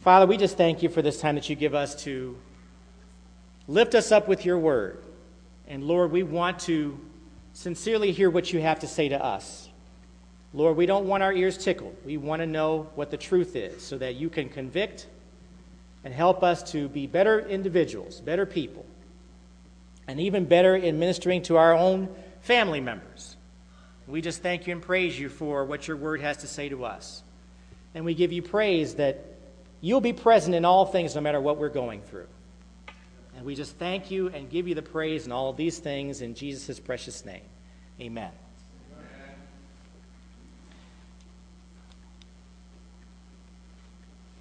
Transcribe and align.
Father, 0.00 0.26
we 0.26 0.38
just 0.38 0.56
thank 0.56 0.82
you 0.82 0.88
for 0.88 1.02
this 1.02 1.20
time 1.20 1.34
that 1.34 1.50
you 1.50 1.56
give 1.56 1.74
us 1.74 1.94
to 2.04 2.34
lift 3.68 3.94
us 3.94 4.10
up 4.10 4.28
with 4.28 4.46
your 4.46 4.58
word. 4.58 5.04
And 5.68 5.84
Lord, 5.84 6.10
we 6.10 6.22
want 6.22 6.58
to 6.60 6.98
sincerely 7.52 8.10
hear 8.10 8.30
what 8.30 8.50
you 8.50 8.62
have 8.62 8.80
to 8.80 8.86
say 8.86 9.10
to 9.10 9.22
us. 9.22 9.68
Lord, 10.54 10.78
we 10.78 10.86
don't 10.86 11.06
want 11.06 11.22
our 11.22 11.34
ears 11.34 11.58
tickled. 11.58 11.94
We 12.06 12.16
want 12.16 12.40
to 12.40 12.46
know 12.46 12.88
what 12.94 13.10
the 13.10 13.18
truth 13.18 13.54
is 13.54 13.82
so 13.82 13.98
that 13.98 14.14
you 14.14 14.30
can 14.30 14.48
convict 14.48 15.06
and 16.02 16.14
help 16.14 16.42
us 16.42 16.62
to 16.72 16.88
be 16.88 17.06
better 17.06 17.38
individuals, 17.38 18.22
better 18.22 18.46
people, 18.46 18.86
and 20.08 20.18
even 20.18 20.46
better 20.46 20.76
in 20.76 20.98
ministering 20.98 21.42
to 21.42 21.58
our 21.58 21.74
own 21.74 22.08
family 22.40 22.80
members. 22.80 23.36
We 24.08 24.22
just 24.22 24.40
thank 24.40 24.66
you 24.66 24.72
and 24.72 24.80
praise 24.80 25.18
you 25.18 25.28
for 25.28 25.66
what 25.66 25.86
your 25.86 25.98
word 25.98 26.22
has 26.22 26.38
to 26.38 26.46
say 26.46 26.70
to 26.70 26.86
us. 26.86 27.22
And 27.94 28.06
we 28.06 28.14
give 28.14 28.32
you 28.32 28.40
praise 28.40 28.94
that 28.94 29.29
you'll 29.80 30.00
be 30.00 30.12
present 30.12 30.54
in 30.54 30.64
all 30.64 30.84
things 30.84 31.14
no 31.14 31.20
matter 31.20 31.40
what 31.40 31.56
we're 31.58 31.68
going 31.68 32.02
through. 32.02 32.26
And 33.36 33.46
we 33.46 33.54
just 33.54 33.76
thank 33.76 34.10
you 34.10 34.28
and 34.28 34.50
give 34.50 34.68
you 34.68 34.74
the 34.74 34.82
praise 34.82 35.26
in 35.26 35.32
all 35.32 35.50
of 35.50 35.56
these 35.56 35.78
things 35.78 36.20
in 36.20 36.34
Jesus' 36.34 36.78
precious 36.78 37.24
name. 37.24 37.42
Amen. 38.00 38.32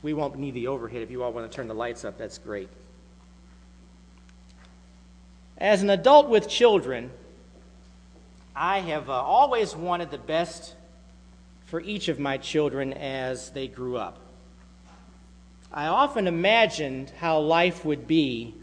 We 0.02 0.14
won't 0.14 0.38
need 0.38 0.54
the 0.54 0.68
overhead. 0.68 1.02
If 1.02 1.12
you 1.12 1.24
all 1.24 1.34
want 1.34 1.50
to 1.50 1.56
turn 1.56 1.68
the 1.68 1.74
lights 1.74 2.06
up, 2.06 2.18
that's 2.18 2.38
great. 2.38 2.70
As 5.58 5.82
an 5.82 5.90
adult 5.90 6.30
with 6.30 6.48
children, 6.48 7.12
I 8.56 8.80
have 8.80 9.10
uh, 9.10 9.14
always 9.14 9.76
wanted 9.76 10.10
the 10.10 10.18
best 10.18 10.74
for 11.66 11.82
each 11.82 12.08
of 12.08 12.18
my 12.18 12.38
children 12.38 12.94
as 12.94 13.50
they 13.52 13.68
grew 13.68 13.98
up. 13.98 14.20
I 15.72 15.88
often 15.88 16.28
imagined 16.28 17.12
how 17.20 17.40
life 17.40 17.86
would 17.86 18.08
be 18.08 18.56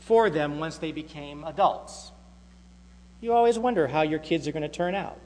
for 0.00 0.28
them 0.30 0.58
once 0.58 0.78
they 0.78 0.92
became 0.92 1.44
adults. 1.44 2.10
You 3.20 3.32
always 3.32 3.58
wonder 3.58 3.86
how 3.86 4.02
your 4.02 4.18
kids 4.18 4.48
are 4.48 4.52
going 4.52 4.62
to 4.62 4.68
turn 4.68 4.94
out. 4.94 5.18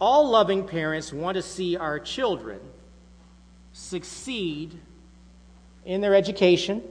All 0.00 0.28
loving 0.28 0.66
parents 0.66 1.12
want 1.12 1.36
to 1.36 1.42
see 1.42 1.76
our 1.76 1.98
children 1.98 2.60
succeed 3.72 4.78
in 5.84 6.00
their 6.00 6.14
education, 6.14 6.82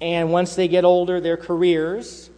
and 0.00 0.32
once 0.32 0.54
they 0.54 0.68
get 0.68 0.84
older, 0.84 1.20
their 1.20 1.36
careers, 1.36 2.30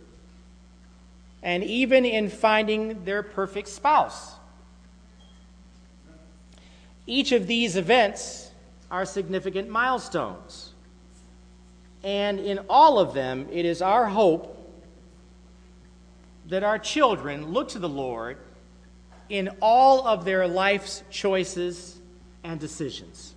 and 1.43 1.65
even 1.65 2.05
in 2.05 2.29
finding 2.29 3.05
their 3.05 3.23
perfect 3.23 3.69
spouse. 3.69 4.35
Each 7.07 7.33
of 7.33 7.47
these 7.47 7.77
events 7.77 8.51
are 8.91 9.05
significant 9.05 9.69
milestones. 9.69 10.73
And 12.05 12.39
in 12.41 12.61
all 12.69 12.99
of 12.99 13.15
them, 13.15 13.49
it 13.51 13.65
is 13.65 13.81
our 13.81 14.07
hope 14.07 14.59
that 16.49 16.63
our 16.63 16.79
children 16.79 17.53
look 17.53 17.71
to 17.71 17.79
the 17.79 17.89
Lord 17.89 18.39
in 19.29 19.49
all 19.61 20.07
of 20.07 20.25
their 20.25 20.47
life's 20.47 21.03
choices 21.11 21.99
and 22.45 22.61
decisions. 22.61 23.35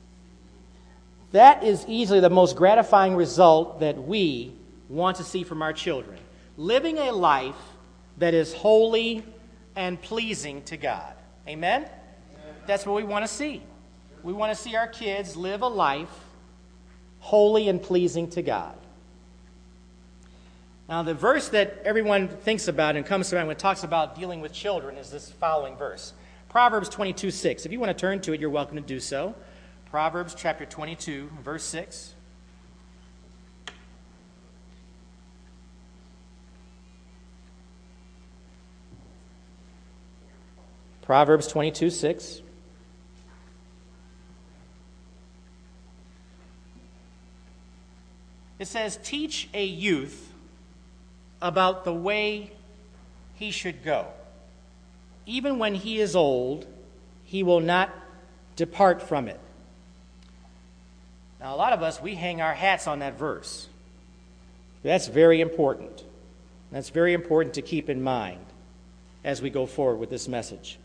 That 1.32 1.64
is 1.64 1.86
easily 1.88 2.20
the 2.20 2.30
most 2.30 2.56
gratifying 2.56 3.16
result 3.16 3.80
that 3.80 3.98
we 3.98 4.54
want 4.90 5.18
to 5.18 5.24
see 5.24 5.44
from 5.44 5.62
our 5.62 5.74
children. 5.74 6.18
Living 6.58 6.98
a 6.98 7.12
life 7.12 7.56
that 8.18 8.34
is 8.34 8.54
holy 8.54 9.24
and 9.76 10.02
pleasing 10.02 10.62
to 10.64 10.78
God. 10.78 11.14
Amen? 11.48 11.88
That's 12.68 12.86
what 12.86 12.96
we 12.96 13.04
want 13.04 13.26
to 13.26 13.32
see. 13.32 13.62
We 14.24 14.34
want 14.34 14.56
to 14.56 14.62
see 14.62 14.76
our 14.76 14.88
kids 14.88 15.36
live 15.36 15.62
a 15.62 15.68
life 15.68 16.10
holy 17.20 17.70
and 17.70 17.82
pleasing 17.82 18.30
to 18.30 18.42
God. 18.44 18.76
Now, 20.88 21.02
the 21.02 21.16
verse 21.16 21.50
that 21.50 21.82
everyone 21.84 22.28
thinks 22.28 22.68
about 22.68 22.96
and 22.96 23.04
comes 23.04 23.30
to 23.30 23.36
mind 23.36 23.48
when 23.48 23.56
it 23.56 23.60
talks 23.60 23.84
about 23.84 24.16
dealing 24.16 24.42
with 24.42 24.54
children 24.54 24.98
is 24.98 25.10
this 25.10 25.32
following 25.32 25.76
verse 25.76 26.14
Proverbs 26.50 26.88
22 26.90 27.32
6. 27.32 27.66
If 27.66 27.72
you 27.72 27.80
want 27.80 27.90
to 27.90 28.00
turn 28.00 28.22
to 28.22 28.34
it, 28.34 28.40
you're 28.40 28.52
welcome 28.52 28.76
to 28.76 28.84
do 28.84 29.00
so. 29.00 29.34
Proverbs 29.90 30.36
chapter 30.36 30.66
22, 30.66 31.32
verse 31.44 31.64
6. 31.64 32.14
Proverbs 41.02 41.48
22 41.48 41.90
6. 41.90 42.42
It 48.66 48.68
says, 48.68 49.00
Teach 49.04 49.48
a 49.54 49.64
youth 49.64 50.34
about 51.42 51.86
the 51.86 51.94
way 51.94 52.52
he 53.36 53.52
should 53.52 53.84
go 53.84 54.08
even 55.26 55.60
when 55.60 55.76
he 55.76 56.00
is 56.00 56.16
old, 56.16 56.68
he 57.24 57.44
will 57.44 57.60
not 57.60 57.90
depart 58.56 59.02
from 59.02 59.28
it. 59.28 59.40
Now, 61.40 61.56
a 61.56 61.58
lot 61.58 61.74
of 61.74 61.82
us, 61.82 62.02
we 62.02 62.16
hang 62.16 62.42
our 62.42 62.54
hats 62.54 62.88
on 62.88 63.00
that 63.00 63.18
verse. 63.18 63.68
That's 64.84 65.08
very 65.08 65.42
important. 65.42 66.04
That's 66.72 66.90
very 66.90 67.14
important 67.14 67.56
to 67.56 67.62
keep 67.62 67.90
in 67.90 68.02
mind 68.02 68.46
as 69.24 69.42
we 69.42 69.50
go 69.50 69.66
forward 69.66 69.98
with 69.98 70.10
this 70.10 70.28
message. 70.28 70.78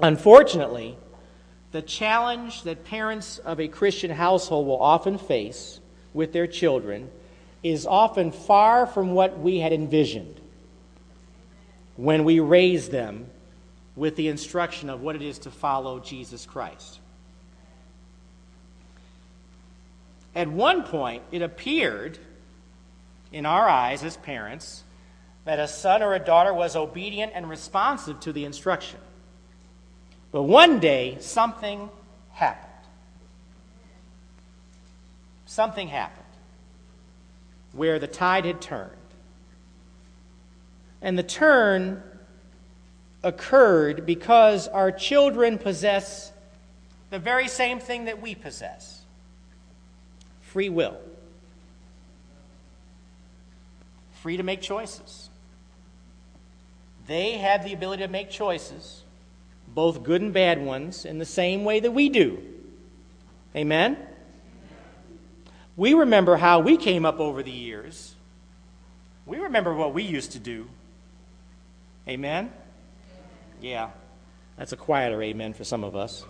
Unfortunately, 0.00 0.96
the 1.72 1.82
challenge 1.82 2.62
that 2.64 2.84
parents 2.84 3.38
of 3.38 3.60
a 3.60 3.68
Christian 3.68 4.10
household 4.10 4.66
will 4.66 4.80
often 4.80 5.18
face 5.18 5.79
with 6.12 6.32
their 6.32 6.46
children 6.46 7.10
is 7.62 7.86
often 7.86 8.32
far 8.32 8.86
from 8.86 9.12
what 9.12 9.38
we 9.38 9.58
had 9.58 9.72
envisioned 9.72 10.40
when 11.96 12.24
we 12.24 12.40
raise 12.40 12.88
them 12.88 13.26
with 13.96 14.16
the 14.16 14.28
instruction 14.28 14.88
of 14.88 15.02
what 15.02 15.14
it 15.14 15.22
is 15.22 15.38
to 15.40 15.50
follow 15.50 16.00
Jesus 16.00 16.46
Christ. 16.46 17.00
At 20.34 20.48
one 20.48 20.84
point, 20.84 21.22
it 21.32 21.42
appeared 21.42 22.18
in 23.32 23.44
our 23.44 23.68
eyes 23.68 24.02
as 24.02 24.16
parents 24.16 24.84
that 25.44 25.58
a 25.58 25.68
son 25.68 26.02
or 26.02 26.14
a 26.14 26.18
daughter 26.18 26.54
was 26.54 26.76
obedient 26.76 27.32
and 27.34 27.48
responsive 27.48 28.20
to 28.20 28.32
the 28.32 28.44
instruction. 28.44 29.00
But 30.32 30.44
one 30.44 30.78
day, 30.78 31.18
something 31.20 31.90
happened. 32.32 32.69
Something 35.50 35.88
happened 35.88 36.24
where 37.72 37.98
the 37.98 38.06
tide 38.06 38.44
had 38.44 38.60
turned. 38.60 38.92
And 41.02 41.18
the 41.18 41.24
turn 41.24 42.04
occurred 43.24 44.06
because 44.06 44.68
our 44.68 44.92
children 44.92 45.58
possess 45.58 46.30
the 47.10 47.18
very 47.18 47.48
same 47.48 47.80
thing 47.80 48.04
that 48.04 48.22
we 48.22 48.36
possess 48.36 49.02
free 50.40 50.68
will. 50.68 50.96
Free 54.22 54.36
to 54.36 54.44
make 54.44 54.60
choices. 54.60 55.30
They 57.08 57.38
have 57.38 57.64
the 57.64 57.72
ability 57.72 58.04
to 58.04 58.08
make 58.08 58.30
choices, 58.30 59.02
both 59.66 60.04
good 60.04 60.22
and 60.22 60.32
bad 60.32 60.64
ones, 60.64 61.04
in 61.04 61.18
the 61.18 61.24
same 61.24 61.64
way 61.64 61.80
that 61.80 61.90
we 61.90 62.08
do. 62.08 62.40
Amen? 63.56 63.96
We 65.76 65.94
remember 65.94 66.36
how 66.36 66.60
we 66.60 66.76
came 66.76 67.06
up 67.06 67.20
over 67.20 67.42
the 67.42 67.50
years. 67.50 68.14
We 69.26 69.38
remember 69.38 69.74
what 69.74 69.94
we 69.94 70.02
used 70.02 70.32
to 70.32 70.38
do. 70.38 70.68
Amen? 72.08 72.52
Yeah, 73.60 73.90
that's 74.56 74.72
a 74.72 74.76
quieter 74.76 75.22
amen 75.22 75.54
for 75.54 75.64
some 75.64 75.84
of 75.84 75.94
us. 75.94 76.24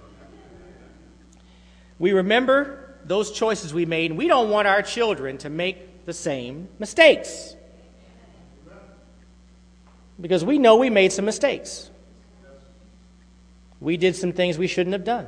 We 1.99 2.13
remember 2.13 2.95
those 3.05 3.31
choices 3.31 3.73
we 3.73 3.87
made, 3.87 4.11
and 4.11 4.19
we 4.19 4.27
don't 4.27 4.51
want 4.51 4.69
our 4.69 4.83
children 4.83 5.39
to 5.39 5.51
make 5.51 6.07
the 6.07 6.13
same 6.13 6.69
mistakes. 6.79 7.55
Because 10.21 10.45
we 10.45 10.59
know 10.59 10.77
we 10.77 10.91
made 10.91 11.13
some 11.13 11.25
mistakes. 11.25 11.91
We 13.81 13.97
did 13.97 14.15
some 14.17 14.33
things 14.33 14.59
we 14.59 14.67
shouldn't 14.67 14.93
have 14.93 15.05
done. 15.05 15.27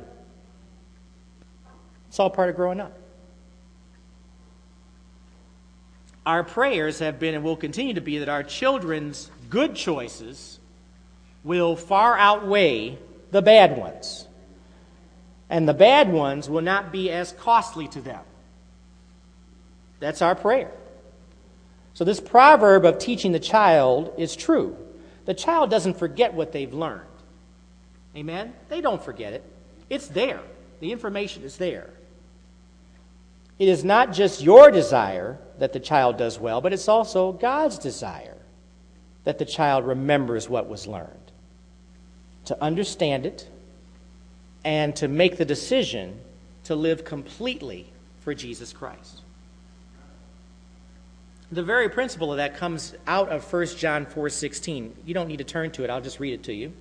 It's 2.09 2.19
all 2.19 2.29
part 2.29 2.49
of 2.49 2.55
growing 2.55 2.79
up. 2.79 2.95
Our 6.25 6.43
prayers 6.43 6.99
have 6.99 7.19
been 7.19 7.35
and 7.35 7.43
will 7.43 7.57
continue 7.57 7.95
to 7.95 8.01
be 8.01 8.19
that 8.19 8.29
our 8.29 8.43
children's 8.43 9.29
good 9.49 9.75
choices 9.75 10.59
will 11.43 11.75
far 11.75 12.17
outweigh 12.17 12.97
the 13.31 13.41
bad 13.41 13.77
ones. 13.77 14.27
And 15.49 15.67
the 15.67 15.73
bad 15.73 16.11
ones 16.11 16.49
will 16.49 16.61
not 16.61 16.91
be 16.91 17.11
as 17.11 17.33
costly 17.33 17.87
to 17.89 18.01
them. 18.01 18.21
That's 19.99 20.21
our 20.21 20.35
prayer. 20.35 20.71
So, 21.93 22.03
this 22.03 22.19
proverb 22.19 22.85
of 22.85 22.97
teaching 22.97 23.33
the 23.33 23.39
child 23.39 24.13
is 24.17 24.35
true. 24.35 24.75
The 25.25 25.33
child 25.33 25.69
doesn't 25.69 25.97
forget 25.97 26.33
what 26.33 26.51
they've 26.51 26.73
learned. 26.73 27.01
Amen? 28.15 28.53
They 28.69 28.81
don't 28.81 29.03
forget 29.03 29.33
it, 29.33 29.43
it's 29.89 30.07
there. 30.07 30.41
The 30.79 30.91
information 30.91 31.43
is 31.43 31.57
there. 31.57 31.89
It 33.59 33.67
is 33.67 33.83
not 33.83 34.11
just 34.11 34.41
your 34.41 34.71
desire 34.71 35.37
that 35.63 35.71
the 35.71 35.79
child 35.79 36.17
does 36.17 36.37
well, 36.37 36.59
but 36.59 36.73
it's 36.73 36.89
also 36.89 37.31
God's 37.31 37.77
desire 37.77 38.35
that 39.23 39.39
the 39.39 39.45
child 39.45 39.87
remembers 39.87 40.49
what 40.49 40.67
was 40.67 40.87
learned, 40.87 41.31
to 42.43 42.61
understand 42.61 43.25
it, 43.25 43.47
and 44.65 44.93
to 44.97 45.07
make 45.07 45.37
the 45.37 45.45
decision 45.45 46.19
to 46.65 46.75
live 46.75 47.05
completely 47.05 47.87
for 48.19 48.33
Jesus 48.33 48.73
Christ. 48.73 49.21
The 51.49 51.63
very 51.63 51.87
principle 51.87 52.31
of 52.31 52.37
that 52.37 52.57
comes 52.57 52.93
out 53.07 53.29
of 53.29 53.45
1 53.45 53.77
John 53.77 54.05
4:16. 54.05 54.97
You 55.05 55.13
don't 55.13 55.29
need 55.29 55.37
to 55.37 55.45
turn 55.45 55.71
to 55.71 55.85
it, 55.85 55.89
I'll 55.89 56.01
just 56.01 56.19
read 56.19 56.33
it 56.33 56.43
to 56.43 56.53
you. 56.53 56.73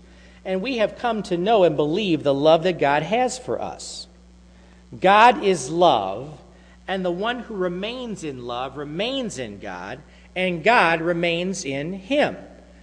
And 0.44 0.60
we 0.60 0.78
have 0.78 0.98
come 0.98 1.22
to 1.22 1.36
know 1.36 1.62
and 1.62 1.76
believe 1.76 2.24
the 2.24 2.34
love 2.34 2.64
that 2.64 2.80
God 2.80 3.04
has 3.04 3.38
for 3.38 3.62
us. 3.62 4.08
God 5.00 5.44
is 5.44 5.70
love, 5.70 6.36
and 6.92 7.02
the 7.02 7.10
one 7.10 7.38
who 7.38 7.54
remains 7.54 8.22
in 8.22 8.44
love 8.44 8.76
remains 8.76 9.38
in 9.38 9.58
God, 9.58 10.02
and 10.36 10.62
God 10.62 11.00
remains 11.00 11.64
in 11.64 11.94
him. 11.94 12.36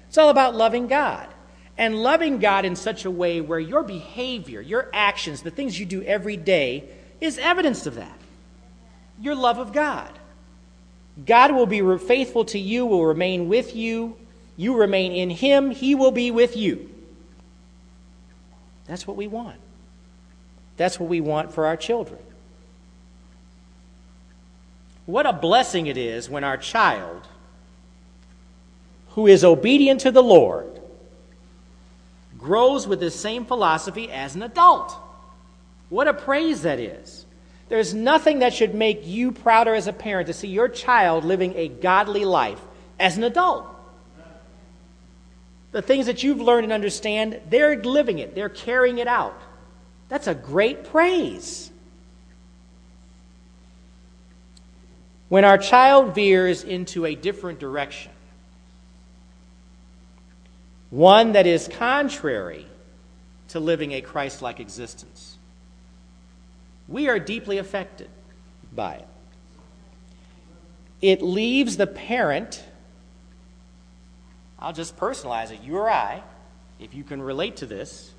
It's 0.07 0.17
all 0.17 0.29
about 0.29 0.55
loving 0.55 0.87
God. 0.87 1.27
And 1.77 2.01
loving 2.01 2.39
God 2.39 2.65
in 2.65 2.75
such 2.75 3.05
a 3.05 3.11
way 3.11 3.39
where 3.39 3.59
your 3.59 3.83
behavior, 3.83 4.61
your 4.61 4.89
actions, 4.93 5.43
the 5.43 5.51
things 5.51 5.79
you 5.79 5.85
do 5.85 6.01
every 6.01 6.37
day, 6.37 6.89
is 7.21 7.37
evidence 7.37 7.85
of 7.85 7.93
that. 7.95 8.17
Your 9.21 9.35
love 9.35 9.59
of 9.59 9.73
God. 9.73 10.17
God 11.23 11.51
will 11.51 11.67
be 11.67 11.99
faithful 11.99 12.45
to 12.45 12.57
you, 12.57 12.87
will 12.87 13.05
remain 13.05 13.47
with 13.47 13.75
you. 13.75 14.17
You 14.57 14.75
remain 14.75 15.11
in 15.11 15.29
Him, 15.29 15.69
He 15.69 15.93
will 15.93 16.09
be 16.09 16.31
with 16.31 16.57
you. 16.57 16.89
That's 18.87 19.05
what 19.05 19.17
we 19.17 19.27
want. 19.27 19.59
That's 20.77 20.99
what 20.99 21.09
we 21.09 21.21
want 21.21 21.53
for 21.53 21.67
our 21.67 21.77
children. 21.77 22.21
What 25.09 25.25
a 25.25 25.33
blessing 25.33 25.87
it 25.87 25.97
is 25.97 26.29
when 26.29 26.43
our 26.43 26.55
child, 26.55 27.27
who 29.09 29.25
is 29.25 29.43
obedient 29.43 30.01
to 30.01 30.11
the 30.11 30.21
Lord, 30.21 30.79
grows 32.37 32.87
with 32.87 32.99
the 32.99 33.09
same 33.09 33.43
philosophy 33.43 34.11
as 34.11 34.35
an 34.35 34.43
adult. 34.43 34.95
What 35.89 36.07
a 36.07 36.13
praise 36.13 36.61
that 36.61 36.79
is. 36.79 37.25
There's 37.69 37.91
nothing 37.91 38.39
that 38.39 38.53
should 38.53 38.75
make 38.75 39.07
you 39.07 39.31
prouder 39.31 39.73
as 39.73 39.87
a 39.87 39.93
parent 39.93 40.27
to 40.27 40.33
see 40.33 40.47
your 40.47 40.69
child 40.69 41.25
living 41.25 41.55
a 41.55 41.69
godly 41.69 42.23
life 42.23 42.61
as 42.99 43.17
an 43.17 43.23
adult. 43.23 43.65
The 45.71 45.81
things 45.81 46.05
that 46.05 46.21
you've 46.21 46.39
learned 46.39 46.65
and 46.65 46.73
understand, 46.73 47.41
they're 47.49 47.81
living 47.81 48.19
it, 48.19 48.35
they're 48.35 48.47
carrying 48.47 48.99
it 48.99 49.07
out. 49.07 49.41
That's 50.07 50.27
a 50.27 50.35
great 50.35 50.83
praise. 50.83 51.68
When 55.29 55.45
our 55.45 55.59
child 55.59 56.15
veers 56.15 56.63
into 56.63 57.05
a 57.05 57.13
different 57.13 57.59
direction, 57.59 58.11
one 60.89 61.33
that 61.33 61.45
is 61.45 61.67
contrary 61.67 62.65
to 63.49 63.59
living 63.59 63.91
a 63.91 64.01
Christ 64.01 64.41
like 64.41 64.59
existence, 64.59 65.37
we 66.87 67.07
are 67.07 67.19
deeply 67.19 67.59
affected 67.59 68.09
by 68.73 68.95
it. 68.95 69.07
It 71.01 71.21
leaves 71.21 71.77
the 71.77 71.87
parent, 71.87 72.63
I'll 74.57 74.73
just 74.73 74.97
personalize 74.97 75.51
it, 75.51 75.61
you 75.61 75.77
or 75.77 75.89
I, 75.89 76.23
if 76.79 76.95
you 76.95 77.03
can 77.03 77.21
relate 77.21 77.57
to 77.57 77.67
this, 77.67 78.11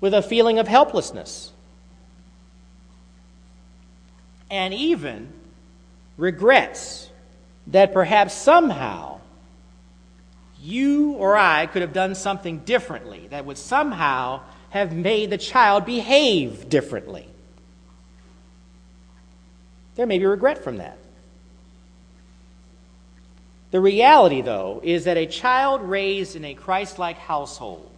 with 0.00 0.14
a 0.14 0.22
feeling 0.22 0.58
of 0.58 0.66
helplessness. 0.66 1.52
And 4.50 4.72
even 4.72 5.32
regrets 6.16 7.10
that 7.68 7.92
perhaps 7.92 8.34
somehow 8.34 9.20
you 10.60 11.12
or 11.12 11.36
I 11.36 11.66
could 11.66 11.82
have 11.82 11.92
done 11.92 12.14
something 12.14 12.58
differently 12.60 13.28
that 13.30 13.44
would 13.44 13.58
somehow 13.58 14.40
have 14.70 14.94
made 14.94 15.30
the 15.30 15.38
child 15.38 15.84
behave 15.84 16.68
differently. 16.68 17.28
There 19.94 20.06
may 20.06 20.18
be 20.18 20.26
regret 20.26 20.62
from 20.62 20.78
that. 20.78 20.98
The 23.70 23.80
reality, 23.80 24.42
though, 24.42 24.80
is 24.82 25.04
that 25.04 25.16
a 25.16 25.26
child 25.26 25.82
raised 25.82 26.36
in 26.36 26.44
a 26.44 26.54
Christ 26.54 26.98
like 26.98 27.18
household 27.18 27.90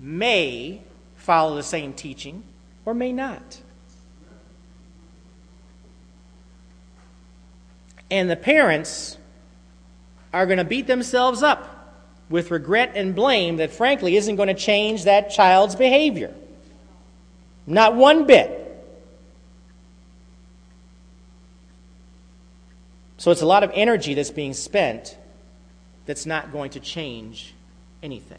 may 0.00 0.82
follow 1.16 1.56
the 1.56 1.62
same 1.62 1.92
teaching 1.92 2.42
or 2.84 2.94
may 2.94 3.12
not. 3.12 3.60
And 8.10 8.30
the 8.30 8.36
parents 8.36 9.18
are 10.32 10.46
going 10.46 10.58
to 10.58 10.64
beat 10.64 10.86
themselves 10.86 11.42
up 11.42 11.74
with 12.30 12.50
regret 12.50 12.92
and 12.94 13.14
blame 13.14 13.56
that, 13.56 13.70
frankly, 13.70 14.16
isn't 14.16 14.36
going 14.36 14.48
to 14.48 14.54
change 14.54 15.04
that 15.04 15.30
child's 15.30 15.74
behavior. 15.74 16.34
Not 17.66 17.94
one 17.94 18.26
bit. 18.26 18.58
So 23.18 23.30
it's 23.30 23.42
a 23.42 23.46
lot 23.46 23.64
of 23.64 23.70
energy 23.74 24.14
that's 24.14 24.30
being 24.30 24.54
spent 24.54 25.16
that's 26.06 26.24
not 26.24 26.52
going 26.52 26.70
to 26.70 26.80
change 26.80 27.52
anything. 28.02 28.38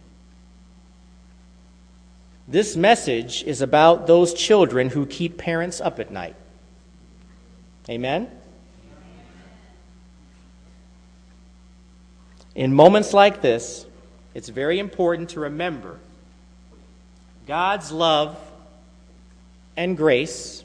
This 2.48 2.76
message 2.76 3.44
is 3.44 3.62
about 3.62 4.08
those 4.08 4.34
children 4.34 4.90
who 4.90 5.06
keep 5.06 5.38
parents 5.38 5.80
up 5.80 6.00
at 6.00 6.12
night. 6.12 6.36
Amen? 7.88 8.32
In 12.56 12.74
moments 12.74 13.14
like 13.14 13.42
this, 13.42 13.86
it's 14.34 14.50
very 14.50 14.80
important 14.80 15.30
to 15.32 15.42
remember 15.42 16.00
God's 17.48 17.92
love 17.92 18.38
and 19.76 19.96
grace 19.96 20.64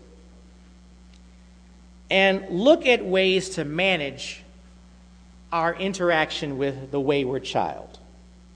and 2.10 2.48
look 2.50 2.86
at 2.86 3.04
ways 3.04 3.50
to 3.50 3.64
manage 3.64 4.42
our 5.52 5.74
interaction 5.74 6.58
with 6.58 6.90
the 6.90 7.00
wayward 7.00 7.44
child. 7.44 7.98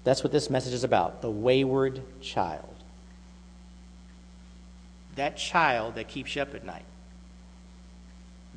That's 0.04 0.22
what 0.22 0.32
this 0.32 0.50
message 0.50 0.74
is 0.74 0.84
about 0.84 1.22
the 1.22 1.30
wayward 1.30 2.00
child. 2.20 2.74
That 5.14 5.36
child 5.36 5.96
that 5.96 6.08
keeps 6.08 6.36
you 6.36 6.42
up 6.42 6.54
at 6.54 6.64
night. 6.64 6.84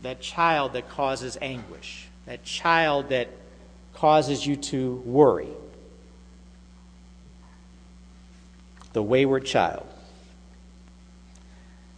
That 0.01 0.21
child 0.21 0.73
that 0.73 0.89
causes 0.89 1.37
anguish. 1.41 2.07
That 2.25 2.43
child 2.43 3.09
that 3.09 3.29
causes 3.93 4.45
you 4.45 4.55
to 4.55 4.95
worry. 5.05 5.49
The 8.93 9.03
wayward 9.03 9.45
child. 9.45 9.87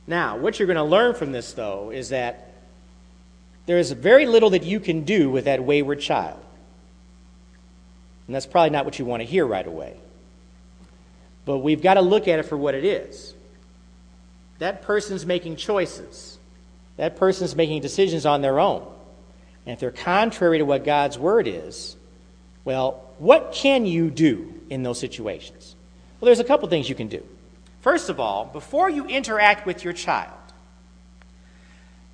Now, 0.05 0.37
what 0.37 0.59
you're 0.59 0.67
going 0.67 0.77
to 0.77 0.83
learn 0.83 1.15
from 1.15 1.31
this, 1.31 1.53
though, 1.53 1.91
is 1.91 2.09
that 2.09 2.53
there 3.65 3.77
is 3.77 3.91
very 3.91 4.25
little 4.25 4.49
that 4.51 4.63
you 4.63 4.79
can 4.79 5.03
do 5.05 5.31
with 5.31 5.45
that 5.45 5.63
wayward 5.63 6.01
child. 6.01 6.39
And 8.27 8.35
that's 8.35 8.45
probably 8.45 8.69
not 8.69 8.85
what 8.85 8.99
you 8.99 9.05
want 9.05 9.21
to 9.21 9.25
hear 9.25 9.45
right 9.45 9.65
away. 9.65 9.95
But 11.45 11.59
we've 11.59 11.81
got 11.81 11.95
to 11.95 12.01
look 12.01 12.27
at 12.27 12.39
it 12.39 12.43
for 12.43 12.57
what 12.57 12.75
it 12.75 12.85
is. 12.85 13.33
That 14.59 14.81
person's 14.81 15.25
making 15.25 15.57
choices, 15.57 16.37
that 16.97 17.15
person's 17.15 17.55
making 17.55 17.81
decisions 17.81 18.25
on 18.25 18.41
their 18.41 18.59
own. 18.59 18.92
And 19.65 19.73
if 19.73 19.79
they're 19.79 19.91
contrary 19.91 20.57
to 20.57 20.65
what 20.65 20.83
God's 20.83 21.17
word 21.17 21.47
is, 21.47 21.95
well, 22.65 23.09
what 23.17 23.53
can 23.53 23.85
you 23.85 24.09
do 24.09 24.53
in 24.69 24.83
those 24.83 24.99
situations? 24.99 25.75
Well, 26.19 26.27
there's 26.27 26.39
a 26.39 26.45
couple 26.45 26.67
things 26.69 26.89
you 26.89 26.95
can 26.95 27.07
do. 27.07 27.23
First 27.81 28.09
of 28.09 28.19
all, 28.19 28.45
before 28.45 28.89
you 28.89 29.05
interact 29.05 29.65
with 29.65 29.83
your 29.83 29.93
child, 29.93 30.31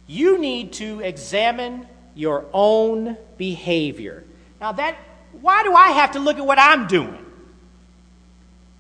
you 0.08 0.40
need 0.40 0.74
to 0.74 1.00
examine 1.02 1.88
your 2.16 2.46
own 2.54 3.18
behavior. 3.38 4.24
Now, 4.60 4.72
that, 4.74 4.98
why 5.42 5.64
do 5.64 5.74
I 5.74 5.90
have 5.92 6.12
to 6.12 6.20
look 6.20 6.38
at 6.38 6.46
what 6.46 6.58
I'm 6.60 6.88
doing 6.88 7.24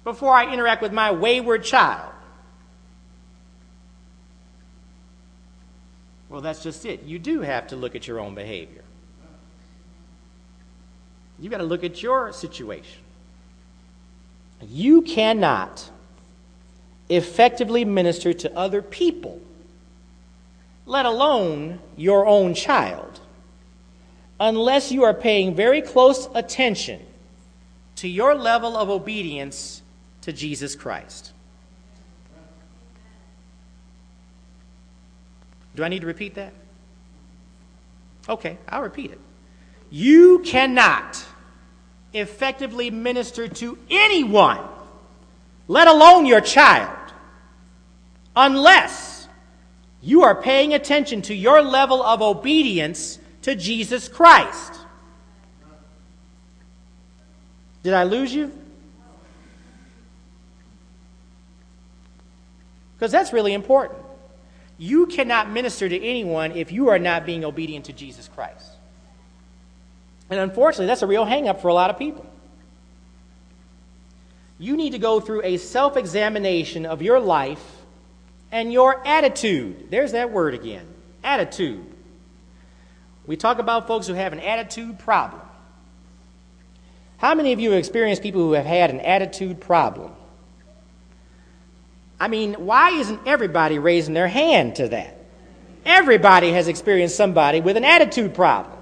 before 0.03 0.33
I 0.33 0.51
interact 0.51 0.81
with 0.81 0.91
my 0.91 1.11
wayward 1.11 1.63
child? 1.63 2.11
Well, 6.29 6.41
that's 6.41 6.61
just 6.61 6.85
it. 6.85 7.03
You 7.03 7.19
do 7.19 7.41
have 7.41 7.67
to 7.67 7.75
look 7.75 7.95
at 7.95 8.07
your 8.07 8.19
own 8.19 8.35
behavior. 8.35 8.83
You've 11.39 11.51
got 11.51 11.57
to 11.57 11.63
look 11.63 11.83
at 11.83 12.03
your 12.03 12.31
situation. 12.31 13.01
You 14.61 15.01
cannot 15.01 15.89
effectively 17.09 17.85
minister 17.85 18.33
to 18.33 18.55
other 18.55 18.81
people, 18.81 19.39
let 20.85 21.05
alone 21.05 21.79
your 21.95 22.27
own 22.27 22.53
child, 22.53 23.21
unless 24.39 24.91
you 24.91 25.03
are 25.03 25.13
paying 25.13 25.55
very 25.55 25.81
close 25.81 26.27
attention 26.35 27.01
to 27.95 28.07
your 28.07 28.35
level 28.35 28.77
of 28.77 28.89
obedience 28.89 29.81
to 30.21 30.31
Jesus 30.31 30.75
Christ. 30.75 31.31
Do 35.79 35.85
I 35.85 35.87
need 35.87 36.01
to 36.01 36.07
repeat 36.07 36.35
that? 36.35 36.51
Okay, 38.27 38.57
I'll 38.67 38.81
repeat 38.81 39.11
it. 39.11 39.19
You 39.89 40.39
cannot 40.39 41.23
effectively 42.11 42.91
minister 42.91 43.47
to 43.47 43.77
anyone, 43.89 44.59
let 45.69 45.87
alone 45.87 46.25
your 46.25 46.41
child, 46.41 47.13
unless 48.35 49.29
you 50.01 50.23
are 50.23 50.35
paying 50.35 50.73
attention 50.73 51.21
to 51.21 51.33
your 51.33 51.61
level 51.61 52.03
of 52.03 52.21
obedience 52.21 53.17
to 53.43 53.55
Jesus 53.55 54.09
Christ. 54.09 54.73
Did 57.83 57.93
I 57.93 58.03
lose 58.03 58.33
you? 58.33 58.51
Because 62.97 63.13
that's 63.13 63.31
really 63.31 63.53
important. 63.53 64.08
You 64.79 65.07
cannot 65.07 65.51
minister 65.51 65.89
to 65.89 66.01
anyone 66.01 66.53
if 66.53 66.71
you 66.71 66.87
are 66.87 66.97
not 66.97 67.25
being 67.25 67.43
obedient 67.43 67.85
to 67.85 67.93
Jesus 67.93 68.29
Christ. 68.29 68.65
And 70.29 70.39
unfortunately, 70.39 70.87
that's 70.87 71.01
a 71.01 71.07
real 71.07 71.25
hangup 71.25 71.61
for 71.61 71.67
a 71.67 71.73
lot 71.73 71.89
of 71.89 71.99
people. 71.99 72.25
You 74.57 74.77
need 74.77 74.91
to 74.91 74.99
go 74.99 75.19
through 75.19 75.43
a 75.43 75.57
self 75.57 75.97
examination 75.97 76.85
of 76.85 77.01
your 77.01 77.19
life 77.19 77.63
and 78.51 78.71
your 78.71 79.05
attitude. 79.05 79.91
There's 79.91 80.13
that 80.13 80.31
word 80.31 80.53
again 80.53 80.87
attitude. 81.23 81.85
We 83.27 83.35
talk 83.35 83.59
about 83.59 83.85
folks 83.85 84.07
who 84.07 84.13
have 84.13 84.31
an 84.31 84.39
attitude 84.39 84.97
problem. 84.97 85.41
How 87.17 87.35
many 87.35 87.51
of 87.51 87.59
you 87.59 87.71
have 87.71 87.79
experienced 87.79 88.23
people 88.23 88.41
who 88.41 88.53
have 88.53 88.65
had 88.65 88.89
an 88.89 89.01
attitude 89.01 89.59
problem? 89.59 90.13
I 92.19 92.27
mean, 92.27 92.53
why 92.55 92.91
isn't 92.91 93.21
everybody 93.25 93.79
raising 93.79 94.13
their 94.13 94.27
hand 94.27 94.75
to 94.75 94.89
that? 94.89 95.17
Everybody 95.85 96.51
has 96.51 96.67
experienced 96.67 97.15
somebody 97.15 97.61
with 97.61 97.77
an 97.77 97.85
attitude 97.85 98.33
problem. 98.33 98.77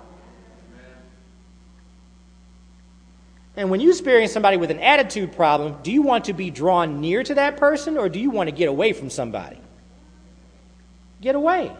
And 3.56 3.72
when 3.72 3.80
you 3.80 3.90
experience 3.90 4.32
somebody 4.32 4.58
with 4.58 4.70
an 4.70 4.80
attitude 4.80 5.34
problem, 5.34 5.78
do 5.82 5.92
you 5.92 6.04
want 6.04 6.26
to 6.26 6.34
be 6.34 6.52
drawn 6.52 7.02
near 7.02 7.24
to 7.24 7.36
that 7.36 7.58
person 7.58 7.98
or 7.98 8.08
do 8.08 8.20
you 8.20 8.30
want 8.30 8.50
to 8.50 8.56
get 8.56 8.70
away 8.70 8.94
from 8.94 9.10
somebody? 9.10 9.58
Get 11.22 11.36
away. 11.36 11.72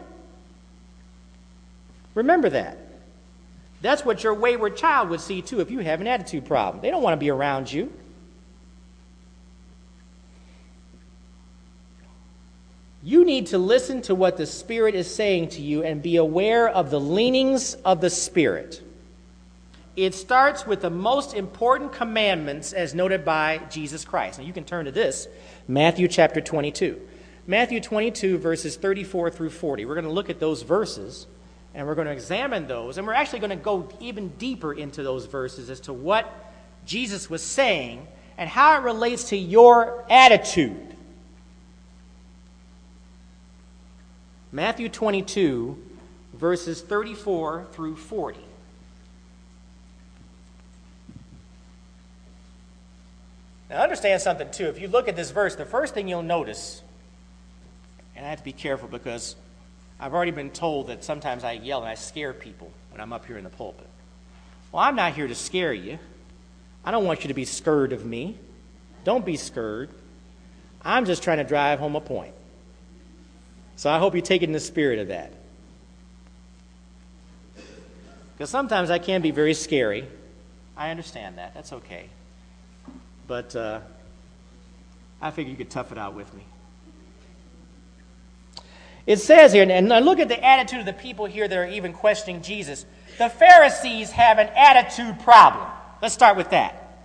Remember 2.14 2.50
that. 2.50 2.78
That's 3.80 4.04
what 4.04 4.24
your 4.24 4.34
wayward 4.34 4.76
child 4.76 5.08
would 5.10 5.20
see 5.20 5.40
too 5.40 5.60
if 5.60 5.70
you 5.70 5.78
have 5.78 6.00
an 6.00 6.08
attitude 6.08 6.46
problem. 6.46 6.82
They 6.82 6.90
don't 6.90 7.02
want 7.02 7.14
to 7.14 7.18
be 7.18 7.30
around 7.30 7.72
you. 7.72 7.92
You 13.08 13.24
need 13.24 13.46
to 13.46 13.58
listen 13.58 14.02
to 14.02 14.14
what 14.14 14.36
the 14.36 14.44
Spirit 14.44 14.94
is 14.94 15.12
saying 15.12 15.48
to 15.52 15.62
you 15.62 15.82
and 15.82 16.02
be 16.02 16.16
aware 16.16 16.68
of 16.68 16.90
the 16.90 17.00
leanings 17.00 17.72
of 17.72 18.02
the 18.02 18.10
Spirit. 18.10 18.82
It 19.96 20.14
starts 20.14 20.66
with 20.66 20.82
the 20.82 20.90
most 20.90 21.32
important 21.32 21.94
commandments 21.94 22.74
as 22.74 22.94
noted 22.94 23.24
by 23.24 23.62
Jesus 23.70 24.04
Christ. 24.04 24.38
Now 24.38 24.44
you 24.44 24.52
can 24.52 24.64
turn 24.64 24.84
to 24.84 24.90
this 24.90 25.26
Matthew 25.66 26.06
chapter 26.06 26.42
22. 26.42 27.00
Matthew 27.46 27.80
22, 27.80 28.36
verses 28.36 28.76
34 28.76 29.30
through 29.30 29.50
40. 29.50 29.86
We're 29.86 29.94
going 29.94 30.04
to 30.04 30.12
look 30.12 30.28
at 30.28 30.38
those 30.38 30.60
verses 30.60 31.26
and 31.74 31.86
we're 31.86 31.94
going 31.94 32.08
to 32.08 32.12
examine 32.12 32.66
those. 32.66 32.98
And 32.98 33.06
we're 33.06 33.14
actually 33.14 33.38
going 33.38 33.48
to 33.48 33.56
go 33.56 33.88
even 34.00 34.28
deeper 34.36 34.74
into 34.74 35.02
those 35.02 35.24
verses 35.24 35.70
as 35.70 35.80
to 35.80 35.94
what 35.94 36.52
Jesus 36.84 37.30
was 37.30 37.42
saying 37.42 38.06
and 38.36 38.50
how 38.50 38.76
it 38.76 38.82
relates 38.82 39.30
to 39.30 39.36
your 39.38 40.04
attitude. 40.10 40.94
Matthew 44.50 44.88
22, 44.88 45.76
verses 46.32 46.80
34 46.80 47.66
through 47.72 47.96
40. 47.96 48.40
Now, 53.68 53.82
understand 53.82 54.22
something, 54.22 54.50
too. 54.50 54.66
If 54.66 54.80
you 54.80 54.88
look 54.88 55.08
at 55.08 55.16
this 55.16 55.30
verse, 55.30 55.54
the 55.54 55.66
first 55.66 55.92
thing 55.92 56.08
you'll 56.08 56.22
notice, 56.22 56.82
and 58.16 58.24
I 58.24 58.30
have 58.30 58.38
to 58.38 58.44
be 58.44 58.52
careful 58.52 58.88
because 58.88 59.36
I've 60.00 60.14
already 60.14 60.30
been 60.30 60.50
told 60.50 60.86
that 60.86 61.04
sometimes 61.04 61.44
I 61.44 61.52
yell 61.52 61.80
and 61.80 61.88
I 61.88 61.94
scare 61.94 62.32
people 62.32 62.70
when 62.90 63.02
I'm 63.02 63.12
up 63.12 63.26
here 63.26 63.36
in 63.36 63.44
the 63.44 63.50
pulpit. 63.50 63.86
Well, 64.72 64.82
I'm 64.82 64.96
not 64.96 65.12
here 65.12 65.28
to 65.28 65.34
scare 65.34 65.74
you. 65.74 65.98
I 66.84 66.90
don't 66.90 67.04
want 67.04 67.24
you 67.24 67.28
to 67.28 67.34
be 67.34 67.44
scared 67.44 67.92
of 67.92 68.06
me. 68.06 68.38
Don't 69.04 69.26
be 69.26 69.36
scared. 69.36 69.90
I'm 70.82 71.04
just 71.04 71.22
trying 71.22 71.38
to 71.38 71.44
drive 71.44 71.78
home 71.78 71.96
a 71.96 72.00
point. 72.00 72.32
So 73.78 73.88
I 73.88 74.00
hope 74.00 74.16
you 74.16 74.20
take 74.20 74.42
it 74.42 74.46
in 74.46 74.52
the 74.52 74.58
spirit 74.58 74.98
of 74.98 75.06
that. 75.06 75.32
Because 78.32 78.50
sometimes 78.50 78.90
I 78.90 78.98
can 78.98 79.22
be 79.22 79.30
very 79.30 79.54
scary. 79.54 80.04
I 80.76 80.90
understand 80.90 81.38
that. 81.38 81.54
That's 81.54 81.72
okay. 81.72 82.08
But 83.28 83.54
uh, 83.54 83.78
I 85.22 85.30
figure 85.30 85.52
you 85.52 85.56
could 85.56 85.70
tough 85.70 85.92
it 85.92 85.98
out 85.98 86.14
with 86.14 86.34
me. 86.34 86.42
It 89.06 89.20
says 89.20 89.52
here, 89.52 89.64
and 89.70 89.88
look 90.04 90.18
at 90.18 90.26
the 90.26 90.44
attitude 90.44 90.80
of 90.80 90.86
the 90.86 90.92
people 90.92 91.26
here 91.26 91.46
that 91.46 91.56
are 91.56 91.68
even 91.68 91.92
questioning 91.92 92.42
Jesus. 92.42 92.84
The 93.16 93.28
Pharisees 93.28 94.10
have 94.10 94.40
an 94.40 94.48
attitude 94.56 95.20
problem. 95.20 95.68
Let's 96.02 96.14
start 96.14 96.36
with 96.36 96.50
that. 96.50 96.96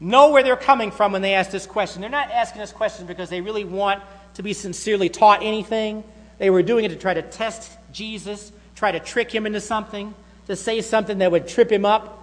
Know 0.00 0.32
where 0.32 0.42
they're 0.42 0.56
coming 0.56 0.90
from 0.90 1.12
when 1.12 1.22
they 1.22 1.34
ask 1.34 1.52
this 1.52 1.64
question. 1.64 2.00
They're 2.00 2.10
not 2.10 2.32
asking 2.32 2.60
this 2.60 2.72
question 2.72 3.06
because 3.06 3.30
they 3.30 3.40
really 3.40 3.64
want 3.64 4.02
to 4.34 4.42
be 4.42 4.52
sincerely 4.52 5.08
taught 5.08 5.42
anything. 5.42 6.04
They 6.38 6.50
were 6.50 6.62
doing 6.62 6.84
it 6.84 6.88
to 6.88 6.96
try 6.96 7.14
to 7.14 7.22
test 7.22 7.70
Jesus, 7.92 8.52
try 8.74 8.92
to 8.92 9.00
trick 9.00 9.32
him 9.32 9.46
into 9.46 9.60
something, 9.60 10.14
to 10.46 10.56
say 10.56 10.80
something 10.80 11.18
that 11.18 11.30
would 11.30 11.48
trip 11.48 11.70
him 11.70 11.84
up. 11.84 12.20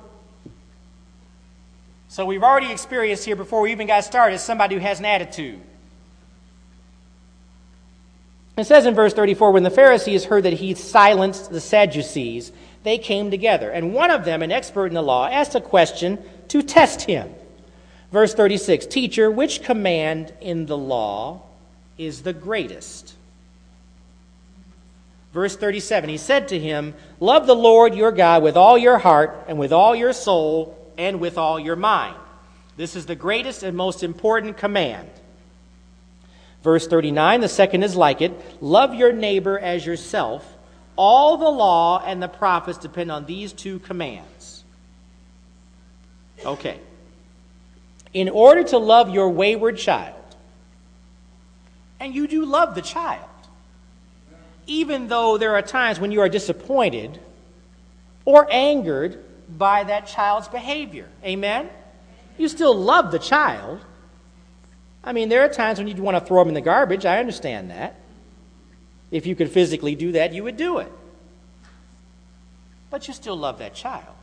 So 2.09 2.25
we've 2.25 2.43
already 2.43 2.71
experienced 2.71 3.23
here 3.23 3.37
before 3.37 3.61
we 3.61 3.71
even 3.71 3.87
got 3.87 4.03
started 4.03 4.39
somebody 4.39 4.75
who 4.75 4.81
has 4.81 4.99
an 4.99 5.05
attitude. 5.05 5.61
It 8.57 8.65
says 8.65 8.85
in 8.85 8.93
verse 8.93 9.13
34 9.13 9.53
when 9.53 9.63
the 9.63 9.69
Pharisees 9.69 10.25
heard 10.25 10.43
that 10.43 10.53
he 10.53 10.75
silenced 10.75 11.51
the 11.51 11.61
Sadducees, 11.61 12.51
they 12.83 12.97
came 12.97 13.31
together. 13.31 13.69
And 13.71 13.93
one 13.93 14.11
of 14.11 14.25
them, 14.25 14.41
an 14.41 14.51
expert 14.51 14.87
in 14.87 14.93
the 14.93 15.01
law, 15.01 15.27
asked 15.27 15.55
a 15.55 15.61
question 15.61 16.19
to 16.49 16.61
test 16.61 17.03
him. 17.03 17.33
Verse 18.11 18.33
36 18.33 18.87
Teacher, 18.87 19.31
which 19.31 19.63
command 19.63 20.33
in 20.41 20.65
the 20.65 20.77
law 20.77 21.43
is 22.05 22.23
the 22.23 22.33
greatest. 22.33 23.15
Verse 25.33 25.55
37 25.55 26.09
He 26.09 26.17
said 26.17 26.47
to 26.49 26.59
him, 26.59 26.93
Love 27.19 27.47
the 27.47 27.55
Lord 27.55 27.95
your 27.95 28.11
God 28.11 28.43
with 28.43 28.57
all 28.57 28.77
your 28.77 28.97
heart, 28.97 29.45
and 29.47 29.57
with 29.57 29.71
all 29.71 29.95
your 29.95 30.13
soul, 30.13 30.77
and 30.97 31.19
with 31.19 31.37
all 31.37 31.59
your 31.59 31.75
mind. 31.75 32.15
This 32.77 32.95
is 32.95 33.05
the 33.05 33.15
greatest 33.15 33.63
and 33.63 33.77
most 33.77 34.03
important 34.03 34.57
command. 34.57 35.09
Verse 36.63 36.87
39 36.87 37.41
The 37.41 37.49
second 37.49 37.83
is 37.83 37.95
like 37.95 38.21
it 38.21 38.33
love 38.61 38.93
your 38.93 39.13
neighbor 39.13 39.57
as 39.57 39.85
yourself. 39.85 40.47
All 40.95 41.37
the 41.37 41.49
law 41.49 42.03
and 42.05 42.21
the 42.21 42.27
prophets 42.27 42.77
depend 42.77 43.11
on 43.11 43.25
these 43.25 43.53
two 43.53 43.79
commands. 43.79 44.63
Okay. 46.45 46.79
In 48.13 48.27
order 48.27 48.63
to 48.65 48.77
love 48.77 49.09
your 49.09 49.29
wayward 49.29 49.77
child, 49.77 50.20
and 52.01 52.15
you 52.15 52.27
do 52.27 52.45
love 52.45 52.73
the 52.73 52.81
child. 52.81 53.29
Even 54.65 55.07
though 55.07 55.37
there 55.37 55.55
are 55.55 55.61
times 55.61 55.99
when 55.99 56.11
you 56.11 56.19
are 56.21 56.29
disappointed 56.29 57.19
or 58.25 58.47
angered 58.51 59.23
by 59.55 59.83
that 59.83 60.07
child's 60.07 60.47
behavior. 60.47 61.07
Amen? 61.23 61.69
You 62.39 62.47
still 62.47 62.75
love 62.75 63.11
the 63.11 63.19
child. 63.19 63.81
I 65.03 65.13
mean, 65.13 65.29
there 65.29 65.43
are 65.43 65.49
times 65.49 65.77
when 65.77 65.87
you'd 65.87 65.99
want 65.99 66.17
to 66.17 66.25
throw 66.25 66.39
them 66.39 66.47
in 66.47 66.53
the 66.55 66.61
garbage. 66.61 67.05
I 67.05 67.19
understand 67.19 67.69
that. 67.69 67.95
If 69.11 69.27
you 69.27 69.35
could 69.35 69.51
physically 69.51 69.93
do 69.93 70.13
that, 70.13 70.33
you 70.33 70.43
would 70.43 70.57
do 70.57 70.79
it. 70.79 70.91
But 72.89 73.07
you 73.07 73.13
still 73.13 73.37
love 73.37 73.59
that 73.59 73.75
child. 73.75 74.15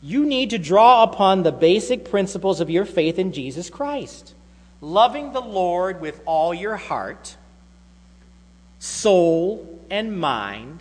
You 0.00 0.24
need 0.24 0.50
to 0.50 0.58
draw 0.58 1.02
upon 1.02 1.42
the 1.42 1.52
basic 1.52 2.08
principles 2.08 2.60
of 2.60 2.70
your 2.70 2.84
faith 2.84 3.18
in 3.18 3.32
Jesus 3.32 3.68
Christ 3.68 4.34
loving 4.80 5.32
the 5.32 5.40
Lord 5.40 6.00
with 6.00 6.20
all 6.24 6.54
your 6.54 6.76
heart, 6.76 7.36
soul, 8.78 9.80
and 9.90 10.18
mind, 10.18 10.80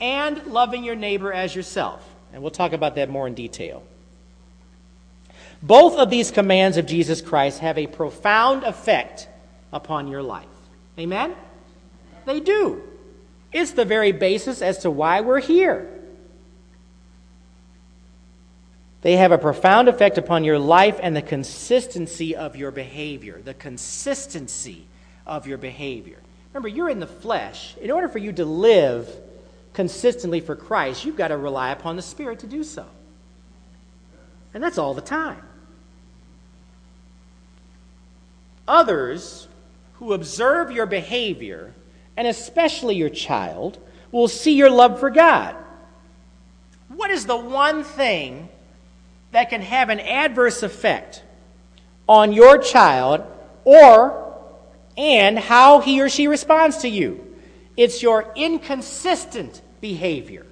and 0.00 0.46
loving 0.46 0.84
your 0.84 0.96
neighbor 0.96 1.32
as 1.32 1.54
yourself. 1.54 2.06
And 2.32 2.42
we'll 2.42 2.50
talk 2.50 2.72
about 2.72 2.96
that 2.96 3.08
more 3.08 3.26
in 3.26 3.34
detail. 3.34 3.82
Both 5.62 5.96
of 5.96 6.10
these 6.10 6.30
commands 6.30 6.76
of 6.76 6.86
Jesus 6.86 7.20
Christ 7.20 7.60
have 7.60 7.78
a 7.78 7.86
profound 7.86 8.64
effect 8.64 9.28
upon 9.72 10.08
your 10.08 10.22
life. 10.22 10.46
Amen? 10.98 11.34
They 12.26 12.40
do. 12.40 12.82
It's 13.52 13.72
the 13.72 13.84
very 13.84 14.12
basis 14.12 14.60
as 14.60 14.78
to 14.78 14.90
why 14.90 15.20
we're 15.20 15.40
here. 15.40 16.01
They 19.02 19.16
have 19.16 19.32
a 19.32 19.38
profound 19.38 19.88
effect 19.88 20.16
upon 20.16 20.44
your 20.44 20.60
life 20.60 20.98
and 21.02 21.14
the 21.14 21.22
consistency 21.22 22.36
of 22.36 22.56
your 22.56 22.70
behavior. 22.70 23.40
The 23.44 23.54
consistency 23.54 24.86
of 25.26 25.46
your 25.46 25.58
behavior. 25.58 26.18
Remember, 26.52 26.68
you're 26.68 26.88
in 26.88 27.00
the 27.00 27.06
flesh. 27.06 27.76
In 27.80 27.90
order 27.90 28.08
for 28.08 28.18
you 28.18 28.32
to 28.32 28.44
live 28.44 29.08
consistently 29.72 30.40
for 30.40 30.54
Christ, 30.54 31.04
you've 31.04 31.16
got 31.16 31.28
to 31.28 31.36
rely 31.36 31.70
upon 31.70 31.96
the 31.96 32.02
Spirit 32.02 32.40
to 32.40 32.46
do 32.46 32.62
so. 32.62 32.86
And 34.54 34.62
that's 34.62 34.78
all 34.78 34.94
the 34.94 35.00
time. 35.00 35.42
Others 38.68 39.48
who 39.94 40.12
observe 40.12 40.70
your 40.70 40.86
behavior, 40.86 41.72
and 42.16 42.28
especially 42.28 42.94
your 42.96 43.08
child, 43.08 43.78
will 44.12 44.28
see 44.28 44.52
your 44.52 44.70
love 44.70 45.00
for 45.00 45.10
God. 45.10 45.56
What 46.88 47.10
is 47.10 47.26
the 47.26 47.36
one 47.36 47.82
thing 47.82 48.48
that 49.32 49.50
can 49.50 49.62
have 49.62 49.88
an 49.88 50.00
adverse 50.00 50.62
effect 50.62 51.22
on 52.08 52.32
your 52.32 52.58
child 52.58 53.24
or 53.64 54.18
and 54.96 55.38
how 55.38 55.80
he 55.80 56.00
or 56.00 56.08
she 56.08 56.28
responds 56.28 56.78
to 56.78 56.88
you? 56.88 57.36
It's 57.76 58.02
your 58.02 58.32
inconsistent 58.36 59.62
behavior. 59.80 60.46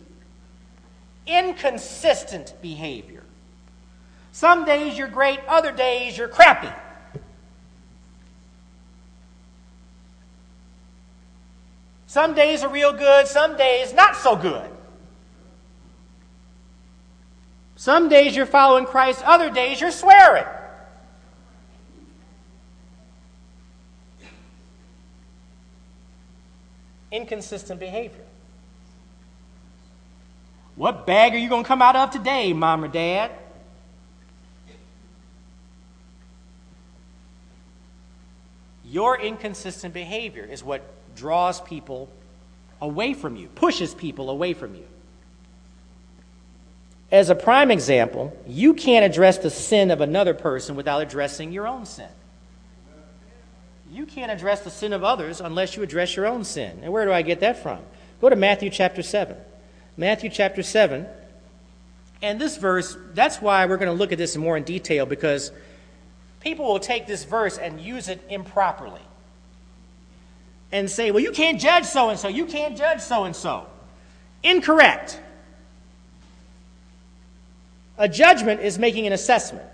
Inconsistent 1.27 2.55
behavior. 2.61 3.23
Some 4.33 4.65
days 4.65 4.97
you're 4.97 5.09
great, 5.09 5.41
other 5.47 5.71
days 5.71 6.17
you're 6.17 6.29
crappy. 6.29 6.73
Some 12.07 12.35
days 12.35 12.65
are 12.65 12.69
real 12.69 12.93
good, 12.93 13.29
some 13.29 13.57
days 13.57 13.93
not 13.93 14.17
so 14.17 14.35
good. 14.35 14.69
Some 17.81 18.11
days 18.11 18.37
you're 18.37 18.45
following 18.45 18.85
Christ, 18.85 19.23
other 19.25 19.49
days 19.49 19.81
you're 19.81 19.91
swearing. 19.91 20.45
Inconsistent 27.11 27.81
behavior. 27.81 28.27
What 30.77 31.07
bag 31.07 31.33
are 31.33 31.39
you 31.39 31.49
going 31.49 31.63
to 31.63 31.67
come 31.67 31.81
out 31.81 31.97
of 31.97 32.11
today, 32.11 32.53
mom 32.53 32.85
or 32.85 32.89
dad? 32.89 33.31
Your 38.85 39.19
inconsistent 39.19 39.95
behavior 39.95 40.45
is 40.45 40.63
what 40.63 40.83
draws 41.17 41.63
people 41.63 42.11
away 42.83 43.15
from 43.15 43.37
you, 43.37 43.49
pushes 43.49 43.95
people 43.95 44.29
away 44.29 44.53
from 44.53 44.75
you. 44.75 44.90
As 47.13 47.29
a 47.29 47.35
prime 47.35 47.71
example, 47.71 48.37
you 48.47 48.75
can't 48.75 49.05
address 49.05 49.39
the 49.39 49.51
sin 49.51 49.91
of 49.91 50.01
another 50.01 50.35
person 50.35 50.77
without 50.77 51.03
addressing 51.03 51.53
your 51.53 51.67
own 51.67 51.85
sin. 51.85 52.09
You 53.91 54.07
can't 54.07 54.31
address 54.31 54.61
the 54.61 54.71
sin 54.71 54.93
of 54.93 55.03
others 55.03 55.41
unless 55.41 55.77
you 55.77 55.83
address 55.83 56.15
your 56.15 56.27
own 56.27 56.45
sin. 56.45 56.79
And 56.83 56.93
where 56.93 57.05
do 57.05 57.13
I 57.13 57.23
get 57.23 57.41
that 57.41 57.61
from? 57.63 57.81
Go 58.21 58.29
to 58.29 58.37
Matthew 58.37 58.71
chapter 58.71 59.03
7. 59.03 59.37
Matthew 59.97 60.31
chapter 60.31 60.63
7. 60.63 61.07
And 62.23 62.41
this 62.41 62.57
verse, 62.57 62.97
that's 63.15 63.41
why 63.41 63.67
we're 63.67 63.79
going 63.79 63.91
to 63.91 63.99
look 63.99 64.13
at 64.13 64.19
this 64.19 64.37
more 64.37 64.57
in 64.57 64.63
detail 64.63 65.07
because 65.07 65.51
people 66.41 66.67
will 66.67 66.79
take 66.79 67.09
this 67.09 67.25
verse 67.25 67.59
and 67.59 67.81
use 67.81 68.09
it 68.09 68.23
improperly 68.29 69.01
and 70.71 70.89
say, 70.89 71.11
well, 71.11 71.23
you 71.23 71.33
can't 71.33 71.61
judge 71.61 71.85
so 71.85 72.11
and 72.11 72.19
so, 72.19 72.29
you 72.29 72.47
can't 72.47 72.77
judge 72.77 73.01
so 73.01 73.25
and 73.25 73.35
so. 73.35 73.67
Incorrect. 74.45 75.19
A 78.01 78.09
judgment 78.09 78.63
is 78.63 78.79
making 78.79 79.07
an 79.07 79.13
assessment. 79.13 79.67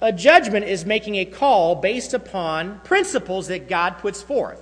A 0.00 0.12
judgment 0.12 0.66
is 0.66 0.84
making 0.84 1.14
a 1.14 1.24
call 1.24 1.76
based 1.76 2.14
upon 2.14 2.80
principles 2.80 3.46
that 3.46 3.68
God 3.68 3.98
puts 3.98 4.20
forth. 4.20 4.60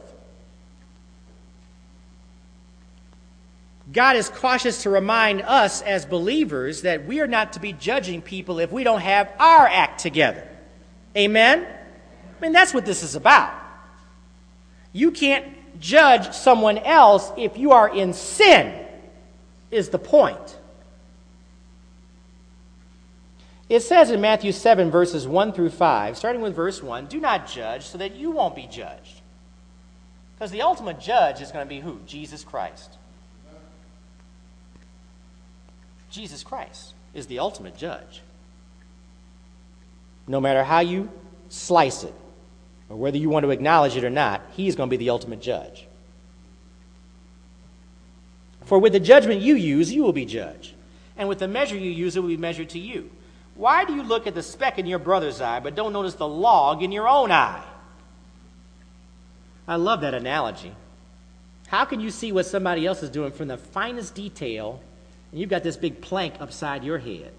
God 3.91 4.17
is 4.17 4.29
cautious 4.29 4.83
to 4.83 4.91
remind 4.91 5.41
us 5.41 5.81
as 5.81 6.05
believers 6.05 6.83
that 6.83 7.07
we 7.07 7.21
are 7.21 7.27
not 7.27 7.55
to 7.55 7.61
be 7.61 7.73
judging 7.73 8.21
people 8.21 8.59
if 8.59 8.71
we 8.71 8.85
don't 8.85 9.01
have 9.01 9.33
our 9.39 9.67
act 9.67 9.99
together. 10.01 10.47
Amen? 11.17 11.67
I 11.67 12.43
mean, 12.43 12.53
that's 12.53 12.75
what 12.75 12.85
this 12.85 13.03
is 13.03 13.15
about. 13.15 13.55
You 14.93 15.13
can't 15.13 15.47
judge 15.81 16.35
someone 16.35 16.77
else 16.77 17.33
if 17.39 17.57
you 17.57 17.73
are 17.73 17.89
in 17.89 18.13
sin, 18.13 18.87
is 19.71 19.89
the 19.89 19.99
point. 19.99 20.59
It 23.71 23.85
says 23.85 24.11
in 24.11 24.21
Matthew 24.21 24.51
7, 24.51 24.91
verses 24.91 25.29
1 25.29 25.53
through 25.53 25.71
5, 25.71 26.17
starting 26.17 26.43
with 26.43 26.57
verse 26.57 26.83
1, 26.83 27.07
do 27.07 27.21
not 27.21 27.47
judge 27.47 27.87
so 27.87 27.99
that 27.99 28.17
you 28.17 28.33
won't 28.33 28.57
be 28.57 28.67
judged. 28.67 29.21
Because 30.35 30.51
the 30.51 30.63
ultimate 30.63 30.99
judge 30.99 31.41
is 31.41 31.53
going 31.53 31.65
to 31.65 31.69
be 31.69 31.79
who? 31.79 32.01
Jesus 32.05 32.43
Christ. 32.43 32.99
Jesus 36.11 36.43
Christ 36.43 36.95
is 37.15 37.29
the 37.29 37.39
ultimate 37.39 37.77
judge. 37.77 38.23
No 40.27 40.41
matter 40.41 40.65
how 40.65 40.81
you 40.81 41.09
slice 41.49 42.03
it, 42.03 42.15
or 42.89 42.97
whether 42.97 43.19
you 43.19 43.31
want 43.31 43.45
to 43.45 43.51
acknowledge 43.51 43.97
it 43.97 44.03
or 44.03 44.11
not, 44.11 44.43
he 44.51 44.67
is 44.67 44.75
going 44.75 44.89
to 44.89 44.91
be 44.91 44.97
the 44.97 45.11
ultimate 45.11 45.41
judge. 45.41 45.87
For 48.65 48.81
with 48.81 48.95
the 48.95 49.01
judgment 49.01 49.43
you 49.43 49.55
use, 49.55 49.93
you 49.93 50.03
will 50.03 50.13
be 50.13 50.27
judged. 50.27 50.75
And 51.17 51.29
with 51.29 51.39
the 51.39 51.47
measure 51.47 51.77
you 51.77 51.93
use, 51.93 52.17
it 52.17 52.21
will 52.21 52.29
be 52.31 52.37
measured 52.37 52.71
to 52.71 52.81
you. 52.81 53.11
Why 53.61 53.85
do 53.85 53.95
you 53.95 54.03
look 54.03 54.27
at 54.27 54.35
the 54.35 54.43
speck 54.43 54.79
in 54.79 54.87
your 54.87 54.99
brother's 54.99 55.43
eye, 55.43 55.61
but 55.61 55.75
don't 55.75 55.93
notice 55.93 56.15
the 56.15 56.27
log 56.27 56.83
in 56.83 56.93
your 56.93 57.07
own 57.07 57.31
eye? 57.31 57.63
I 59.69 59.77
love 59.77 60.01
that 60.01 60.15
analogy. 60.15 60.73
How 61.67 61.85
can 61.85 62.01
you 62.01 62.11
see 62.11 62.33
what 62.33 62.47
somebody 62.47 62.87
else 62.87 63.03
is 63.03 63.11
doing 63.11 63.33
from 63.33 63.49
the 63.49 63.59
finest 63.59 64.15
detail, 64.15 64.81
and 65.31 65.39
you've 65.39 65.51
got 65.51 65.63
this 65.63 65.77
big 65.77 66.01
plank 66.01 66.37
upside 66.41 66.85
your 66.85 66.97
head? 66.97 67.33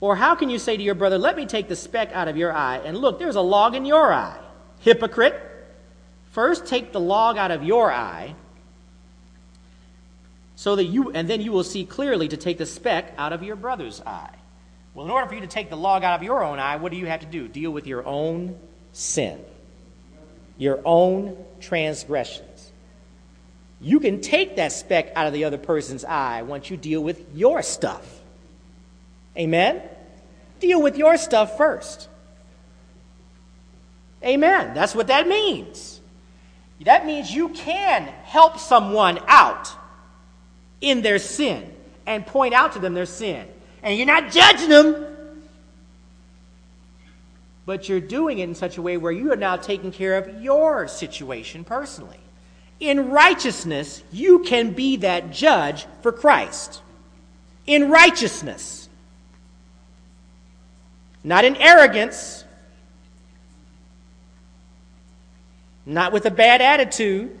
Or 0.00 0.14
how 0.14 0.36
can 0.36 0.50
you 0.50 0.60
say 0.60 0.76
to 0.76 0.82
your 0.84 0.94
brother, 0.94 1.18
Let 1.18 1.34
me 1.34 1.46
take 1.46 1.66
the 1.66 1.74
speck 1.74 2.12
out 2.12 2.28
of 2.28 2.36
your 2.36 2.52
eye, 2.52 2.76
and 2.84 2.96
look, 2.96 3.18
there's 3.18 3.34
a 3.34 3.40
log 3.40 3.74
in 3.74 3.84
your 3.84 4.12
eye? 4.12 4.38
Hypocrite. 4.78 5.34
First, 6.30 6.68
take 6.68 6.92
the 6.92 7.00
log 7.00 7.38
out 7.38 7.50
of 7.50 7.64
your 7.64 7.90
eye, 7.90 8.36
so 10.56 10.76
that 10.76 10.84
you, 10.84 11.10
and 11.10 11.28
then 11.28 11.40
you 11.40 11.52
will 11.52 11.64
see 11.64 11.84
clearly 11.84 12.28
to 12.28 12.36
take 12.36 12.58
the 12.58 12.66
speck 12.66 13.12
out 13.18 13.32
of 13.32 13.42
your 13.42 13.56
brother's 13.56 14.00
eye. 14.02 14.34
Well, 14.94 15.04
in 15.04 15.10
order 15.10 15.26
for 15.26 15.34
you 15.34 15.40
to 15.40 15.46
take 15.46 15.70
the 15.70 15.76
log 15.76 16.04
out 16.04 16.16
of 16.16 16.22
your 16.22 16.44
own 16.44 16.58
eye, 16.58 16.76
what 16.76 16.92
do 16.92 16.98
you 16.98 17.06
have 17.06 17.20
to 17.20 17.26
do? 17.26 17.48
Deal 17.48 17.70
with 17.70 17.86
your 17.86 18.06
own 18.06 18.58
sin, 18.92 19.40
your 20.56 20.80
own 20.84 21.36
transgressions. 21.60 22.70
You 23.80 23.98
can 23.98 24.20
take 24.20 24.56
that 24.56 24.72
speck 24.72 25.12
out 25.16 25.26
of 25.26 25.32
the 25.32 25.44
other 25.44 25.58
person's 25.58 26.04
eye 26.04 26.42
once 26.42 26.70
you 26.70 26.76
deal 26.76 27.02
with 27.02 27.24
your 27.34 27.62
stuff. 27.62 28.20
Amen? 29.36 29.82
Deal 30.60 30.80
with 30.80 30.96
your 30.96 31.16
stuff 31.16 31.56
first. 31.56 32.08
Amen. 34.22 34.74
That's 34.74 34.94
what 34.94 35.08
that 35.08 35.28
means. 35.28 36.00
That 36.82 37.04
means 37.04 37.34
you 37.34 37.50
can 37.50 38.04
help 38.24 38.58
someone 38.58 39.18
out 39.26 39.70
in 40.90 41.02
their 41.02 41.18
sin 41.18 41.72
and 42.06 42.26
point 42.26 42.54
out 42.54 42.72
to 42.72 42.78
them 42.78 42.94
their 42.94 43.06
sin. 43.06 43.46
And 43.82 43.96
you're 43.96 44.06
not 44.06 44.30
judging 44.30 44.68
them, 44.68 45.06
but 47.66 47.88
you're 47.88 48.00
doing 48.00 48.38
it 48.38 48.48
in 48.48 48.54
such 48.54 48.76
a 48.76 48.82
way 48.82 48.96
where 48.96 49.12
you 49.12 49.32
are 49.32 49.36
now 49.36 49.56
taking 49.56 49.92
care 49.92 50.16
of 50.16 50.42
your 50.42 50.86
situation 50.88 51.64
personally. 51.64 52.20
In 52.80 53.10
righteousness, 53.10 54.02
you 54.12 54.40
can 54.40 54.72
be 54.72 54.96
that 54.96 55.30
judge 55.30 55.86
for 56.02 56.12
Christ. 56.12 56.82
In 57.66 57.90
righteousness 57.90 58.84
not 61.24 61.46
in 61.46 61.56
arrogance, 61.56 62.44
not 65.86 66.12
with 66.12 66.26
a 66.26 66.30
bad 66.30 66.60
attitude, 66.60 67.40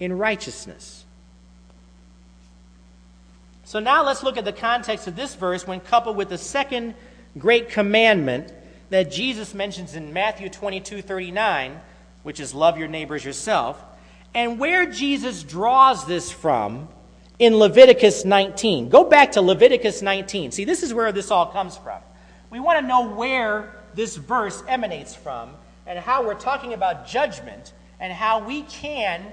in 0.00 0.16
righteousness. 0.16 1.03
So 3.74 3.80
now 3.80 4.04
let's 4.04 4.22
look 4.22 4.36
at 4.36 4.44
the 4.44 4.52
context 4.52 5.08
of 5.08 5.16
this 5.16 5.34
verse 5.34 5.66
when 5.66 5.80
coupled 5.80 6.16
with 6.16 6.28
the 6.28 6.38
second 6.38 6.94
great 7.36 7.70
commandment 7.70 8.52
that 8.90 9.10
Jesus 9.10 9.52
mentions 9.52 9.96
in 9.96 10.12
Matthew 10.12 10.48
22 10.48 11.02
39, 11.02 11.80
which 12.22 12.38
is 12.38 12.54
love 12.54 12.78
your 12.78 12.86
neighbors 12.86 13.24
yourself, 13.24 13.82
and 14.32 14.60
where 14.60 14.88
Jesus 14.88 15.42
draws 15.42 16.06
this 16.06 16.30
from 16.30 16.86
in 17.40 17.56
Leviticus 17.56 18.24
19. 18.24 18.90
Go 18.90 19.02
back 19.02 19.32
to 19.32 19.42
Leviticus 19.42 20.02
19. 20.02 20.52
See, 20.52 20.64
this 20.64 20.84
is 20.84 20.94
where 20.94 21.10
this 21.10 21.32
all 21.32 21.46
comes 21.46 21.76
from 21.76 22.00
we 22.50 22.60
want 22.60 22.80
to 22.80 22.86
know 22.86 23.08
where 23.08 23.74
this 23.92 24.14
verse 24.14 24.62
emanates 24.68 25.16
from 25.16 25.50
and 25.84 25.98
how 25.98 26.24
we're 26.24 26.34
talking 26.34 26.74
about 26.74 27.08
judgment 27.08 27.72
and 27.98 28.12
how 28.12 28.38
we 28.38 28.62
can, 28.62 29.26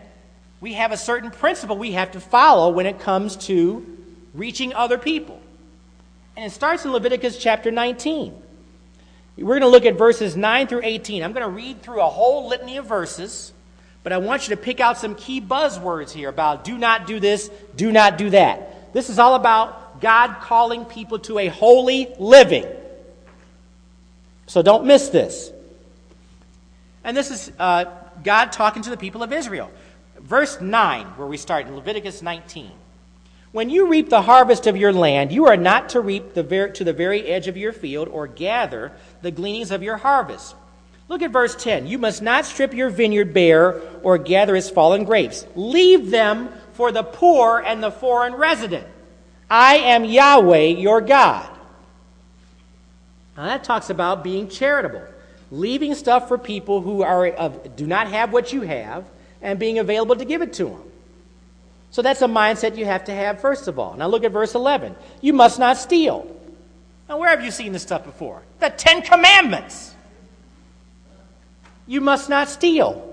we 0.62 0.74
have 0.74 0.92
a 0.92 0.98
certain 0.98 1.30
principle 1.30 1.78
we 1.78 1.92
have 1.92 2.14
to 2.14 2.20
follow 2.20 2.72
when 2.72 2.88
it 2.88 3.00
comes 3.00 3.36
to 3.36 4.00
reaching 4.34 4.74
other 4.74 4.98
people. 4.98 5.42
And 6.36 6.46
it 6.46 6.52
starts 6.52 6.86
in 6.86 6.92
Leviticus 6.92 7.38
chapter 7.38 7.72
19. 7.72 8.34
We're 9.38 9.60
going 9.60 9.62
to 9.62 9.68
look 9.68 9.86
at 9.86 9.98
verses 9.98 10.36
9 10.36 10.68
through 10.68 10.82
18. 10.84 11.24
I'm 11.24 11.34
going 11.34 11.46
to 11.46 11.50
read 11.50 11.82
through 11.82 12.02
a 12.02 12.10
whole 12.10 12.48
litany 12.48 12.78
of 12.78 12.86
verses, 12.86 13.54
but 14.04 14.14
I 14.14 14.18
want 14.18 14.48
you 14.48 14.56
to 14.56 14.62
pick 14.62 14.80
out 14.80 14.98
some 14.98 15.16
key 15.16 15.42
buzzwords 15.42 16.12
here 16.12 16.30
about 16.30 16.64
do 16.64 16.78
not 16.78 17.08
do 17.08 17.20
this, 17.20 17.50
do 17.76 17.92
not 17.92 18.18
do 18.18 18.30
that. 18.32 18.94
This 18.94 19.10
is 19.10 19.20
all 19.20 19.36
about 19.36 20.02
God 20.02 20.42
calling 20.42 20.86
people 20.86 21.20
to 21.20 21.40
a 21.40 21.48
holy 21.48 22.14
living. 22.20 22.66
So 24.48 24.62
don't 24.62 24.86
miss 24.86 25.10
this. 25.10 25.52
And 27.04 27.16
this 27.16 27.32
is 27.32 27.52
uh, 27.58 27.86
God 28.24 28.52
talking 28.52 28.84
to 28.84 28.90
the 28.90 28.98
people 28.98 29.24
of 29.24 29.32
Israel. 29.32 29.72
Verse 30.20 30.60
9, 30.60 31.06
where 31.18 31.28
we 31.28 31.38
start 31.38 31.68
in 31.68 31.76
Leviticus 31.76 32.22
19. 32.22 32.72
When 33.52 33.70
you 33.70 33.88
reap 33.88 34.10
the 34.10 34.22
harvest 34.22 34.66
of 34.66 34.78
your 34.78 34.94
land, 34.94 35.32
you 35.32 35.48
are 35.48 35.58
not 35.58 35.90
to 35.90 36.00
reap 36.00 36.34
the 36.34 36.44
ver- 36.44 36.70
to 36.70 36.84
the 36.84 36.94
very 36.94 37.26
edge 37.28 37.48
of 37.48 37.58
your 37.58 37.74
field 37.74 38.08
or 38.08 38.26
gather 38.28 38.94
the 39.22 39.32
gleanings 39.32 39.72
of 39.72 39.84
your 39.84 39.98
harvest. 39.98 40.56
Look 41.10 41.22
at 41.22 41.32
verse 41.32 41.56
10. 41.56 41.88
You 41.88 41.98
must 41.98 42.22
not 42.22 42.46
strip 42.46 42.74
your 42.74 42.90
vineyard 42.90 43.34
bare 43.34 43.82
or 44.04 44.18
gather 44.18 44.56
its 44.56 44.70
fallen 44.70 45.04
grapes. 45.04 45.46
Leave 45.56 46.10
them 46.10 46.50
for 46.72 46.94
the 46.94 47.04
poor 47.04 47.60
and 47.60 47.84
the 47.84 47.92
foreign 47.92 48.36
resident. 48.36 48.88
I 49.50 49.76
am 49.76 50.06
Yahweh 50.06 50.78
your 50.78 51.02
God. 51.02 51.50
Now 53.36 53.48
that 53.48 53.66
talks 53.66 53.90
about 53.90 54.24
being 54.24 54.48
charitable, 54.48 55.04
leaving 55.52 55.94
stuff 55.96 56.30
for 56.30 56.38
people 56.38 56.80
who 56.80 57.04
are 57.04 57.30
do 57.76 57.86
not 57.86 58.08
have 58.08 58.32
what 58.32 58.54
you 58.54 58.62
have 58.62 59.04
and 59.42 59.60
being 59.60 59.80
available 59.80 60.16
to 60.16 60.24
give 60.24 60.42
it 60.42 60.54
to 60.54 60.66
them. 60.66 60.91
So 61.92 62.02
that's 62.02 62.22
a 62.22 62.28
mindset 62.28 62.78
you 62.78 62.86
have 62.86 63.04
to 63.06 63.14
have, 63.14 63.42
first 63.42 63.68
of 63.68 63.78
all. 63.78 63.96
Now 63.96 64.08
look 64.08 64.24
at 64.24 64.32
verse 64.32 64.56
11. 64.56 64.96
You 65.20 65.34
must 65.34 65.60
not 65.60 65.78
steal. 65.78 66.26
Now, 67.08 67.18
where 67.18 67.30
have 67.30 67.44
you 67.44 67.52
seen 67.52 67.74
this 67.74 67.82
stuff 67.82 68.06
before? 68.06 68.42
The 68.60 68.70
Ten 68.70 69.02
Commandments. 69.02 69.94
You 71.86 72.00
must 72.00 72.30
not 72.30 72.48
steal. 72.48 73.08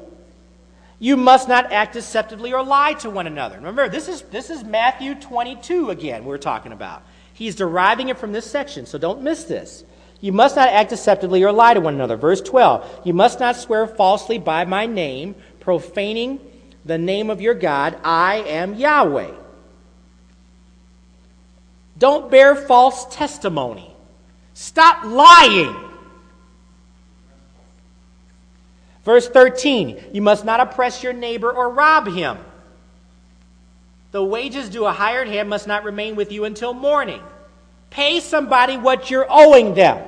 You 1.01 1.17
must 1.17 1.49
not 1.49 1.73
act 1.73 1.95
deceptively 1.95 2.53
or 2.53 2.62
lie 2.62 2.93
to 2.95 3.11
one 3.11 3.27
another. 3.27 3.57
Remember, 3.57 3.88
this 3.88 4.07
is, 4.07 4.23
this 4.23 4.51
is 4.51 4.62
Matthew 4.62 5.17
22 5.17 5.91
again, 5.91 6.25
we're 6.25 6.38
talking 6.38 6.71
about. 6.71 7.03
He's 7.35 7.57
deriving 7.57 8.09
it 8.09 8.19
from 8.19 8.33
this 8.33 8.49
section, 8.49 8.87
so 8.87 8.99
don't 8.99 9.23
miss 9.23 9.45
this. 9.45 9.85
You 10.21 10.33
must 10.33 10.57
not 10.57 10.69
act 10.69 10.91
deceptively 10.91 11.45
or 11.45 11.53
lie 11.53 11.75
to 11.75 11.81
one 11.81 11.95
another. 11.95 12.17
Verse 12.17 12.41
12. 12.41 13.03
You 13.05 13.14
must 13.14 13.38
not 13.41 13.57
swear 13.57 13.87
falsely 13.87 14.38
by 14.38 14.64
my 14.64 14.87
name, 14.87 15.37
profaning 15.61 16.41
the 16.88 16.98
name 16.98 17.29
of 17.29 17.40
your 17.40 17.55
God. 17.55 17.98
I 18.03 18.37
am 18.46 18.74
Yahweh. 18.74 19.31
Don't 21.98 22.31
bear 22.31 22.57
false 22.57 23.14
testimony. 23.14 23.94
Stop 24.55 25.05
lying. 25.05 25.77
Verse 29.05 29.29
13 29.29 30.03
You 30.12 30.22
must 30.22 30.44
not 30.44 30.61
oppress 30.61 31.03
your 31.03 31.12
neighbor 31.12 31.53
or 31.53 31.68
rob 31.68 32.09
him. 32.09 32.38
The 34.11 34.24
wages 34.24 34.70
due 34.70 34.87
a 34.87 34.92
hired 34.92 35.29
hand 35.29 35.51
must 35.51 35.66
not 35.66 35.85
remain 35.85 36.16
with 36.16 36.33
you 36.33 36.44
until 36.44 36.72
morning. 36.72 37.20
Pay 37.90 38.20
somebody 38.20 38.79
what 38.79 39.11
you're 39.11 39.27
owing 39.29 39.74
them. 39.74 40.08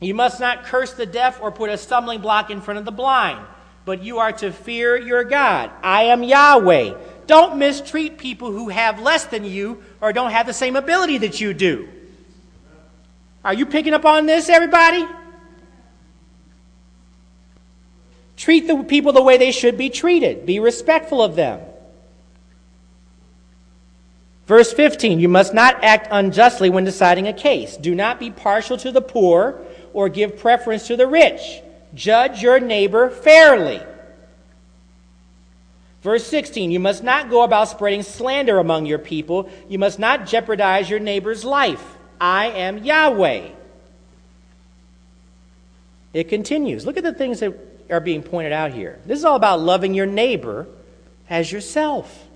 You 0.00 0.14
must 0.14 0.40
not 0.40 0.64
curse 0.64 0.94
the 0.94 1.06
deaf 1.06 1.40
or 1.42 1.52
put 1.52 1.68
a 1.68 1.76
stumbling 1.76 2.20
block 2.20 2.50
in 2.50 2.62
front 2.62 2.78
of 2.78 2.86
the 2.86 2.90
blind, 2.90 3.44
but 3.84 4.02
you 4.02 4.18
are 4.18 4.32
to 4.32 4.50
fear 4.50 4.96
your 4.96 5.24
God. 5.24 5.70
I 5.82 6.04
am 6.04 6.22
Yahweh. 6.22 6.94
Don't 7.26 7.58
mistreat 7.58 8.16
people 8.16 8.50
who 8.50 8.70
have 8.70 9.00
less 9.00 9.26
than 9.26 9.44
you 9.44 9.82
or 10.00 10.12
don't 10.12 10.30
have 10.30 10.46
the 10.46 10.54
same 10.54 10.74
ability 10.74 11.18
that 11.18 11.40
you 11.40 11.52
do. 11.52 11.88
Are 13.44 13.54
you 13.54 13.66
picking 13.66 13.92
up 13.92 14.06
on 14.06 14.26
this, 14.26 14.48
everybody? 14.48 15.06
Treat 18.36 18.66
the 18.66 18.82
people 18.84 19.12
the 19.12 19.22
way 19.22 19.36
they 19.36 19.52
should 19.52 19.76
be 19.76 19.90
treated. 19.90 20.46
Be 20.46 20.60
respectful 20.60 21.22
of 21.22 21.36
them. 21.36 21.60
Verse 24.46 24.72
15 24.72 25.20
You 25.20 25.28
must 25.28 25.52
not 25.52 25.84
act 25.84 26.08
unjustly 26.10 26.70
when 26.70 26.84
deciding 26.84 27.28
a 27.28 27.34
case. 27.34 27.76
Do 27.76 27.94
not 27.94 28.18
be 28.18 28.30
partial 28.30 28.78
to 28.78 28.90
the 28.90 29.02
poor 29.02 29.60
or 29.92 30.08
give 30.08 30.38
preference 30.38 30.86
to 30.88 30.96
the 30.96 31.06
rich. 31.06 31.60
Judge 31.94 32.42
your 32.42 32.60
neighbor 32.60 33.10
fairly. 33.10 33.80
Verse 36.02 36.26
16 36.26 36.70
You 36.70 36.80
must 36.80 37.02
not 37.02 37.30
go 37.30 37.42
about 37.42 37.68
spreading 37.68 38.02
slander 38.02 38.58
among 38.58 38.86
your 38.86 38.98
people. 38.98 39.50
You 39.68 39.78
must 39.78 39.98
not 39.98 40.26
jeopardize 40.26 40.88
your 40.88 41.00
neighbor's 41.00 41.44
life. 41.44 41.84
I 42.20 42.46
am 42.46 42.78
Yahweh. 42.84 43.50
It 46.12 46.28
continues. 46.28 46.84
Look 46.84 46.96
at 46.96 47.04
the 47.04 47.14
things 47.14 47.40
that 47.40 47.56
are 47.90 48.00
being 48.00 48.22
pointed 48.22 48.52
out 48.52 48.72
here. 48.72 48.98
This 49.06 49.18
is 49.18 49.24
all 49.24 49.36
about 49.36 49.60
loving 49.60 49.94
your 49.94 50.06
neighbor 50.06 50.66
as 51.28 51.50
yourself. 51.50 52.26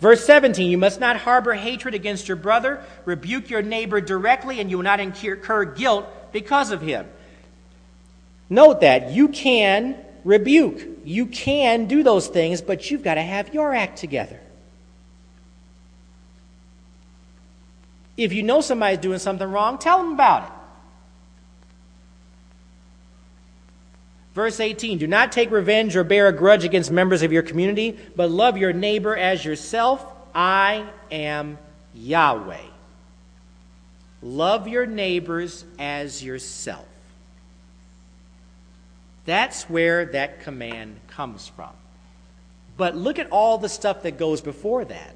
Verse 0.00 0.24
17, 0.26 0.70
you 0.70 0.76
must 0.76 1.00
not 1.00 1.16
harbor 1.16 1.54
hatred 1.54 1.94
against 1.94 2.28
your 2.28 2.36
brother. 2.36 2.84
Rebuke 3.06 3.48
your 3.48 3.62
neighbor 3.62 4.00
directly, 4.00 4.60
and 4.60 4.70
you 4.70 4.76
will 4.76 4.84
not 4.84 5.00
incur 5.00 5.64
guilt 5.64 6.06
because 6.36 6.70
of 6.70 6.82
him. 6.82 7.06
Note 8.50 8.82
that 8.82 9.10
you 9.10 9.28
can 9.28 9.96
rebuke, 10.22 10.86
you 11.02 11.24
can 11.24 11.86
do 11.86 12.02
those 12.02 12.28
things, 12.28 12.60
but 12.60 12.90
you've 12.90 13.02
got 13.02 13.14
to 13.14 13.22
have 13.22 13.54
your 13.54 13.74
act 13.74 13.96
together. 13.96 14.38
If 18.18 18.34
you 18.34 18.42
know 18.42 18.60
somebody's 18.60 18.98
doing 18.98 19.18
something 19.18 19.50
wrong, 19.50 19.78
tell 19.78 19.96
them 19.96 20.12
about 20.12 20.42
it. 20.42 20.52
Verse 24.34 24.60
18 24.60 24.98
Do 24.98 25.06
not 25.06 25.32
take 25.32 25.50
revenge 25.50 25.96
or 25.96 26.04
bear 26.04 26.28
a 26.28 26.32
grudge 26.34 26.64
against 26.66 26.90
members 26.90 27.22
of 27.22 27.32
your 27.32 27.42
community, 27.42 27.98
but 28.14 28.30
love 28.30 28.58
your 28.58 28.74
neighbor 28.74 29.16
as 29.16 29.42
yourself. 29.42 30.04
I 30.34 30.86
am 31.10 31.56
Yahweh. 31.94 32.75
Love 34.26 34.66
your 34.66 34.86
neighbors 34.86 35.64
as 35.78 36.22
yourself. 36.22 36.88
That's 39.24 39.70
where 39.70 40.06
that 40.06 40.40
command 40.40 40.98
comes 41.06 41.46
from. 41.46 41.70
But 42.76 42.96
look 42.96 43.20
at 43.20 43.30
all 43.30 43.56
the 43.56 43.68
stuff 43.68 44.02
that 44.02 44.18
goes 44.18 44.40
before 44.40 44.84
that. 44.84 45.14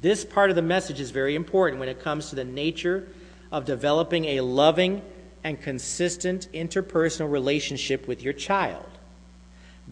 This 0.00 0.24
part 0.24 0.50
of 0.50 0.56
the 0.56 0.62
message 0.62 1.00
is 1.00 1.10
very 1.10 1.34
important 1.34 1.80
when 1.80 1.88
it 1.88 2.00
comes 2.00 2.30
to 2.30 2.36
the 2.36 2.44
nature 2.44 3.08
of 3.50 3.64
developing 3.64 4.26
a 4.26 4.42
loving 4.42 5.02
and 5.42 5.60
consistent 5.60 6.46
interpersonal 6.52 7.30
relationship 7.30 8.06
with 8.06 8.22
your 8.22 8.32
child. 8.32 8.86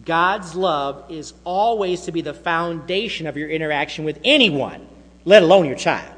God's 0.03 0.55
love 0.55 1.05
is 1.09 1.33
always 1.43 2.01
to 2.01 2.11
be 2.11 2.21
the 2.21 2.33
foundation 2.33 3.27
of 3.27 3.37
your 3.37 3.49
interaction 3.49 4.03
with 4.03 4.19
anyone, 4.23 4.87
let 5.23 5.41
alone 5.41 5.65
your 5.65 5.77
child. 5.77 6.13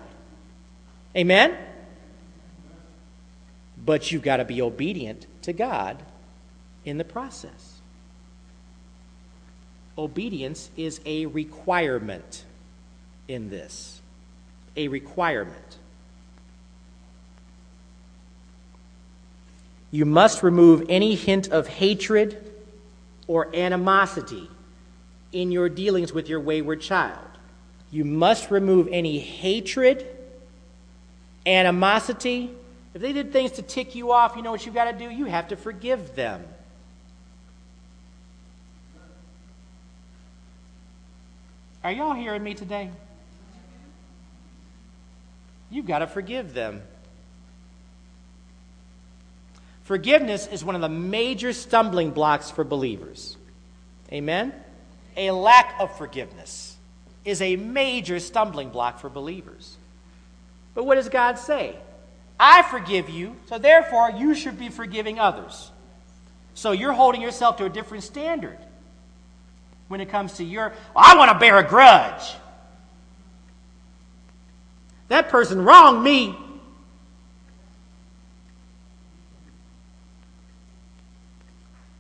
Amen? 1.16 1.56
But 3.86 4.12
you've 4.12 4.24
got 4.24 4.38
to 4.38 4.46
be 4.46 4.62
obedient 4.62 5.28
to 5.44 5.54
God 5.54 6.02
in 6.84 6.98
the 6.98 7.04
process. 7.04 7.76
Obedience 9.98 10.70
is 10.76 11.00
a 11.06 11.26
requirement 11.28 12.44
in 13.28 13.50
this. 13.50 14.02
A 14.76 14.88
requirement. 14.88 15.78
You 19.90 20.06
must 20.06 20.44
remove 20.44 20.86
any 20.90 21.16
hint 21.16 21.48
of 21.50 21.68
hatred 21.68 22.47
or 23.28 23.54
animosity 23.56 24.50
in 25.32 25.52
your 25.52 25.70
dealings 25.70 26.14
with 26.14 26.30
your 26.30 26.40
wayward 26.40 26.82
child. 26.82 27.20
You 27.92 28.06
must 28.06 28.52
remove 28.52 28.88
any 28.92 29.20
hatred, 29.20 30.06
animosity. 31.46 32.52
If 32.94 33.02
they 33.02 33.14
did 33.14 33.32
things 33.32 33.52
to 33.54 33.62
tick 33.62 33.96
you 33.96 34.12
off, 34.12 34.36
you 34.36 34.42
know 34.42 34.52
what 34.52 34.66
you've 34.66 34.76
got 34.76 34.92
to 34.92 34.98
do? 34.98 35.10
You 35.10 35.26
have 35.26 35.50
to 35.50 35.56
forgive 35.56 36.16
them. 36.16 36.44
Are 41.84 41.92
y'all 41.92 42.14
hearing 42.14 42.44
me 42.44 42.54
today? 42.54 42.90
You've 45.70 45.86
got 45.86 46.00
to 46.00 46.08
forgive 46.08 46.54
them. 46.54 46.82
Forgiveness 49.88 50.48
is 50.48 50.66
one 50.66 50.76
of 50.76 50.82
the 50.82 50.90
major 50.90 51.54
stumbling 51.54 52.12
blocks 52.12 52.52
for 52.52 52.66
believers. 52.66 53.38
Amen? 54.12 54.54
A 55.16 55.32
lack 55.32 55.76
of 55.80 55.98
forgiveness 55.98 56.76
is 57.24 57.42
a 57.42 57.56
major 57.56 58.20
stumbling 58.20 58.70
block 58.70 59.00
for 59.00 59.10
believers. 59.10 59.78
But 60.76 60.84
what 60.84 60.96
does 60.96 61.08
God 61.08 61.40
say? 61.40 61.74
I 62.38 62.64
forgive 62.64 63.10
you, 63.10 63.38
so 63.46 63.60
therefore 63.60 64.12
you 64.12 64.36
should 64.36 64.60
be 64.60 64.68
forgiving 64.68 65.20
others. 65.20 65.72
So 66.54 66.74
you're 66.74 66.92
holding 66.92 67.22
yourself 67.22 67.56
to 67.60 67.66
a 67.66 67.70
different 67.70 68.04
standard 68.04 68.58
when 69.88 70.02
it 70.02 70.10
comes 70.10 70.34
to 70.34 70.44
your, 70.44 70.74
I 70.98 71.16
want 71.16 71.32
to 71.32 71.40
bear 71.40 71.60
a 71.60 71.64
grudge. 71.66 72.36
That 75.08 75.30
person 75.30 75.62
wronged 75.64 76.04
me. 76.04 76.36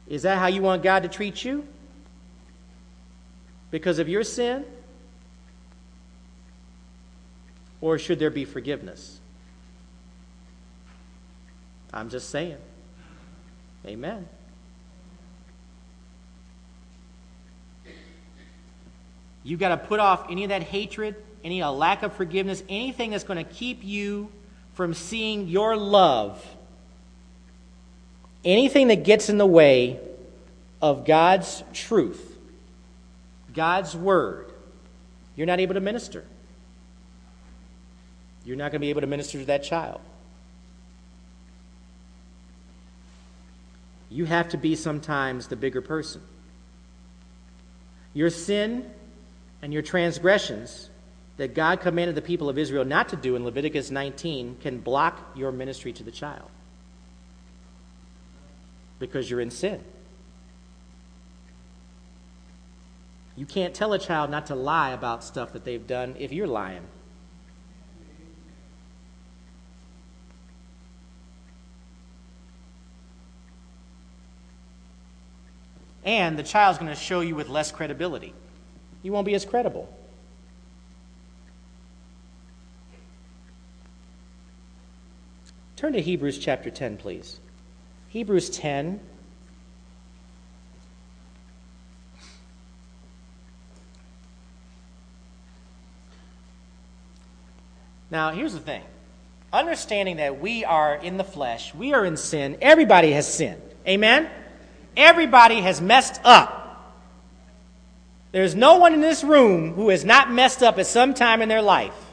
Is 0.10 0.22
that 0.24 0.38
how 0.38 0.48
you 0.48 0.62
want 0.62 0.84
God 0.84 1.04
to 1.04 1.10
treat 1.10 1.43
you? 1.43 1.67
Because 3.72 4.00
of 4.00 4.08
your 4.08 4.24
sin? 4.24 4.65
Or 7.82 8.00
should 8.00 8.20
there 8.20 8.30
be 8.30 8.46
forgiveness? 8.46 9.20
I'm 11.93 12.10
just 12.10 12.30
saying. 12.30 12.58
Amen. 13.86 14.28
You've 19.43 19.60
got 19.60 19.70
to 19.70 19.78
put 19.78 20.00
off 20.00 20.26
any 20.30 20.43
of 20.43 20.50
that 20.50 20.63
hatred, 20.63 21.15
any 21.43 21.63
lack 21.63 22.04
of 22.04 22.13
forgiveness, 22.13 22.63
anything 22.67 23.12
that's 23.12 23.24
going 23.24 23.43
to 23.43 23.50
keep 23.50 23.84
you 23.84 24.30
from 24.74 24.93
seeing 24.93 25.48
your 25.48 25.78
love. 25.78 26.43
Anything 28.45 28.88
that 28.89 29.04
gets 29.04 29.30
in 29.30 29.38
the 29.38 29.45
way 29.45 30.00
of 30.82 31.06
God's 31.06 31.63
truth, 31.73 32.38
God's 33.54 33.95
word, 33.95 34.52
you're 35.36 35.47
not 35.47 35.60
able 35.60 35.73
to 35.73 35.82
minister. 35.82 36.26
You're 38.45 38.56
not 38.56 38.71
going 38.71 38.80
to 38.80 38.86
be 38.86 38.89
able 38.89 39.02
to 39.02 39.08
minister 39.08 39.39
to 39.39 39.45
that 39.45 39.63
child. 39.63 40.02
You 44.10 44.26
have 44.26 44.50
to 44.50 44.58
be 44.58 44.76
sometimes 44.76 45.47
the 45.47 45.56
bigger 45.56 45.82
person. 45.82 46.21
Your 48.13 48.30
sin 48.30 48.89
and 49.62 49.73
your 49.73 49.82
transgressions 49.82 50.89
that 51.36 51.54
God 51.54 51.82
commanded 51.82 52.15
the 52.15 52.21
people 52.21 52.50
of 52.50 52.58
Israel 52.58 52.86
not 52.86 53.10
to 53.10 53.15
do 53.15 53.36
in 53.36 53.43
Leviticus 53.43 53.91
19 53.91 54.58
can 54.62 54.80
block 54.80 55.34
your 55.36 55.52
ministry 55.52 55.91
to 55.93 56.04
the 56.04 56.12
child 56.12 56.50
because 59.00 59.30
you're 59.30 59.42
in 59.42 59.52
sin. 59.52 59.84
You 63.36 63.46
can't 63.46 63.74
tell 63.74 63.94
a 63.94 64.00
child 64.00 64.32
not 64.32 64.48
to 64.48 64.56
lie 64.56 64.92
about 64.92 65.24
stuff 65.24 65.54
that 65.54 65.64
they've 65.64 65.86
done 65.86 66.16
if 66.18 66.32
you're 66.32 66.48
lying. 66.48 66.82
And 76.04 76.40
the 76.40 76.44
child's 76.44 76.80
going 76.80 76.90
to 76.90 76.96
show 76.96 77.20
you 77.20 77.36
with 77.36 77.50
less 77.50 77.72
credibility. 77.72 78.34
You 79.04 79.12
won't 79.12 79.26
be 79.26 79.36
as 79.36 79.46
credible. 79.46 79.94
Turn 85.76 85.94
to 85.94 86.02
Hebrews 86.02 86.40
chapter 86.40 86.72
10, 86.72 86.98
please. 86.98 87.40
Hebrews 88.10 88.50
10. 88.50 89.00
Now, 98.10 98.32
here's 98.32 98.54
the 98.54 98.60
thing 98.60 98.84
understanding 99.52 100.17
that 100.17 100.39
we 100.39 100.65
are 100.65 100.96
in 100.96 101.17
the 101.17 101.24
flesh, 101.24 101.74
we 101.74 101.93
are 101.93 102.06
in 102.06 102.17
sin, 102.17 102.58
everybody 102.62 103.12
has 103.12 103.32
sinned. 103.32 103.62
Amen? 103.88 104.30
Everybody 104.96 105.62
has 105.62 105.80
messed 105.80 106.20
up. 106.24 106.93
There's 108.32 108.56
no 108.56 108.78
one 108.78 108.93
in 108.93 109.02
this 109.02 109.24
room 109.24 109.74
who 109.74 109.89
has 109.89 110.04
not 110.04 110.32
messed 110.32 110.62
up 110.62 110.78
at 110.78 110.88
some 110.88 111.13
time 111.13 111.41
in 111.41 111.50
their 111.50 111.62
life. 111.62 112.07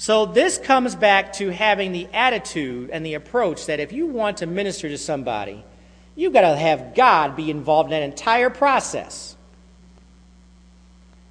So, 0.00 0.24
this 0.24 0.56
comes 0.56 0.94
back 0.94 1.34
to 1.34 1.52
having 1.52 1.92
the 1.92 2.08
attitude 2.14 2.88
and 2.88 3.04
the 3.04 3.12
approach 3.12 3.66
that 3.66 3.80
if 3.80 3.92
you 3.92 4.06
want 4.06 4.38
to 4.38 4.46
minister 4.46 4.88
to 4.88 4.96
somebody, 4.96 5.62
you've 6.16 6.32
got 6.32 6.40
to 6.40 6.56
have 6.56 6.94
God 6.94 7.36
be 7.36 7.50
involved 7.50 7.88
in 7.88 8.00
that 8.00 8.02
entire 8.02 8.48
process. 8.48 9.36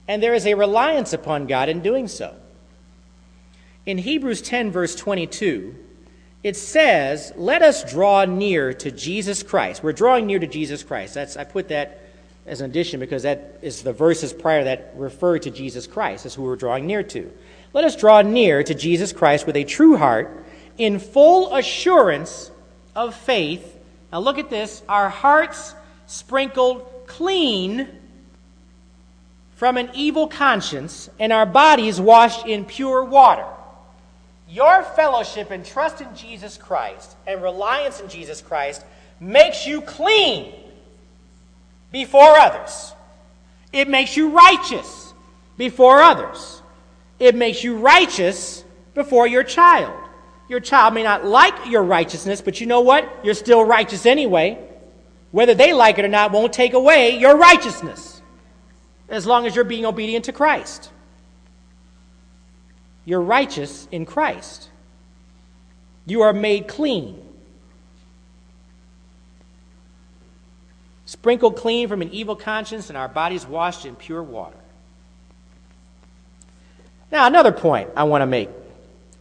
And 0.07 0.21
there 0.21 0.35
is 0.35 0.45
a 0.45 0.53
reliance 0.53 1.13
upon 1.13 1.47
God 1.47 1.67
in 1.67 1.79
doing 1.79 2.07
so. 2.07 2.35
In 3.87 3.97
Hebrews 3.97 4.43
10, 4.43 4.69
verse 4.69 4.95
22, 4.95 5.75
it 6.43 6.55
says, 6.55 7.33
Let 7.35 7.63
us 7.63 7.91
draw 7.91 8.25
near 8.25 8.71
to 8.75 8.91
Jesus 8.91 9.41
Christ. 9.41 9.81
We're 9.81 9.93
drawing 9.93 10.27
near 10.27 10.37
to 10.37 10.45
Jesus 10.45 10.83
Christ. 10.83 11.15
That's, 11.15 11.37
I 11.37 11.43
put 11.43 11.69
that 11.69 12.03
as 12.45 12.61
an 12.61 12.69
addition 12.69 12.99
because 12.99 13.23
that 13.23 13.57
is 13.63 13.81
the 13.81 13.93
verses 13.93 14.31
prior 14.31 14.65
that 14.65 14.93
refer 14.95 15.39
to 15.39 15.49
Jesus 15.49 15.87
Christ. 15.87 16.25
That's 16.25 16.35
who 16.35 16.43
we're 16.43 16.55
drawing 16.55 16.85
near 16.85 17.01
to. 17.01 17.31
Let 17.73 17.83
us 17.83 17.95
draw 17.95 18.21
near 18.21 18.63
to 18.63 18.73
Jesus 18.73 19.13
Christ 19.13 19.45
with 19.45 19.55
a 19.55 19.63
true 19.63 19.97
heart, 19.97 20.45
in 20.77 20.99
full 20.99 21.55
assurance 21.55 22.51
of 22.95 23.15
faith. 23.15 23.77
Now 24.11 24.19
look 24.19 24.37
at 24.37 24.49
this 24.49 24.81
our 24.89 25.09
hearts 25.09 25.75
sprinkled 26.07 26.87
clean 27.05 27.87
from 29.55 29.75
an 29.75 29.89
evil 29.93 30.27
conscience, 30.27 31.09
and 31.19 31.33
our 31.33 31.45
bodies 31.45 31.99
washed 31.99 32.45
in 32.45 32.63
pure 32.63 33.03
water. 33.03 33.45
Your 34.49 34.83
fellowship 34.83 35.51
and 35.51 35.65
trust 35.65 35.99
in 35.99 36.15
Jesus 36.15 36.57
Christ 36.57 37.15
and 37.27 37.43
reliance 37.43 37.99
in 37.99 38.07
Jesus 38.07 38.41
Christ 38.41 38.83
makes 39.19 39.67
you 39.67 39.81
clean 39.81 40.53
before 41.91 42.37
others. 42.37 42.93
It 43.73 43.89
makes 43.89 44.15
you 44.15 44.29
righteous 44.29 45.13
before 45.57 45.99
others. 45.99 46.61
It 47.19 47.35
makes 47.35 47.63
you 47.63 47.77
righteous 47.77 48.63
before 48.93 49.27
your 49.27 49.43
child. 49.43 49.93
Your 50.47 50.59
child 50.59 50.93
may 50.93 51.03
not 51.03 51.25
like 51.25 51.69
your 51.69 51.83
righteousness, 51.83 52.41
but 52.41 52.59
you 52.59 52.65
know 52.65 52.81
what? 52.81 53.07
You're 53.23 53.33
still 53.33 53.63
righteous 53.63 54.05
anyway. 54.05 54.57
Whether 55.31 55.53
they 55.53 55.73
like 55.73 55.99
it 55.99 56.05
or 56.05 56.07
not 56.07 56.31
won't 56.31 56.53
take 56.53 56.73
away 56.73 57.17
your 57.19 57.37
righteousness 57.37 58.21
as 59.09 59.25
long 59.25 59.45
as 59.45 59.55
you're 59.55 59.65
being 59.65 59.85
obedient 59.85 60.25
to 60.25 60.33
Christ. 60.33 60.91
You're 63.05 63.21
righteous 63.21 63.87
in 63.91 64.05
Christ. 64.05 64.69
You 66.05 66.21
are 66.21 66.33
made 66.33 66.67
clean. 66.67 67.25
Sprinkled 71.05 71.55
clean 71.55 71.87
from 71.87 72.03
an 72.03 72.11
evil 72.11 72.35
conscience, 72.35 72.89
and 72.89 72.97
our 72.97 73.07
bodies 73.07 73.45
washed 73.45 73.85
in 73.85 73.95
pure 73.95 74.21
water. 74.21 74.58
Now, 77.11 77.25
another 77.27 77.51
point 77.51 77.89
I 77.95 78.03
want 78.03 78.21
to 78.21 78.27
make, 78.27 78.49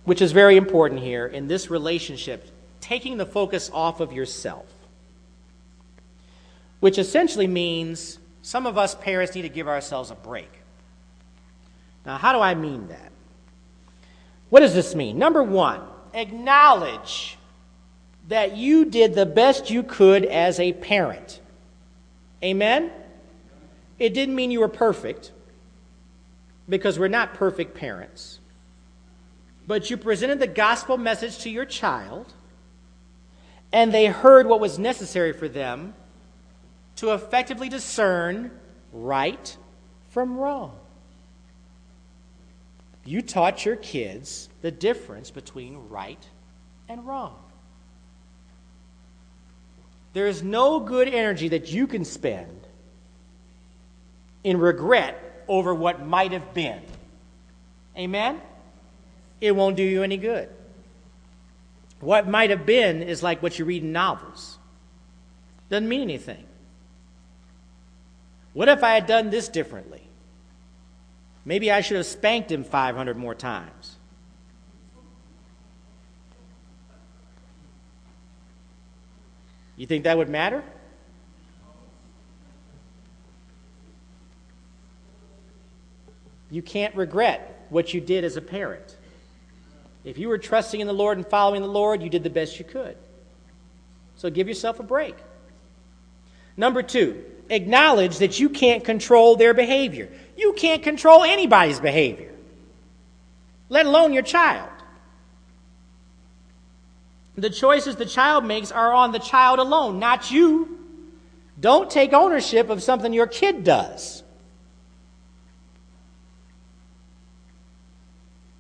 which 0.05 0.21
is 0.21 0.33
very 0.33 0.57
important 0.57 1.01
here 1.01 1.27
in 1.27 1.49
this 1.49 1.71
relationship, 1.71 2.51
taking 2.81 3.17
the 3.17 3.27
focus 3.27 3.71
off 3.73 4.01
of 4.01 4.13
yourself, 4.13 4.67
which 6.81 6.99
essentially 6.99 7.47
means 7.47 8.19
some 8.43 8.67
of 8.67 8.79
us 8.79 8.95
parents 8.95 9.35
need 9.35 9.43
to 9.43 9.49
give 9.49 9.69
ourselves 9.69 10.11
a 10.11 10.15
break. 10.15 10.51
Now, 12.07 12.17
how 12.17 12.33
do 12.33 12.41
I 12.41 12.55
mean 12.55 12.89
that? 12.89 13.13
What 14.51 14.61
does 14.61 14.75
this 14.75 14.95
mean? 14.95 15.19
Number 15.19 15.43
one, 15.43 15.83
acknowledge 16.15 17.37
that 18.29 18.57
you 18.57 18.85
did 18.85 19.15
the 19.15 19.27
best 19.27 19.71
you 19.71 19.83
could 19.83 20.25
as 20.25 20.61
a 20.61 20.73
parent. 20.73 21.41
Amen? 22.43 22.91
It 23.99 24.15
didn't 24.15 24.35
mean 24.35 24.51
you 24.51 24.61
were 24.61 24.69
perfect, 24.69 25.33
because 26.69 26.99
we're 26.99 27.09
not 27.09 27.35
perfect 27.35 27.75
parents. 27.75 28.41
But 29.67 29.91
you 29.91 29.97
presented 29.97 30.39
the 30.39 30.47
gospel 30.47 30.97
message 30.97 31.39
to 31.41 31.51
your 31.51 31.65
child, 31.65 32.33
and 33.73 33.93
they 33.93 34.07
heard 34.07 34.47
what 34.47 34.61
was 34.61 34.79
necessary 34.79 35.33
for 35.33 35.49
them 35.49 35.95
to 36.97 37.13
effectively 37.13 37.69
discern 37.69 38.51
right 38.93 39.57
from 40.11 40.37
wrong. 40.37 40.75
You 43.05 43.23
taught 43.23 43.65
your 43.65 43.77
kids 43.77 44.49
the 44.61 44.71
difference 44.71 45.31
between 45.31 45.89
right 45.89 46.23
and 46.89 47.07
wrong. 47.07 47.37
There 50.13 50.27
is 50.27 50.43
no 50.43 50.81
good 50.81 51.09
energy 51.09 51.49
that 51.49 51.71
you 51.71 51.87
can 51.87 52.05
spend 52.05 52.67
in 54.45 54.59
regret 54.59 55.28
over 55.49 55.75
what 55.75 56.05
might 56.05 56.33
have 56.33 56.55
been. 56.55 56.81
Amen? 57.97 58.41
It 59.41 59.53
won't 59.57 59.77
do 59.77 59.83
you 59.83 60.03
any 60.03 60.17
good. 60.17 60.49
What 62.01 62.29
might 62.29 62.51
have 62.51 62.65
been 62.65 63.03
is 63.03 63.23
like 63.23 63.43
what 63.43 63.59
you 63.59 63.65
read 63.65 63.83
in 63.83 63.93
novels. 63.93 64.59
Doesn't 65.69 65.89
mean 65.89 66.03
anything. 66.03 66.45
What 68.53 68.69
if 68.69 68.83
I 68.83 68.95
had 68.95 69.07
done 69.07 69.31
this 69.31 69.49
differently? 69.49 70.03
Maybe 71.45 71.71
I 71.71 71.81
should 71.81 71.97
have 71.97 72.07
spanked 72.07 72.53
him 72.53 72.65
500 72.65 73.17
more 73.17 73.35
times. 73.35 73.97
You 79.77 79.87
think 79.87 80.05
that 80.05 80.19
would 80.19 80.29
matter? 80.29 80.63
You 86.51 86.63
can't 86.63 86.95
regret 86.95 87.67
what 87.69 87.93
you 87.93 88.01
did 88.01 88.25
as 88.25 88.37
a 88.37 88.41
parent. 88.41 88.97
If 90.05 90.19
you 90.19 90.29
were 90.29 90.39
trusting 90.39 90.81
in 90.81 90.87
the 90.87 90.93
Lord 90.93 91.19
and 91.19 91.27
following 91.27 91.63
the 91.63 91.69
Lord, 91.69 92.03
you 92.03 92.09
did 92.09 92.23
the 92.23 92.31
best 92.31 92.59
you 92.59 92.65
could. 92.65 92.97
So 94.17 94.31
give 94.31 94.49
yourself 94.49 94.81
a 94.81 94.83
break. 94.83 95.17
Number 96.57 96.83
two, 96.83 97.25
acknowledge 97.51 98.19
that 98.19 98.41
you 98.41 98.49
can't 98.49 98.85
control 98.85 99.37
their 99.37 99.55
behavior. 99.55 100.09
You 100.37 100.55
can't 100.55 100.83
control 100.83 101.25
anybody's 101.25 101.81
behavior, 101.81 102.33
let 103.69 103.87
alone 103.87 104.13
your 104.13 104.23
child. 104.23 104.69
The 107.37 107.51
choices 107.51 107.95
the 107.95 108.07
child 108.07 108.45
makes 108.45 108.73
are 108.73 108.93
on 108.93 109.13
the 109.13 109.21
child 109.21 109.61
alone, 109.61 110.01
not 110.01 110.31
you. 110.31 110.77
Don't 111.61 111.89
take 111.89 112.13
ownership 112.13 112.71
of 112.71 112.83
something 112.83 113.13
your 113.13 113.29
kid 113.29 113.63
does. 113.63 114.25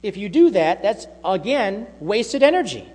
If 0.02 0.16
you 0.16 0.28
do 0.28 0.50
that, 0.50 0.82
that's 0.82 1.06
again 1.24 1.86
wasted 2.00 2.42
energy. 2.42 2.88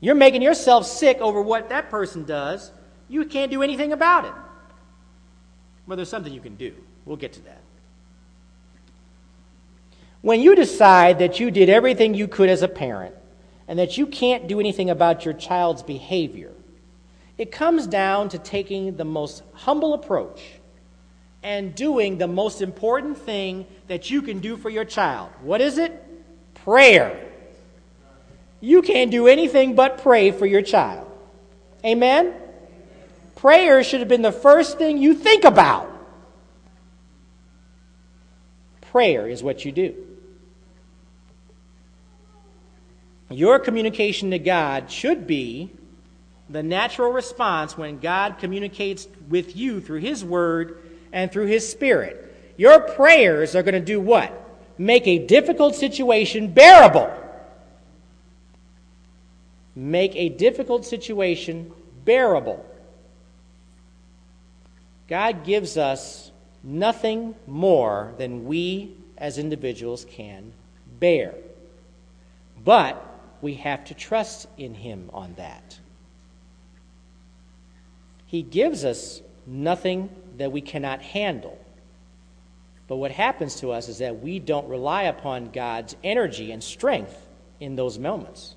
You're 0.00 0.14
making 0.14 0.42
yourself 0.42 0.86
sick 0.86 1.18
over 1.20 1.40
what 1.40 1.68
that 1.68 1.90
person 1.90 2.24
does. 2.24 2.70
You 3.08 3.24
can't 3.24 3.50
do 3.50 3.62
anything 3.62 3.92
about 3.92 4.24
it. 4.24 4.32
Well, 5.86 5.96
there's 5.96 6.08
something 6.08 6.32
you 6.32 6.40
can 6.40 6.56
do. 6.56 6.74
We'll 7.04 7.16
get 7.16 7.32
to 7.34 7.44
that. 7.44 7.60
When 10.22 10.40
you 10.40 10.56
decide 10.56 11.20
that 11.20 11.38
you 11.38 11.52
did 11.52 11.68
everything 11.68 12.14
you 12.14 12.26
could 12.26 12.48
as 12.48 12.62
a 12.62 12.68
parent 12.68 13.14
and 13.68 13.78
that 13.78 13.96
you 13.96 14.06
can't 14.06 14.48
do 14.48 14.58
anything 14.58 14.90
about 14.90 15.24
your 15.24 15.34
child's 15.34 15.84
behavior, 15.84 16.52
it 17.38 17.52
comes 17.52 17.86
down 17.86 18.28
to 18.30 18.38
taking 18.38 18.96
the 18.96 19.04
most 19.04 19.44
humble 19.52 19.94
approach 19.94 20.55
and 21.46 21.76
doing 21.76 22.18
the 22.18 22.26
most 22.26 22.60
important 22.60 23.16
thing 23.16 23.68
that 23.86 24.10
you 24.10 24.20
can 24.20 24.40
do 24.40 24.56
for 24.56 24.68
your 24.68 24.84
child. 24.84 25.30
What 25.42 25.60
is 25.60 25.78
it? 25.78 25.92
Prayer. 26.54 27.24
You 28.60 28.82
can't 28.82 29.12
do 29.12 29.28
anything 29.28 29.76
but 29.76 30.02
pray 30.02 30.32
for 30.32 30.44
your 30.44 30.62
child. 30.62 31.08
Amen? 31.84 32.34
Prayer 33.36 33.84
should 33.84 34.00
have 34.00 34.08
been 34.08 34.22
the 34.22 34.32
first 34.32 34.76
thing 34.76 34.98
you 34.98 35.14
think 35.14 35.44
about. 35.44 35.88
Prayer 38.80 39.28
is 39.28 39.40
what 39.40 39.64
you 39.64 39.70
do. 39.70 39.94
Your 43.30 43.60
communication 43.60 44.32
to 44.32 44.40
God 44.40 44.90
should 44.90 45.28
be 45.28 45.70
the 46.50 46.64
natural 46.64 47.12
response 47.12 47.78
when 47.78 48.00
God 48.00 48.38
communicates 48.38 49.06
with 49.28 49.56
you 49.56 49.80
through 49.80 50.00
His 50.00 50.24
Word 50.24 50.82
and 51.16 51.32
through 51.32 51.46
His 51.46 51.66
Spirit. 51.66 52.52
Your 52.58 52.78
prayers 52.78 53.56
are 53.56 53.62
going 53.62 53.72
to 53.72 53.80
do 53.80 53.98
what? 53.98 54.30
Make 54.76 55.06
a 55.06 55.18
difficult 55.18 55.74
situation 55.74 56.52
bearable. 56.52 57.10
Make 59.74 60.14
a 60.14 60.28
difficult 60.28 60.84
situation 60.84 61.72
bearable. 62.04 62.64
God 65.08 65.42
gives 65.42 65.78
us 65.78 66.30
nothing 66.62 67.34
more 67.46 68.12
than 68.18 68.44
we 68.44 68.94
as 69.16 69.38
individuals 69.38 70.04
can 70.10 70.52
bear. 71.00 71.34
But 72.62 73.02
we 73.40 73.54
have 73.54 73.86
to 73.86 73.94
trust 73.94 74.48
in 74.58 74.74
Him 74.74 75.08
on 75.14 75.32
that. 75.38 75.78
He 78.26 78.42
gives 78.42 78.84
us 78.84 79.22
nothing 79.46 80.10
that 80.36 80.52
we 80.52 80.60
cannot 80.60 81.02
handle. 81.02 81.58
But 82.88 82.96
what 82.96 83.10
happens 83.10 83.60
to 83.60 83.72
us 83.72 83.88
is 83.88 83.98
that 83.98 84.20
we 84.20 84.38
don't 84.38 84.68
rely 84.68 85.04
upon 85.04 85.50
God's 85.50 85.96
energy 86.04 86.52
and 86.52 86.62
strength 86.62 87.26
in 87.58 87.74
those 87.74 87.98
moments. 87.98 88.54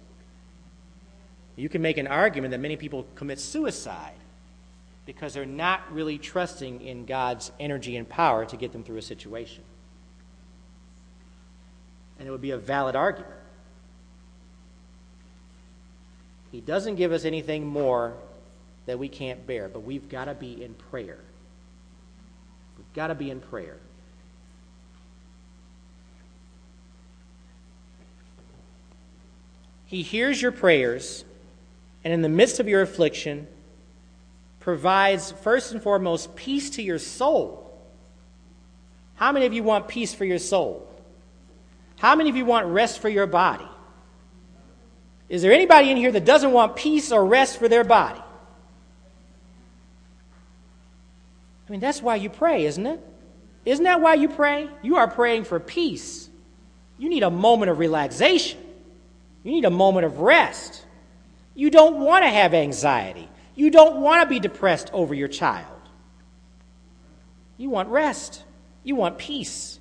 You 1.55 1.67
can 1.67 1.81
make 1.81 1.97
an 1.97 2.07
argument 2.07 2.51
that 2.51 2.59
many 2.59 2.77
people 2.77 3.05
commit 3.15 3.39
suicide 3.39 4.13
because 5.05 5.33
they're 5.33 5.45
not 5.45 5.91
really 5.91 6.17
trusting 6.17 6.81
in 6.81 7.05
God's 7.05 7.51
energy 7.59 7.97
and 7.97 8.07
power 8.07 8.45
to 8.45 8.55
get 8.55 8.71
them 8.71 8.83
through 8.83 8.97
a 8.97 9.01
situation. 9.01 9.63
And 12.19 12.27
it 12.27 12.31
would 12.31 12.41
be 12.41 12.51
a 12.51 12.57
valid 12.57 12.95
argument. 12.95 13.33
He 16.51 16.61
doesn't 16.61 16.95
give 16.95 17.11
us 17.11 17.25
anything 17.25 17.65
more 17.65 18.13
that 18.85 18.99
we 18.99 19.07
can't 19.07 19.45
bear, 19.45 19.67
but 19.67 19.81
we've 19.81 20.09
got 20.09 20.25
to 20.25 20.33
be 20.33 20.63
in 20.63 20.73
prayer. 20.73 21.19
Got 22.93 23.08
to 23.08 23.15
be 23.15 23.30
in 23.30 23.39
prayer. 23.39 23.78
He 29.86 30.04
hears 30.04 30.39
your 30.39 30.52
prayers, 30.52 31.25
and 32.04 32.13
in 32.13 32.21
the 32.21 32.30
midst 32.30 32.60
of 32.60 32.67
your 32.67 32.82
affliction, 32.82 33.47
provides 34.60 35.32
first 35.32 35.71
and 35.71 35.82
foremost 35.82 36.36
peace 36.36 36.69
to 36.71 36.84
your 36.84 36.99
soul. 36.99 37.65
How 39.15 39.32
many 39.32 39.47
of 39.47 39.54
you 39.54 39.63
want 39.63 39.88
peace 39.88 40.13
for 40.13 40.25
your 40.25 40.38
soul? 40.38 40.88
How 41.97 42.15
many 42.15 42.30
of 42.30 42.36
you 42.36 42.45
want 42.45 42.67
rest 42.67 42.99
for 42.99 43.10
your 43.10 43.25
body? 43.25 43.67
Is 45.28 45.41
there 45.41 45.52
anybody 45.52 45.89
in 45.89 45.97
here 45.97 46.12
that 46.12 46.23
doesn't 46.23 46.52
want 46.52 46.75
peace 46.75 47.12
or 47.12 47.25
rest 47.25 47.58
for 47.58 47.67
their 47.67 47.84
body? 47.84 48.21
I 51.69 51.71
mean, 51.71 51.82
that's 51.82 52.01
why 52.01 52.15
you 52.15 52.32
pray, 52.32 52.65
isn't 52.65 52.86
it? 52.86 52.99
Isn't 53.63 53.84
that 53.84 54.01
why 54.01 54.15
you 54.15 54.27
pray? 54.27 54.67
You 54.82 54.95
are 54.95 55.08
praying 55.08 55.43
for 55.43 55.60
peace. 55.60 56.27
You 56.97 57.10
need 57.10 57.21
a 57.21 57.29
moment 57.29 57.69
of 57.69 57.77
relaxation. 57.77 58.60
You 59.43 59.51
need 59.51 59.65
a 59.65 59.69
moment 59.69 60.08
of 60.08 60.19
rest. 60.19 60.84
You 61.53 61.69
don't 61.69 61.99
want 61.99 62.25
to 62.25 62.29
have 62.29 62.55
anxiety. 62.55 63.29
You 63.53 63.69
don't 63.69 64.01
want 64.01 64.23
to 64.23 64.29
be 64.29 64.39
depressed 64.39 64.89
over 64.93 65.13
your 65.13 65.27
child. 65.27 65.67
You 67.58 67.69
want 67.69 67.89
rest. 67.89 68.43
You 68.84 68.95
want 68.95 69.19
peace. 69.19 69.79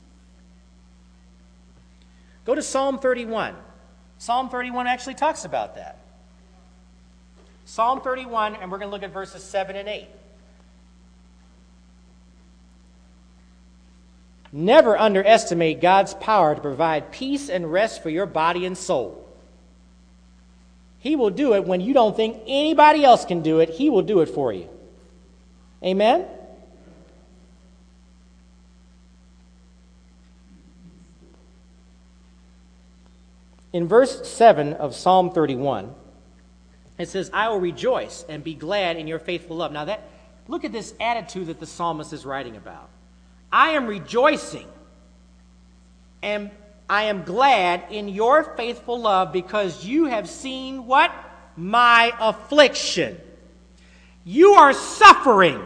Go 2.45 2.55
to 2.55 2.63
Psalm 2.63 2.99
31. 2.99 3.55
Psalm 4.19 4.51
31 4.51 4.87
actually 4.87 5.15
talks 5.15 5.47
about 5.47 5.77
that. 5.77 5.99
Psalm 7.65 8.03
31, 8.03 8.57
and 8.57 8.71
we're 8.71 8.79
going 8.79 8.89
to 8.89 8.93
look 8.93 9.03
at 9.03 9.13
verses 9.13 9.43
7 9.43 9.75
and 9.75 9.89
8. 9.89 10.09
Never 14.53 14.97
underestimate 14.97 15.81
God's 15.81 16.15
power 16.15 16.55
to 16.55 16.61
provide 16.61 17.13
peace 17.13 17.49
and 17.49 17.71
rest 17.71 18.03
for 18.03 18.11
your 18.11 18.27
body 18.27 18.65
and 18.65 18.77
soul. 18.77 19.29
He 21.01 21.17
will 21.17 21.31
do 21.31 21.55
it 21.55 21.65
when 21.65 21.81
you 21.81 21.93
don't 21.93 22.17
think 22.17 22.43
anybody 22.47 23.05
else 23.05 23.25
can 23.25 23.43
do 23.43 23.61
it. 23.61 23.71
He 23.71 23.91
will 23.91 24.03
do 24.03 24.21
it 24.21 24.29
for 24.29 24.53
you. 24.53 24.69
Amen? 25.83 26.27
In 33.73 33.87
verse 33.87 34.27
7 34.29 34.73
of 34.73 34.95
Psalm 34.95 35.31
31, 35.31 35.95
it 36.99 37.09
says, 37.09 37.31
I 37.33 37.49
will 37.49 37.61
rejoice 37.61 38.25
and 38.29 38.43
be 38.43 38.55
glad 38.55 38.97
in 38.97 39.07
your 39.07 39.19
faithful 39.19 39.57
love. 39.57 39.73
Now, 39.73 39.85
that, 39.85 40.09
look 40.49 40.65
at 40.65 40.73
this 40.73 40.95
attitude 40.99 41.47
that 41.47 41.61
the 41.61 41.67
psalmist 41.67 42.13
is 42.13 42.27
writing 42.27 42.57
about. 42.57 42.89
I 43.53 43.71
am 43.71 43.87
rejoicing 43.87 44.67
and 46.23 46.51
I 46.89 47.05
am 47.05 47.25
glad 47.25 47.85
in 47.91 48.09
your 48.09 48.43
faithful 48.43 49.01
love 49.01 49.33
because 49.33 49.85
you 49.85 50.07
have 50.07 50.29
seen 50.29 50.87
what? 50.87 51.13
My 51.57 52.13
affliction. 52.19 53.21
You 54.25 54.53
are 54.53 54.73
suffering. 54.73 55.63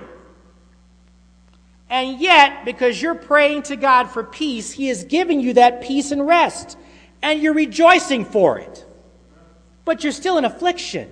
And 1.89 2.21
yet, 2.21 2.65
because 2.65 3.01
you're 3.01 3.15
praying 3.15 3.65
to 3.65 3.77
God 3.77 4.05
for 4.05 4.25
peace, 4.25 4.73
He 4.73 4.89
is 4.89 5.05
giving 5.05 5.41
you 5.41 5.55
that 5.55 5.83
peace 5.83 6.11
and 6.11 6.27
rest. 6.27 6.77
And 7.21 7.41
you're 7.41 7.55
rejoicing 7.55 8.25
for 8.25 8.59
it. 8.59 8.85
But 9.85 10.03
you're 10.03 10.13
still 10.13 10.39
in 10.39 10.45
affliction. 10.45 11.11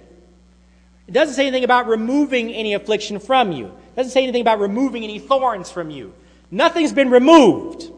It 1.07 1.13
doesn't 1.13 1.35
say 1.35 1.43
anything 1.43 1.65
about 1.65 1.87
removing 1.87 2.51
any 2.51 2.75
affliction 2.75 3.19
from 3.19 3.53
you. 3.53 3.67
It 3.67 3.97
doesn't 3.97 4.13
say 4.13 4.23
anything 4.23 4.41
about 4.41 4.61
removing 4.61 5.05
any 5.05 5.19
thorns 5.19 5.71
from 5.71 5.91
you. 5.91 6.15
Nothing's 6.51 6.93
been 6.93 7.11
removed. 7.11 7.91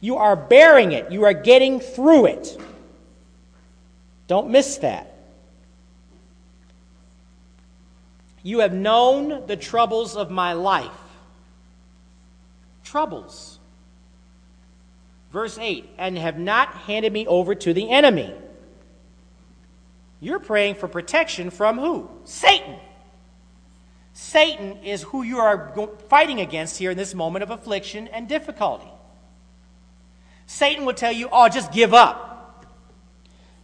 You 0.00 0.16
are 0.16 0.36
bearing 0.36 0.92
it, 0.92 1.12
you 1.12 1.24
are 1.24 1.32
getting 1.32 1.80
through 1.80 2.26
it. 2.26 2.60
Don't 4.26 4.50
miss 4.50 4.78
that. 4.78 5.08
You 8.42 8.60
have 8.60 8.72
known 8.72 9.46
the 9.46 9.56
troubles 9.56 10.16
of 10.16 10.30
my 10.30 10.54
life. 10.54 10.90
Troubles. 12.82 13.60
Verse 15.32 15.56
8, 15.58 15.88
and 15.96 16.18
have 16.18 16.38
not 16.38 16.74
handed 16.74 17.12
me 17.12 17.26
over 17.26 17.54
to 17.54 17.72
the 17.72 17.90
enemy. 17.90 18.34
You're 20.20 20.40
praying 20.40 20.74
for 20.76 20.88
protection 20.88 21.50
from 21.50 21.78
who? 21.78 22.10
Satan. 22.24 22.76
Satan 24.22 24.78
is 24.84 25.02
who 25.02 25.24
you 25.24 25.38
are 25.38 25.72
fighting 26.08 26.40
against 26.40 26.78
here 26.78 26.92
in 26.92 26.96
this 26.96 27.12
moment 27.12 27.42
of 27.42 27.50
affliction 27.50 28.06
and 28.06 28.28
difficulty. 28.28 28.88
Satan 30.46 30.86
will 30.86 30.94
tell 30.94 31.10
you, 31.10 31.28
oh, 31.32 31.48
just 31.48 31.72
give 31.72 31.92
up. 31.92 32.64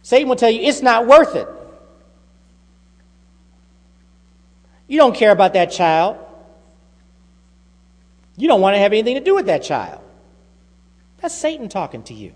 Satan 0.01 0.27
will 0.27 0.35
tell 0.35 0.49
you, 0.51 0.61
it's 0.61 0.81
not 0.81 1.07
worth 1.07 1.35
it. 1.35 1.47
You 4.87 4.97
don't 4.97 5.15
care 5.15 5.31
about 5.31 5.53
that 5.53 5.71
child. 5.71 6.17
You 8.35 8.49
don't 8.49 8.59
want 8.59 8.75
to 8.75 8.79
have 8.79 8.91
anything 8.91 9.15
to 9.15 9.21
do 9.21 9.35
with 9.35 9.45
that 9.45 9.63
child. 9.63 10.01
That's 11.21 11.33
Satan 11.33 11.69
talking 11.69 12.03
to 12.03 12.13
you. 12.13 12.33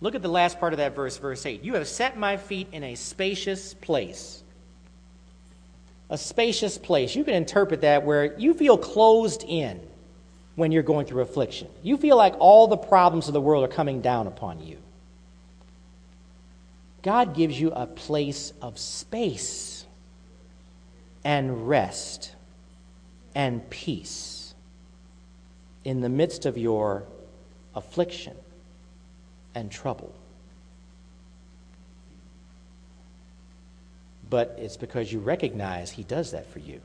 Look 0.00 0.14
at 0.14 0.22
the 0.22 0.28
last 0.28 0.58
part 0.58 0.72
of 0.72 0.78
that 0.78 0.94
verse, 0.94 1.18
verse 1.18 1.44
8. 1.44 1.62
You 1.62 1.74
have 1.74 1.86
set 1.86 2.18
my 2.18 2.36
feet 2.36 2.68
in 2.72 2.82
a 2.84 2.94
spacious 2.94 3.74
place. 3.74 4.42
A 6.08 6.16
spacious 6.16 6.78
place. 6.78 7.14
You 7.14 7.22
can 7.22 7.34
interpret 7.34 7.82
that 7.82 8.04
where 8.04 8.38
you 8.38 8.54
feel 8.54 8.78
closed 8.78 9.44
in 9.46 9.80
when 10.56 10.72
you're 10.72 10.82
going 10.82 11.06
through 11.06 11.22
affliction. 11.22 11.68
You 11.82 11.96
feel 11.96 12.16
like 12.16 12.34
all 12.38 12.66
the 12.66 12.76
problems 12.76 13.28
of 13.28 13.34
the 13.34 13.40
world 13.40 13.62
are 13.64 13.72
coming 13.72 14.00
down 14.00 14.26
upon 14.26 14.64
you. 14.64 14.78
God 17.02 17.34
gives 17.34 17.58
you 17.58 17.70
a 17.70 17.86
place 17.86 18.52
of 18.60 18.78
space 18.78 19.86
and 21.24 21.68
rest 21.68 22.34
and 23.34 23.68
peace 23.70 24.54
in 25.84 26.00
the 26.00 26.08
midst 26.08 26.46
of 26.46 26.58
your 26.58 27.04
affliction 27.74 28.36
and 29.54 29.70
trouble. 29.70 30.12
But 34.28 34.56
it's 34.58 34.76
because 34.76 35.12
you 35.12 35.18
recognize 35.18 35.90
He 35.90 36.04
does 36.04 36.30
that 36.30 36.50
for 36.52 36.60
you. 36.60 36.80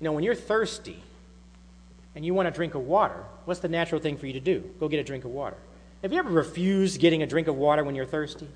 Know, 0.00 0.10
when 0.12 0.24
you're 0.24 0.34
thirsty 0.34 1.00
and 2.16 2.26
you 2.26 2.34
want 2.34 2.48
a 2.48 2.50
drink 2.50 2.74
of 2.74 2.82
water, 2.82 3.24
what's 3.44 3.60
the 3.60 3.68
natural 3.68 4.00
thing 4.00 4.16
for 4.16 4.26
you 4.26 4.32
to 4.32 4.40
do? 4.40 4.68
Go 4.80 4.88
get 4.88 4.98
a 4.98 5.04
drink 5.04 5.24
of 5.24 5.30
water. 5.30 5.56
Have 6.02 6.12
you 6.12 6.18
ever 6.18 6.30
refused 6.30 7.00
getting 7.00 7.22
a 7.22 7.26
drink 7.26 7.46
of 7.46 7.54
water 7.54 7.84
when 7.84 7.94
you're 7.94 8.04
thirsty? 8.04 8.48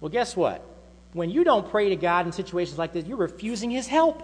Well, 0.00 0.08
guess 0.08 0.36
what? 0.36 0.64
When 1.12 1.30
you 1.30 1.44
don't 1.44 1.70
pray 1.70 1.90
to 1.90 1.96
God 1.96 2.26
in 2.26 2.32
situations 2.32 2.76
like 2.76 2.92
this, 2.92 3.06
you're 3.06 3.16
refusing 3.16 3.70
His 3.70 3.86
help. 3.86 4.20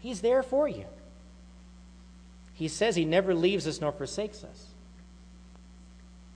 He's 0.00 0.20
there 0.20 0.42
for 0.42 0.68
you. 0.68 0.86
He 2.54 2.68
says 2.68 2.96
He 2.96 3.04
never 3.04 3.34
leaves 3.34 3.66
us 3.66 3.80
nor 3.80 3.92
forsakes 3.92 4.44
us. 4.44 4.66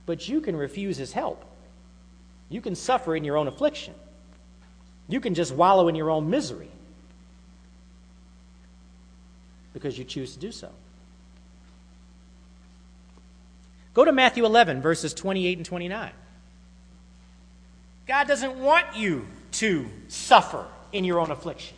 But 0.05 0.27
you 0.27 0.41
can 0.41 0.55
refuse 0.55 0.97
His 0.97 1.13
help. 1.13 1.43
You 2.49 2.61
can 2.61 2.75
suffer 2.75 3.15
in 3.15 3.23
your 3.23 3.37
own 3.37 3.47
affliction. 3.47 3.93
You 5.07 5.19
can 5.19 5.33
just 5.33 5.53
wallow 5.53 5.87
in 5.87 5.95
your 5.95 6.09
own 6.09 6.29
misery 6.29 6.69
because 9.73 9.97
you 9.97 10.03
choose 10.03 10.33
to 10.33 10.39
do 10.39 10.51
so. 10.51 10.69
Go 13.93 14.05
to 14.05 14.11
Matthew 14.11 14.45
11, 14.45 14.81
verses 14.81 15.13
28 15.13 15.57
and 15.57 15.65
29. 15.65 16.11
God 18.07 18.27
doesn't 18.27 18.55
want 18.55 18.95
you 18.95 19.27
to 19.53 19.87
suffer 20.07 20.65
in 20.91 21.03
your 21.03 21.19
own 21.19 21.31
affliction, 21.31 21.77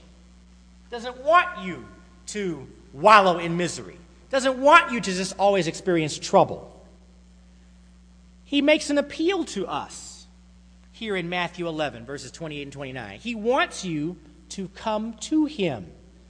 doesn't 0.89 1.17
want 1.23 1.63
you 1.63 1.85
to 2.27 2.67
wallow 2.93 3.37
in 3.37 3.57
misery, 3.57 3.97
doesn't 4.29 4.57
want 4.57 4.91
you 4.91 4.99
to 4.99 5.13
just 5.13 5.35
always 5.37 5.67
experience 5.67 6.17
trouble. 6.17 6.71
He 8.45 8.61
makes 8.61 8.89
an 8.89 8.97
appeal 8.97 9.43
to 9.45 9.67
us 9.67 10.27
here 10.91 11.15
in 11.15 11.27
Matthew 11.29 11.67
11, 11.67 12.05
verses 12.05 12.31
28 12.31 12.61
and 12.63 12.71
29. 12.71 13.19
He 13.19 13.35
wants 13.35 13.83
you 13.83 14.15
to 14.49 14.69
come 14.69 15.15
to 15.15 15.45
Him 15.45 15.87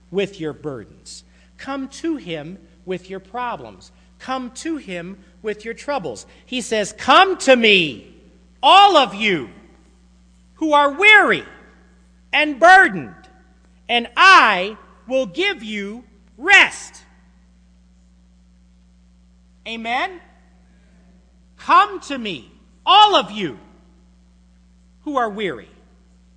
with 0.10 0.40
your 0.40 0.54
burdens, 0.54 1.24
come 1.58 1.88
to 1.90 2.16
Him 2.16 2.58
with 2.86 3.10
your 3.10 3.20
problems, 3.20 3.92
come 4.18 4.52
to 4.52 4.78
Him 4.78 5.18
with 5.42 5.66
your 5.66 5.74
troubles. 5.74 6.26
He 6.46 6.62
says, 6.62 6.94
Come 6.98 7.38
to 7.40 7.56
me, 7.56 8.16
all 8.64 8.98
of 8.98 9.14
you 9.14 9.50
who 10.56 10.74
are 10.74 10.92
weary 10.92 11.44
and 12.34 12.60
burdened, 12.60 13.14
and 13.88 14.08
I 14.16 14.78
will 15.08 15.26
give 15.26 15.64
you 15.64 16.04
rest. 16.38 17.04
Amen? 19.68 20.20
Come 21.58 22.00
to 22.02 22.18
me, 22.18 22.52
all 22.86 23.16
of 23.16 23.32
you 23.32 23.60
who 25.02 25.18
are 25.18 25.30
weary 25.30 25.70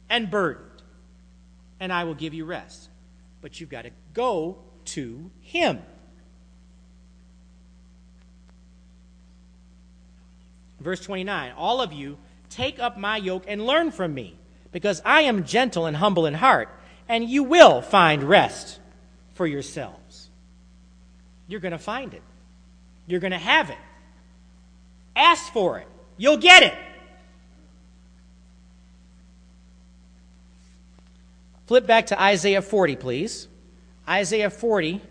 and 0.09 0.30
burdened, 0.30 0.82
and 1.80 1.92
I 1.92 2.05
will 2.05 2.14
give 2.14 2.34
you 2.34 2.44
rest. 2.44 2.88
But 3.40 3.61
you've 3.61 3.70
got 3.70 3.82
to 3.82 3.90
go 4.14 4.59
to 4.86 5.30
Him. 5.40 5.82
Verse 10.80 11.01
29 11.01 11.53
All 11.57 11.80
of 11.80 11.92
you, 11.92 12.18
take 12.49 12.78
up 12.78 12.96
my 12.96 13.16
yoke 13.16 13.44
and 13.46 13.66
learn 13.66 13.90
from 13.90 14.14
me, 14.14 14.38
because 14.72 15.03
I 15.05 15.22
am 15.22 15.44
gentle 15.44 15.86
and 15.86 15.96
humble 15.96 16.26
in 16.26 16.34
heart, 16.34 16.68
and 17.09 17.28
you 17.28 17.42
will 17.42 17.80
find 17.80 18.22
rest 18.22 18.78
for 19.34 19.46
yourselves. 19.46 20.28
You're 21.46 21.61
going 21.61 21.72
to 21.72 21.78
find 21.78 22.12
it, 22.14 22.22
you're 23.06 23.20
going 23.20 23.32
to 23.32 23.38
have 23.38 23.70
it. 23.70 23.78
Ask 25.16 25.52
for 25.52 25.78
it, 25.78 25.86
you'll 26.16 26.36
get 26.36 26.62
it. 26.62 26.74
Flip 31.66 31.86
back 31.86 32.06
to 32.06 32.20
Isaiah 32.20 32.62
40, 32.62 32.96
please. 32.96 33.46
Isaiah 34.09 34.48
40, 34.48 35.02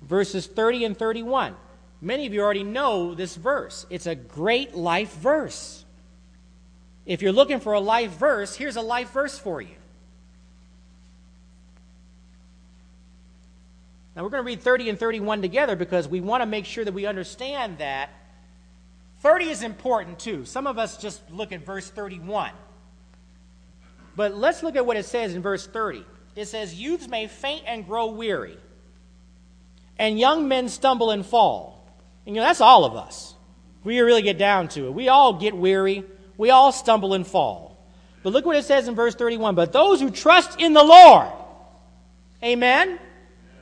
verses 0.00 0.46
30 0.46 0.84
and 0.86 0.96
31. 0.96 1.54
Many 2.00 2.26
of 2.26 2.32
you 2.32 2.40
already 2.40 2.62
know 2.62 3.14
this 3.14 3.36
verse. 3.36 3.86
It's 3.90 4.06
a 4.06 4.14
great 4.14 4.74
life 4.74 5.14
verse. 5.16 5.84
If 7.04 7.20
you're 7.20 7.32
looking 7.32 7.60
for 7.60 7.74
a 7.74 7.80
life 7.80 8.12
verse, 8.12 8.54
here's 8.54 8.76
a 8.76 8.82
life 8.82 9.10
verse 9.10 9.38
for 9.38 9.60
you. 9.60 9.74
Now, 14.14 14.22
we're 14.22 14.30
going 14.30 14.42
to 14.42 14.46
read 14.46 14.60
30 14.60 14.90
and 14.90 14.98
31 14.98 15.42
together 15.42 15.74
because 15.74 16.06
we 16.06 16.20
want 16.20 16.42
to 16.42 16.46
make 16.46 16.66
sure 16.66 16.84
that 16.84 16.94
we 16.94 17.06
understand 17.06 17.78
that 17.78 18.10
30 19.20 19.48
is 19.48 19.62
important 19.62 20.18
too. 20.18 20.44
Some 20.44 20.66
of 20.66 20.78
us 20.78 20.96
just 20.98 21.20
look 21.30 21.50
at 21.50 21.64
verse 21.64 21.88
31. 21.88 22.52
But 24.16 24.36
let's 24.36 24.62
look 24.62 24.76
at 24.76 24.86
what 24.86 24.96
it 24.96 25.06
says 25.06 25.34
in 25.34 25.42
verse 25.42 25.66
30. 25.66 26.04
It 26.36 26.46
says, 26.46 26.74
Youths 26.74 27.08
may 27.08 27.26
faint 27.26 27.64
and 27.66 27.86
grow 27.86 28.06
weary, 28.06 28.58
and 29.98 30.18
young 30.18 30.46
men 30.48 30.68
stumble 30.68 31.10
and 31.10 31.24
fall. 31.24 31.88
And 32.26 32.34
you 32.34 32.40
know, 32.40 32.46
that's 32.46 32.60
all 32.60 32.84
of 32.84 32.96
us. 32.96 33.34
We 33.82 34.00
really 34.00 34.22
get 34.22 34.38
down 34.38 34.68
to 34.68 34.86
it. 34.86 34.94
We 34.94 35.08
all 35.08 35.34
get 35.34 35.56
weary. 35.56 36.04
We 36.36 36.50
all 36.50 36.72
stumble 36.72 37.14
and 37.14 37.26
fall. 37.26 37.76
But 38.22 38.32
look 38.32 38.46
what 38.46 38.56
it 38.56 38.64
says 38.64 38.88
in 38.88 38.94
verse 38.94 39.14
31. 39.14 39.54
But 39.54 39.72
those 39.72 40.00
who 40.00 40.10
trust 40.10 40.60
in 40.60 40.72
the 40.72 40.82
Lord, 40.82 41.28
amen, 42.42 42.98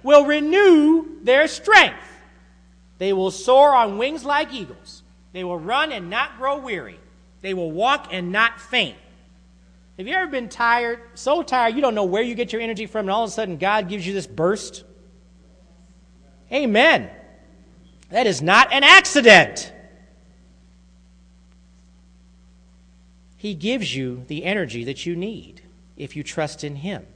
will 0.03 0.25
renew 0.25 1.23
their 1.23 1.49
strength. 1.49 1.97
They 2.99 3.13
will 3.13 3.31
soar 3.31 3.75
on 3.75 3.99
wings 3.99 4.25
like 4.25 4.53
eagles. 4.53 5.03
They 5.33 5.45
will 5.45 5.59
run 5.59 5.93
and 5.93 6.11
not 6.11 6.39
grow 6.39 6.59
weary. 6.59 6.99
They 7.41 7.55
will 7.55 7.71
walk 7.71 8.09
and 8.13 8.31
not 8.31 8.61
faint. 8.61 8.97
Have 9.99 10.07
you 10.07 10.15
ever 10.15 10.31
been 10.31 10.49
tired, 10.49 11.01
so 11.15 11.43
tired 11.43 11.75
you 11.75 11.81
don't 11.81 11.95
know 11.95 12.05
where 12.05 12.23
you 12.23 12.35
get 12.35 12.53
your 12.53 12.63
energy 12.63 12.87
from, 12.87 13.01
and 13.01 13.11
all 13.11 13.25
of 13.25 13.31
a 13.31 13.33
sudden 13.33 13.57
God 13.57 13.89
gives 13.89 14.07
you 14.07 14.13
this 14.13 14.27
burst? 14.27 14.85
Amen. 16.51 17.11
That 18.11 18.27
is 18.27 18.43
not 18.43 18.73
an 18.73 18.85
accident. 18.85 19.73
He 23.37 23.55
gives 23.55 23.95
you 23.95 24.25
the 24.29 24.45
energy 24.45 24.85
that 24.85 25.05
you 25.05 25.17
need 25.17 25.63
if 25.97 26.15
you 26.15 26.23
trust 26.23 26.63
in 26.63 26.77
Him, 26.77 27.07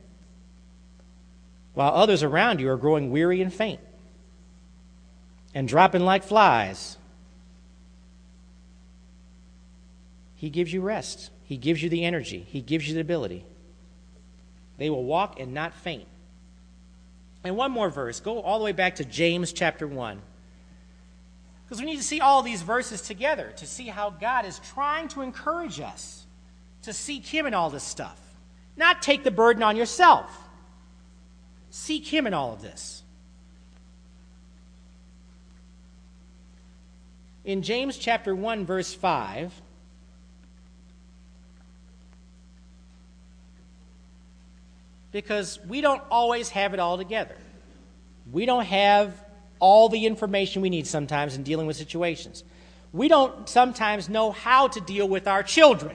while 1.77 1.93
others 1.93 2.23
around 2.23 2.59
you 2.59 2.71
are 2.71 2.79
growing 2.79 3.11
weary 3.11 3.43
and 3.43 3.53
faint 3.53 3.81
and 5.55 5.69
dropping 5.69 6.07
like 6.07 6.25
flies. 6.25 6.97
He 10.37 10.49
gives 10.49 10.73
you 10.73 10.81
rest. 10.81 11.31
He 11.45 11.59
gives 11.59 11.83
you 11.83 11.91
the 11.91 12.03
energy. 12.03 12.47
He 12.49 12.63
gives 12.63 12.89
you 12.89 12.95
the 12.95 13.03
ability. 13.03 13.45
They 14.79 14.89
will 14.89 15.05
walk 15.05 15.39
and 15.39 15.53
not 15.53 15.75
faint. 15.75 16.07
And 17.45 17.59
one 17.59 17.73
more 17.73 17.91
verse. 17.91 18.21
Go 18.21 18.41
all 18.41 18.59
the 18.59 18.65
way 18.65 18.73
back 18.73 18.97
to 18.97 19.05
James 19.05 19.53
chapter 19.53 19.87
1. 19.87 20.23
Because 21.65 21.79
we 21.79 21.85
need 21.85 21.99
to 21.99 22.03
see 22.03 22.23
all 22.23 22.41
these 22.41 22.63
verses 22.63 23.03
together 23.03 23.53
to 23.57 23.67
see 23.67 23.89
how 23.89 24.09
God 24.09 24.47
is 24.47 24.61
trying 24.61 25.09
to 25.09 25.21
encourage 25.21 25.79
us 25.81 26.25
to 26.85 26.95
seek 26.95 27.27
Him 27.27 27.45
in 27.45 27.53
all 27.53 27.69
this 27.69 27.85
stuff. 27.85 28.19
Not 28.79 29.03
take 29.03 29.25
the 29.25 29.31
burden 29.31 29.63
on 29.63 29.77
yourself. 29.77 30.46
Seek 31.77 32.07
Him 32.07 32.27
in 32.27 32.33
all 32.33 32.55
of 32.55 32.63
this. 32.63 33.03
In 37.45 37.63
James 37.63 37.99
chapter 37.99 38.35
1, 38.35 38.65
verse 38.65 38.95
5, 38.95 39.53
because 45.13 45.61
we 45.69 45.83
don't 45.83 46.03
always 46.11 46.49
have 46.49 46.73
it 46.73 46.81
all 46.81 46.97
together. 46.97 47.37
We 48.33 48.47
don't 48.47 48.65
have 48.65 49.23
all 49.61 49.91
the 49.91 50.07
information 50.07 50.63
we 50.63 50.71
need 50.71 50.87
sometimes 50.87 51.37
in 51.37 51.43
dealing 51.43 51.67
with 51.67 51.77
situations. 51.77 52.43
We 52.95 53.07
don't 53.07 53.49
sometimes 53.51 54.09
know 54.09 54.31
how 54.33 54.69
to 54.69 54.81
deal 54.81 55.07
with 55.07 55.29
our 55.29 55.43
children. 55.43 55.95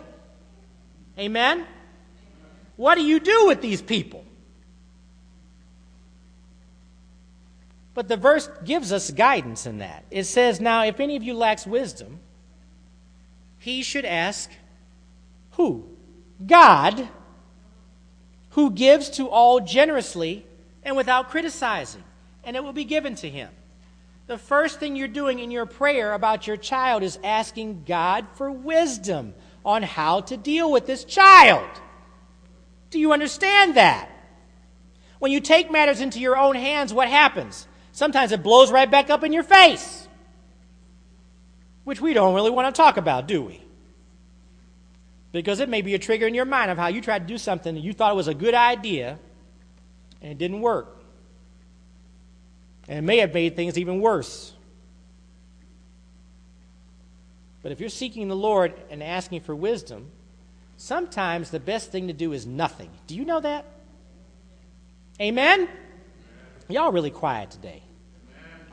Amen? 1.18 1.66
What 2.78 2.96
do 2.96 3.04
you 3.04 3.20
do 3.20 3.48
with 3.48 3.62
these 3.62 3.82
people? 3.82 4.26
But 7.94 8.08
the 8.08 8.18
verse 8.18 8.50
gives 8.64 8.94
us 8.94 9.12
guidance 9.12 9.66
in 9.66 9.80
that. 9.80 10.06
It 10.12 10.24
says, 10.24 10.62
Now, 10.62 10.84
if 10.86 11.00
any 11.00 11.16
of 11.16 11.24
you 11.24 11.34
lacks 11.34 11.68
wisdom, 11.68 12.20
he 13.60 13.84
should 13.84 14.06
ask 14.06 14.50
who? 15.52 15.86
God, 16.46 17.10
who 18.52 18.72
gives 18.72 19.10
to 19.12 19.28
all 19.28 19.60
generously 19.60 20.46
and 20.84 20.96
without 20.96 21.30
criticizing, 21.30 22.04
and 22.44 22.56
it 22.56 22.64
will 22.64 22.74
be 22.74 22.86
given 22.86 23.16
to 23.16 23.30
him. 23.30 23.50
The 24.28 24.38
first 24.38 24.80
thing 24.80 24.96
you're 24.96 25.08
doing 25.08 25.40
in 25.40 25.52
your 25.52 25.66
prayer 25.66 26.14
about 26.14 26.48
your 26.48 26.58
child 26.58 27.04
is 27.04 27.20
asking 27.24 27.84
God 27.86 28.26
for 28.34 28.50
wisdom 28.50 29.34
on 29.66 29.84
how 29.84 30.22
to 30.22 30.38
deal 30.38 30.72
with 30.72 30.86
this 30.88 31.04
child. 31.04 31.70
Do 32.90 33.00
you 33.00 33.14
understand 33.14 33.76
that? 33.76 34.10
When 35.20 35.32
you 35.32 35.40
take 35.40 35.70
matters 35.70 36.02
into 36.02 36.20
your 36.20 36.38
own 36.38 36.56
hands, 36.56 36.94
what 36.94 37.10
happens? 37.10 37.68
Sometimes 37.92 38.32
it 38.32 38.42
blows 38.42 38.72
right 38.72 38.90
back 38.90 39.10
up 39.10 39.24
in 39.24 39.34
your 39.34 39.44
face, 39.44 40.08
which 41.84 42.00
we 42.00 42.14
don't 42.14 42.34
really 42.34 42.52
want 42.52 42.74
to 42.74 42.80
talk 42.80 42.98
about, 42.98 43.28
do 43.28 43.42
we? 43.42 43.62
Because 45.32 45.60
it 45.60 45.70
may 45.70 45.82
be 45.82 45.94
a 45.94 46.00
trigger 46.00 46.28
in 46.28 46.34
your 46.34 46.46
mind 46.46 46.72
of 46.72 46.78
how 46.78 46.88
you 46.88 47.02
tried 47.02 47.20
to 47.20 47.26
do 47.26 47.38
something 47.38 47.76
that 47.76 47.82
you 47.82 47.94
thought 47.94 48.16
was 48.16 48.28
a 48.28 48.34
good 48.34 48.54
idea 48.54 49.18
and 50.22 50.32
it 50.32 50.38
didn't 50.38 50.62
work. 50.62 50.98
And 52.88 53.00
it 53.00 53.02
may 53.02 53.18
have 53.18 53.34
made 53.34 53.56
things 53.56 53.78
even 53.78 54.02
worse. 54.02 54.54
But 57.64 57.72
if 57.72 57.80
you're 57.80 57.90
seeking 57.90 58.28
the 58.28 58.36
Lord 58.36 58.74
and 58.90 59.04
asking 59.04 59.42
for 59.42 59.56
wisdom, 59.56 60.08
sometimes 60.78 61.52
the 61.52 61.60
best 61.60 61.92
thing 61.92 62.08
to 62.08 62.14
do 62.14 62.34
is 62.34 62.46
nothing. 62.46 62.90
Do 63.08 63.16
you 63.16 63.24
know 63.24 63.40
that? 63.40 63.66
Amen? 65.20 65.70
Y'all 66.68 66.92
really 66.92 67.12
quiet 67.12 67.52
today. 67.52 67.84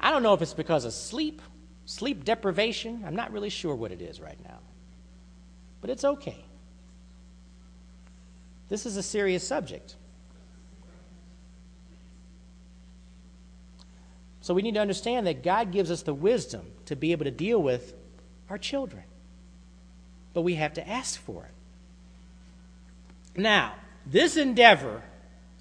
I 0.00 0.10
don't 0.10 0.22
know 0.22 0.34
if 0.34 0.42
it's 0.42 0.54
because 0.54 0.84
of 0.84 0.92
sleep, 0.92 1.42
sleep 1.84 2.24
deprivation. 2.24 3.02
I'm 3.06 3.16
not 3.16 3.32
really 3.32 3.50
sure 3.50 3.74
what 3.74 3.90
it 3.90 4.00
is 4.00 4.20
right 4.20 4.38
now. 4.44 4.58
But 5.80 5.90
it's 5.90 6.04
okay. 6.04 6.44
This 8.68 8.86
is 8.86 8.96
a 8.96 9.02
serious 9.02 9.46
subject. 9.46 9.96
So 14.40 14.54
we 14.54 14.62
need 14.62 14.74
to 14.74 14.80
understand 14.80 15.26
that 15.26 15.42
God 15.42 15.72
gives 15.72 15.90
us 15.90 16.02
the 16.02 16.14
wisdom 16.14 16.62
to 16.86 16.96
be 16.96 17.12
able 17.12 17.24
to 17.24 17.30
deal 17.30 17.60
with 17.60 17.94
our 18.48 18.58
children. 18.58 19.04
But 20.32 20.42
we 20.42 20.54
have 20.54 20.74
to 20.74 20.88
ask 20.88 21.20
for 21.20 21.44
it. 21.44 21.50
Now, 23.38 23.74
this 24.06 24.36
endeavor 24.36 25.02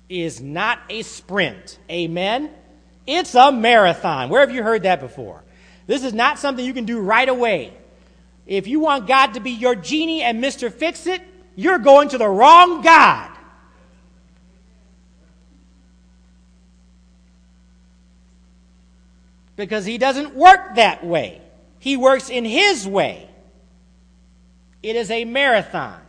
is 0.10 0.42
not 0.42 0.80
a 0.90 1.02
sprint. 1.04 1.80
Amen? 1.90 2.50
It's 3.06 3.36
a 3.36 3.52
marathon. 3.52 4.30
Where 4.30 4.42
have 4.42 4.54
you 4.54 4.64
heard 4.64 4.84
that 4.84 5.00
before? 5.00 5.44
This 5.86 6.04
is 6.04 6.14
not 6.14 6.40
something 6.40 6.66
you 6.66 6.74
can 6.74 6.86
do 6.86 7.00
right 7.00 7.28
away. 7.28 7.74
If 8.46 8.68
you 8.68 8.80
want 8.80 9.08
God 9.08 9.34
to 9.34 9.40
be 9.40 9.52
your 9.52 9.76
genie 9.76 10.22
and 10.22 10.44
Mr. 10.44 10.72
Fix 10.72 11.08
It, 11.08 11.22
you're 11.56 11.80
going 11.80 12.10
to 12.10 12.18
the 12.18 12.28
wrong 12.28 12.82
God. 12.82 13.32
Because 19.56 19.86
He 19.86 19.98
doesn't 19.98 20.36
work 20.36 20.76
that 20.76 21.06
way, 21.06 21.42
He 21.80 21.98
works 21.98 22.30
in 22.30 22.46
His 22.46 22.88
way. 22.88 23.28
It 24.84 24.96
is 24.96 25.10
a 25.12 25.26
marathon. 25.26 26.00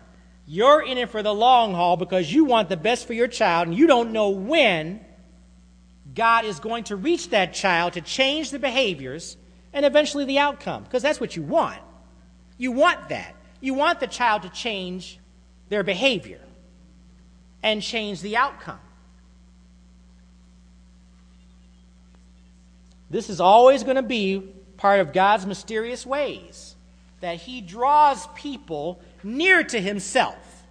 You're 0.50 0.80
in 0.80 0.96
it 0.96 1.10
for 1.10 1.22
the 1.22 1.34
long 1.34 1.74
haul 1.74 1.98
because 1.98 2.32
you 2.32 2.46
want 2.46 2.70
the 2.70 2.76
best 2.78 3.06
for 3.06 3.12
your 3.12 3.28
child 3.28 3.68
and 3.68 3.76
you 3.76 3.86
don't 3.86 4.12
know 4.12 4.30
when 4.30 5.04
God 6.14 6.46
is 6.46 6.58
going 6.58 6.84
to 6.84 6.96
reach 6.96 7.28
that 7.30 7.52
child 7.52 7.92
to 7.92 8.00
change 8.00 8.50
the 8.50 8.58
behaviors 8.58 9.36
and 9.74 9.84
eventually 9.84 10.24
the 10.24 10.38
outcome 10.38 10.84
because 10.84 11.02
that's 11.02 11.20
what 11.20 11.36
you 11.36 11.42
want. 11.42 11.78
You 12.56 12.72
want 12.72 13.10
that. 13.10 13.36
You 13.60 13.74
want 13.74 14.00
the 14.00 14.06
child 14.06 14.40
to 14.40 14.48
change 14.48 15.18
their 15.68 15.82
behavior 15.82 16.40
and 17.62 17.82
change 17.82 18.22
the 18.22 18.38
outcome. 18.38 18.80
This 23.10 23.28
is 23.28 23.38
always 23.38 23.82
going 23.82 23.96
to 23.96 24.02
be 24.02 24.50
part 24.78 25.00
of 25.00 25.12
God's 25.12 25.44
mysterious 25.44 26.06
ways 26.06 26.74
that 27.20 27.36
He 27.36 27.60
draws 27.60 28.26
people 28.28 29.02
near 29.24 29.62
to 29.64 29.80
himself. 29.80 30.64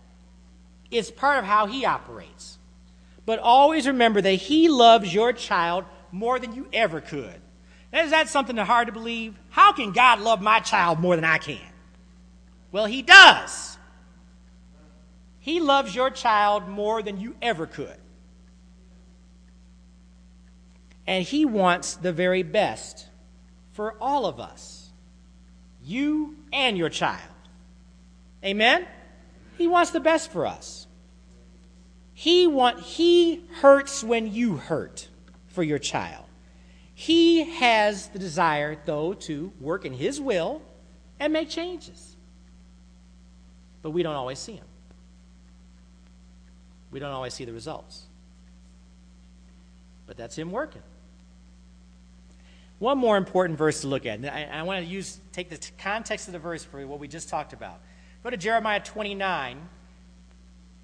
It's 0.89 1.11
part 1.11 1.39
of 1.39 1.45
how 1.45 1.65
he 1.67 1.85
operates. 1.85 2.57
But 3.25 3.39
always 3.39 3.87
remember 3.87 4.21
that 4.21 4.31
he 4.31 4.69
loves 4.69 5.13
your 5.13 5.33
child 5.33 5.85
more 6.11 6.39
than 6.39 6.53
you 6.53 6.67
ever 6.71 7.01
could. 7.01 7.41
Is 7.93 8.11
that 8.11 8.29
something 8.29 8.57
hard 8.57 8.87
to 8.87 8.93
believe? 8.93 9.35
How 9.49 9.73
can 9.73 9.91
God 9.91 10.19
love 10.19 10.41
my 10.41 10.59
child 10.59 10.99
more 10.99 11.15
than 11.15 11.25
I 11.25 11.37
can? 11.37 11.59
Well, 12.71 12.85
he 12.85 13.01
does. 13.01 13.77
He 15.39 15.59
loves 15.59 15.95
your 15.95 16.09
child 16.09 16.67
more 16.67 17.01
than 17.01 17.19
you 17.19 17.35
ever 17.41 17.65
could. 17.65 17.97
And 21.05 21.23
he 21.23 21.45
wants 21.45 21.95
the 21.95 22.11
very 22.11 22.43
best 22.43 23.07
for 23.71 23.95
all 24.01 24.25
of 24.25 24.39
us, 24.39 24.89
you 25.81 26.35
and 26.51 26.77
your 26.77 26.89
child. 26.89 27.36
Amen? 28.43 28.85
He 29.57 29.67
wants 29.67 29.91
the 29.91 29.99
best 29.99 30.31
for 30.31 30.45
us. 30.45 30.87
He 32.13 32.47
want 32.47 32.79
he 32.79 33.45
hurts 33.61 34.03
when 34.03 34.33
you 34.33 34.57
hurt 34.57 35.07
for 35.47 35.63
your 35.63 35.79
child. 35.79 36.25
He 36.93 37.43
has 37.59 38.07
the 38.09 38.19
desire 38.19 38.77
though 38.85 39.13
to 39.13 39.51
work 39.59 39.85
in 39.85 39.93
his 39.93 40.19
will 40.19 40.61
and 41.19 41.31
make 41.31 41.49
changes. 41.49 42.15
But 43.81 43.91
we 43.91 44.03
don't 44.03 44.15
always 44.15 44.39
see 44.39 44.53
him. 44.53 44.65
We 46.91 46.99
don't 46.99 47.11
always 47.11 47.33
see 47.33 47.45
the 47.45 47.53
results. 47.53 48.03
But 50.07 50.17
that's 50.17 50.35
him 50.35 50.51
working. 50.51 50.81
One 52.79 52.97
more 52.97 53.17
important 53.17 53.57
verse 53.57 53.81
to 53.81 53.87
look 53.87 54.05
at. 54.05 54.23
I, 54.25 54.49
I 54.51 54.63
want 54.63 54.83
to 54.83 54.91
use 54.91 55.19
take 55.31 55.49
the 55.49 55.59
context 55.77 56.27
of 56.27 56.33
the 56.33 56.39
verse 56.39 56.63
for 56.63 56.85
what 56.87 56.99
we 56.99 57.07
just 57.07 57.29
talked 57.29 57.53
about. 57.53 57.79
Go 58.23 58.29
to 58.29 58.37
Jeremiah 58.37 58.79
29. 58.79 59.59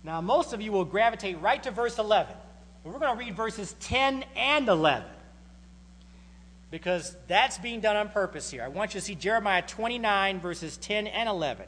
Now, 0.03 0.21
most 0.21 0.53
of 0.53 0.61
you 0.61 0.71
will 0.71 0.85
gravitate 0.85 1.39
right 1.41 1.61
to 1.63 1.71
verse 1.71 1.97
11. 1.97 2.35
But 2.83 2.93
we're 2.93 2.99
going 2.99 3.17
to 3.17 3.19
read 3.19 3.35
verses 3.35 3.75
10 3.79 4.25
and 4.35 4.67
11 4.67 5.07
because 6.73 7.15
that's 7.27 7.59
being 7.59 7.81
done 7.81 7.95
on 7.95 8.09
purpose 8.09 8.49
here. 8.49 8.63
I 8.63 8.67
want 8.67 8.95
you 8.95 8.99
to 8.99 9.05
see 9.05 9.13
Jeremiah 9.13 9.61
29, 9.61 10.39
verses 10.39 10.75
10 10.77 11.05
and 11.05 11.29
11, 11.29 11.67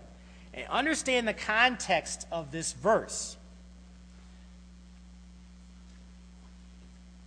and 0.56 0.68
understand 0.68 1.28
the 1.28 1.34
context 1.34 2.26
of 2.32 2.52
this 2.52 2.74
verse. 2.74 3.38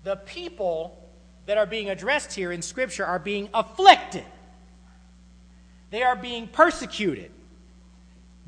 The 0.02 0.16
people 0.16 1.08
that 1.46 1.56
are 1.56 1.66
being 1.66 1.88
addressed 1.88 2.34
here 2.34 2.50
in 2.50 2.62
Scripture 2.62 3.06
are 3.06 3.20
being 3.20 3.48
afflicted, 3.54 4.24
they 5.90 6.02
are 6.02 6.16
being 6.16 6.48
persecuted. 6.48 7.30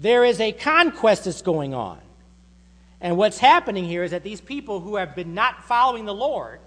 There 0.01 0.25
is 0.25 0.41
a 0.41 0.53
conquest 0.53 1.25
that's 1.25 1.43
going 1.43 1.75
on. 1.75 1.99
And 3.03 3.19
what's 3.19 3.39
happening 3.39 3.85
here 3.85 4.03
is 4.03 4.11
that 4.13 4.23
these 4.23 4.41
people 4.41 4.81
who 4.81 4.97
have 4.97 5.15
been 5.15 5.35
not 5.35 5.65
following 5.65 6.07
the 6.07 6.15
Lord 6.15 6.61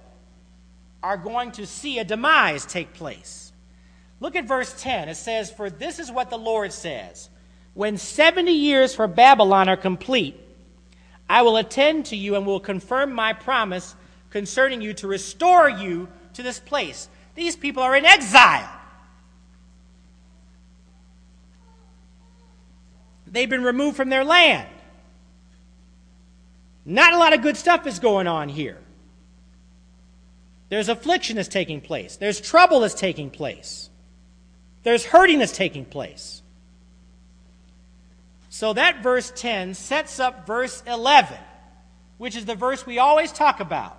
are 1.01 1.17
going 1.17 1.51
to 1.53 1.65
see 1.65 1.97
a 1.97 2.03
demise 2.03 2.65
take 2.65 2.93
place. 2.93 3.51
Look 4.19 4.35
at 4.35 4.47
verse 4.47 4.73
10. 4.81 5.09
It 5.09 5.15
says, 5.15 5.51
For 5.51 5.71
this 5.71 5.99
is 5.99 6.11
what 6.11 6.29
the 6.29 6.37
Lord 6.37 6.71
says 6.71 7.29
When 7.73 7.97
70 7.97 8.51
years 8.51 8.93
for 8.93 9.07
Babylon 9.07 9.67
are 9.67 9.77
complete, 9.77 10.39
I 11.27 11.41
will 11.41 11.57
attend 11.57 12.05
to 12.07 12.15
you 12.15 12.35
and 12.35 12.45
will 12.45 12.59
confirm 12.59 13.13
my 13.13 13.33
promise 13.33 13.95
concerning 14.29 14.81
you 14.81 14.93
to 14.95 15.07
restore 15.07 15.69
you 15.69 16.07
to 16.35 16.43
this 16.43 16.59
place. 16.59 17.09
These 17.33 17.55
people 17.55 17.81
are 17.81 17.95
in 17.95 18.05
exile. 18.05 18.69
They've 23.33 23.49
been 23.49 23.63
removed 23.63 23.97
from 23.97 24.09
their 24.09 24.23
land. 24.23 24.69
Not 26.85 27.11
a 27.11 27.17
lot 27.17 27.33
of 27.33 27.41
good 27.41 27.57
stuff 27.57 27.85
is 27.85 27.99
going 27.99 28.27
on 28.27 28.47
here. 28.47 28.77
There's 30.69 30.87
affliction 30.87 31.35
that's 31.35 31.49
taking 31.49 31.81
place. 31.81 32.15
There's 32.15 32.39
trouble 32.39 32.79
that's 32.79 32.93
taking 32.93 33.29
place. 33.29 33.89
There's 34.83 35.05
hurting 35.05 35.39
that's 35.39 35.51
taking 35.51 35.83
place. 35.83 36.41
So 38.49 38.71
that 38.73 39.03
verse 39.03 39.33
10 39.35 39.73
sets 39.73 40.19
up 40.21 40.47
verse 40.47 40.81
11 40.87 41.37
which 42.23 42.37
is 42.37 42.45
the 42.45 42.55
verse 42.55 42.85
we 42.85 42.99
always 42.99 43.33
talk 43.33 43.59
about. 43.59 43.97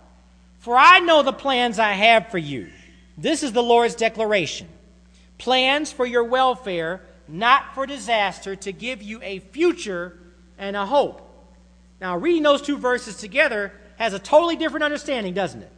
For 0.61 0.79
I 0.79 1.01
know 1.01 1.23
the 1.23 1.33
plans 1.33 1.79
I 1.79 1.93
have 1.93 2.31
for 2.31 2.39
you. 2.39 2.71
This 3.19 3.43
is 3.43 3.53
the 3.53 3.63
Lord's 3.63 3.95
declaration 3.95 4.67
plans 5.37 5.93
for 5.93 6.07
your 6.07 6.25
welfare, 6.25 7.03
not 7.29 7.75
for 7.75 7.87
disaster, 7.87 8.57
to 8.57 8.73
give 8.73 9.03
you 9.03 9.21
a 9.23 9.39
future 9.39 10.19
and 10.59 10.77
a 10.77 10.87
hope. 10.87 11.21
Now, 12.01 12.17
reading 12.17 12.43
those 12.43 12.63
two 12.63 12.77
verses 12.77 13.17
together 13.17 13.73
has 13.97 14.13
a 14.13 14.19
totally 14.19 14.57
different 14.57 14.85
understanding, 14.85 15.35
doesn't 15.35 15.63
it? 15.63 15.73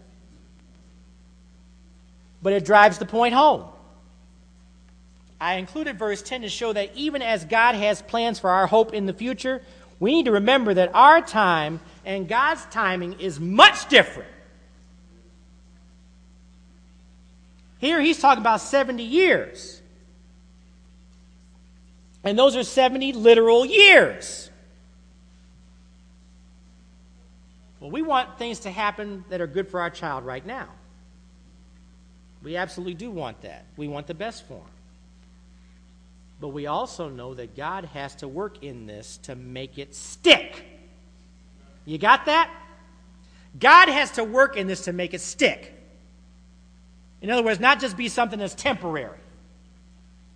But 2.42 2.52
it 2.52 2.64
drives 2.64 2.98
the 2.98 3.06
point 3.06 3.34
home. 3.34 3.64
I 5.40 5.54
included 5.54 5.98
verse 5.98 6.22
10 6.22 6.42
to 6.42 6.48
show 6.48 6.72
that 6.72 6.94
even 6.94 7.20
as 7.22 7.44
God 7.44 7.74
has 7.74 8.00
plans 8.02 8.38
for 8.38 8.50
our 8.50 8.66
hope 8.66 8.94
in 8.94 9.06
the 9.06 9.12
future, 9.12 9.62
we 10.00 10.12
need 10.12 10.24
to 10.26 10.32
remember 10.32 10.74
that 10.74 10.94
our 10.94 11.20
time 11.20 11.80
and 12.04 12.28
God's 12.28 12.64
timing 12.66 13.20
is 13.20 13.38
much 13.38 13.88
different. 13.88 14.30
Here 17.78 18.00
he's 18.00 18.18
talking 18.18 18.40
about 18.40 18.60
70 18.60 19.02
years. 19.02 19.82
And 22.26 22.36
those 22.36 22.56
are 22.56 22.64
70 22.64 23.12
literal 23.12 23.64
years. 23.64 24.50
Well, 27.78 27.90
we 27.90 28.02
want 28.02 28.36
things 28.36 28.60
to 28.60 28.70
happen 28.70 29.24
that 29.28 29.40
are 29.40 29.46
good 29.46 29.68
for 29.68 29.80
our 29.80 29.90
child 29.90 30.24
right 30.24 30.44
now. 30.44 30.68
We 32.42 32.56
absolutely 32.56 32.94
do 32.94 33.12
want 33.12 33.42
that. 33.42 33.64
We 33.76 33.86
want 33.86 34.08
the 34.08 34.14
best 34.14 34.46
for 34.48 34.54
him. 34.54 34.70
But 36.40 36.48
we 36.48 36.66
also 36.66 37.08
know 37.08 37.34
that 37.34 37.56
God 37.56 37.84
has 37.86 38.16
to 38.16 38.28
work 38.28 38.62
in 38.62 38.86
this 38.86 39.18
to 39.18 39.36
make 39.36 39.78
it 39.78 39.94
stick. 39.94 40.64
You 41.84 41.96
got 41.96 42.26
that? 42.26 42.50
God 43.58 43.88
has 43.88 44.10
to 44.12 44.24
work 44.24 44.56
in 44.56 44.66
this 44.66 44.82
to 44.82 44.92
make 44.92 45.14
it 45.14 45.20
stick. 45.20 45.72
In 47.22 47.30
other 47.30 47.44
words, 47.44 47.60
not 47.60 47.80
just 47.80 47.96
be 47.96 48.08
something 48.08 48.40
that's 48.40 48.54
temporary 48.54 49.18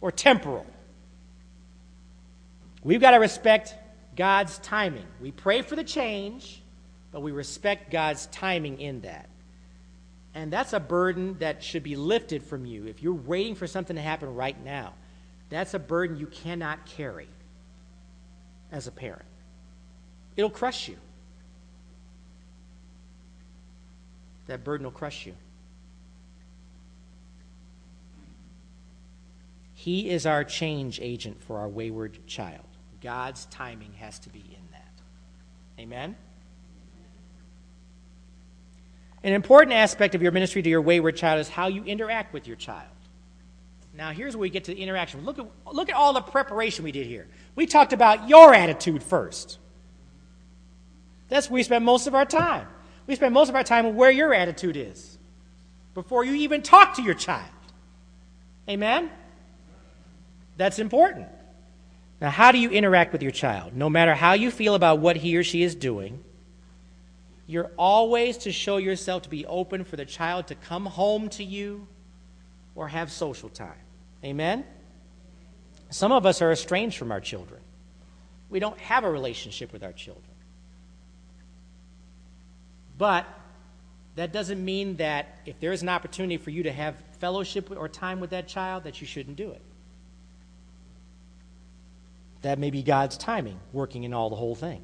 or 0.00 0.12
temporal. 0.12 0.66
We've 2.82 3.00
got 3.00 3.10
to 3.12 3.18
respect 3.18 3.74
God's 4.16 4.58
timing. 4.58 5.06
We 5.20 5.30
pray 5.30 5.62
for 5.62 5.76
the 5.76 5.84
change, 5.84 6.62
but 7.12 7.20
we 7.20 7.32
respect 7.32 7.90
God's 7.90 8.26
timing 8.26 8.80
in 8.80 9.02
that. 9.02 9.28
And 10.34 10.52
that's 10.52 10.72
a 10.72 10.80
burden 10.80 11.36
that 11.40 11.62
should 11.62 11.82
be 11.82 11.96
lifted 11.96 12.42
from 12.42 12.64
you. 12.64 12.86
If 12.86 13.02
you're 13.02 13.12
waiting 13.12 13.54
for 13.54 13.66
something 13.66 13.96
to 13.96 14.02
happen 14.02 14.34
right 14.34 14.62
now, 14.64 14.94
that's 15.48 15.74
a 15.74 15.78
burden 15.78 16.16
you 16.16 16.26
cannot 16.26 16.86
carry 16.86 17.28
as 18.70 18.86
a 18.86 18.92
parent. 18.92 19.24
It'll 20.36 20.48
crush 20.48 20.88
you. 20.88 20.96
That 24.46 24.64
burden 24.64 24.84
will 24.84 24.92
crush 24.92 25.26
you. 25.26 25.34
He 29.74 30.10
is 30.10 30.26
our 30.26 30.44
change 30.44 31.00
agent 31.00 31.42
for 31.42 31.58
our 31.58 31.68
wayward 31.68 32.26
child. 32.26 32.69
God's 33.02 33.46
timing 33.46 33.92
has 33.94 34.18
to 34.20 34.30
be 34.30 34.40
in 34.40 34.62
that. 34.72 34.92
Amen? 35.78 36.16
An 39.22 39.32
important 39.32 39.74
aspect 39.74 40.14
of 40.14 40.22
your 40.22 40.32
ministry 40.32 40.62
to 40.62 40.68
your 40.68 40.80
wayward 40.80 41.16
child 41.16 41.40
is 41.40 41.48
how 41.48 41.68
you 41.68 41.84
interact 41.84 42.32
with 42.32 42.46
your 42.46 42.56
child. 42.56 42.88
Now, 43.94 44.12
here's 44.12 44.34
where 44.34 44.42
we 44.42 44.50
get 44.50 44.64
to 44.64 44.74
the 44.74 44.80
interaction. 44.80 45.24
Look 45.24 45.38
at, 45.38 45.46
look 45.72 45.88
at 45.88 45.94
all 45.94 46.12
the 46.12 46.22
preparation 46.22 46.84
we 46.84 46.92
did 46.92 47.06
here. 47.06 47.26
We 47.54 47.66
talked 47.66 47.92
about 47.92 48.28
your 48.28 48.54
attitude 48.54 49.02
first. 49.02 49.58
That's 51.28 51.50
where 51.50 51.56
we 51.56 51.62
spend 51.62 51.84
most 51.84 52.06
of 52.06 52.14
our 52.14 52.24
time. 52.24 52.66
We 53.06 53.16
spend 53.16 53.34
most 53.34 53.48
of 53.48 53.54
our 53.54 53.64
time 53.64 53.96
where 53.96 54.10
your 54.10 54.32
attitude 54.32 54.76
is 54.76 55.18
before 55.94 56.24
you 56.24 56.34
even 56.34 56.62
talk 56.62 56.96
to 56.96 57.02
your 57.02 57.14
child. 57.14 57.50
Amen? 58.68 59.10
That's 60.56 60.78
important. 60.78 61.26
Now, 62.20 62.30
how 62.30 62.52
do 62.52 62.58
you 62.58 62.70
interact 62.70 63.12
with 63.12 63.22
your 63.22 63.32
child? 63.32 63.74
No 63.74 63.88
matter 63.88 64.14
how 64.14 64.34
you 64.34 64.50
feel 64.50 64.74
about 64.74 64.98
what 64.98 65.16
he 65.16 65.36
or 65.36 65.42
she 65.42 65.62
is 65.62 65.74
doing, 65.74 66.22
you're 67.46 67.70
always 67.78 68.36
to 68.38 68.52
show 68.52 68.76
yourself 68.76 69.22
to 69.22 69.30
be 69.30 69.46
open 69.46 69.84
for 69.84 69.96
the 69.96 70.04
child 70.04 70.46
to 70.48 70.54
come 70.54 70.86
home 70.86 71.28
to 71.30 71.44
you 71.44 71.88
or 72.74 72.88
have 72.88 73.10
social 73.10 73.48
time. 73.48 73.80
Amen? 74.22 74.64
Some 75.88 76.12
of 76.12 76.26
us 76.26 76.42
are 76.42 76.52
estranged 76.52 76.98
from 76.98 77.10
our 77.10 77.20
children. 77.20 77.60
We 78.50 78.60
don't 78.60 78.78
have 78.78 79.04
a 79.04 79.10
relationship 79.10 79.72
with 79.72 79.82
our 79.82 79.92
children. 79.92 80.24
But 82.98 83.26
that 84.16 84.30
doesn't 84.30 84.62
mean 84.62 84.96
that 84.96 85.38
if 85.46 85.58
there 85.58 85.72
is 85.72 85.80
an 85.82 85.88
opportunity 85.88 86.36
for 86.36 86.50
you 86.50 86.64
to 86.64 86.72
have 86.72 86.96
fellowship 87.18 87.70
or 87.70 87.88
time 87.88 88.20
with 88.20 88.30
that 88.30 88.46
child, 88.46 88.84
that 88.84 89.00
you 89.00 89.06
shouldn't 89.06 89.36
do 89.36 89.50
it. 89.50 89.62
That 92.42 92.58
may 92.58 92.70
be 92.70 92.82
God's 92.82 93.16
timing 93.16 93.60
working 93.72 94.04
in 94.04 94.14
all 94.14 94.30
the 94.30 94.36
whole 94.36 94.54
thing. 94.54 94.82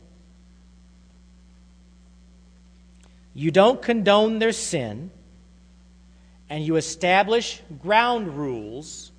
You 3.34 3.50
don't 3.50 3.82
condone 3.82 4.38
their 4.38 4.52
sin, 4.52 5.10
and 6.48 6.64
you 6.64 6.76
establish 6.76 7.60
ground 7.82 8.38
rules 8.38 9.12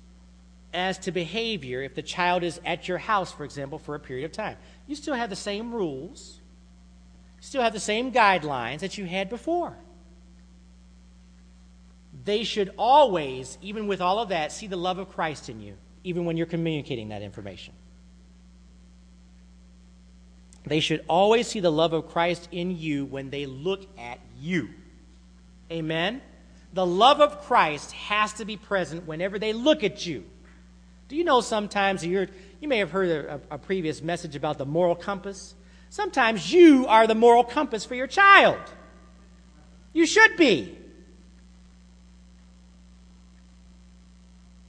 as 0.74 0.98
to 0.98 1.12
behavior 1.12 1.82
if 1.82 1.94
the 1.94 2.02
child 2.02 2.42
is 2.42 2.60
at 2.64 2.88
your 2.88 2.98
house, 2.98 3.32
for 3.32 3.44
example, 3.44 3.78
for 3.78 3.94
a 3.94 4.00
period 4.00 4.24
of 4.24 4.32
time. 4.32 4.56
You 4.86 4.94
still 4.94 5.14
have 5.14 5.30
the 5.30 5.36
same 5.36 5.72
rules, 5.72 6.40
you 7.36 7.42
still 7.42 7.62
have 7.62 7.72
the 7.72 7.80
same 7.80 8.12
guidelines 8.12 8.80
that 8.80 8.98
you 8.98 9.06
had 9.06 9.28
before. 9.28 9.76
They 12.24 12.42
should 12.42 12.72
always, 12.76 13.56
even 13.62 13.86
with 13.86 14.00
all 14.00 14.18
of 14.18 14.30
that, 14.30 14.52
see 14.52 14.66
the 14.66 14.76
love 14.76 14.98
of 14.98 15.08
Christ 15.10 15.48
in 15.48 15.60
you, 15.60 15.74
even 16.04 16.24
when 16.24 16.36
you're 16.36 16.46
communicating 16.46 17.10
that 17.10 17.22
information. 17.22 17.72
They 20.68 20.80
should 20.80 21.04
always 21.08 21.46
see 21.46 21.60
the 21.60 21.72
love 21.72 21.92
of 21.92 22.08
Christ 22.08 22.48
in 22.52 22.76
you 22.76 23.04
when 23.04 23.30
they 23.30 23.46
look 23.46 23.86
at 23.98 24.20
you. 24.40 24.70
Amen? 25.70 26.20
The 26.72 26.86
love 26.86 27.20
of 27.20 27.42
Christ 27.42 27.92
has 27.92 28.34
to 28.34 28.44
be 28.44 28.56
present 28.56 29.06
whenever 29.06 29.38
they 29.38 29.52
look 29.52 29.82
at 29.82 30.06
you. 30.06 30.24
Do 31.08 31.16
you 31.16 31.24
know 31.24 31.40
sometimes 31.40 32.04
you're, 32.04 32.28
you 32.60 32.68
may 32.68 32.78
have 32.78 32.90
heard 32.90 33.08
a, 33.08 33.40
a 33.50 33.58
previous 33.58 34.02
message 34.02 34.36
about 34.36 34.58
the 34.58 34.66
moral 34.66 34.94
compass? 34.94 35.54
Sometimes 35.90 36.52
you 36.52 36.86
are 36.86 37.06
the 37.06 37.14
moral 37.14 37.44
compass 37.44 37.84
for 37.84 37.94
your 37.94 38.06
child. 38.06 38.60
You 39.92 40.06
should 40.06 40.36
be. 40.36 40.76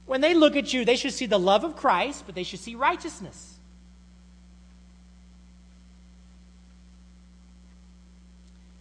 When 0.06 0.22
they 0.22 0.34
look 0.34 0.56
at 0.56 0.72
you, 0.72 0.84
they 0.84 0.96
should 0.96 1.12
see 1.12 1.26
the 1.26 1.38
love 1.38 1.62
of 1.62 1.76
Christ, 1.76 2.24
but 2.26 2.34
they 2.34 2.42
should 2.42 2.58
see 2.58 2.74
righteousness. 2.74 3.49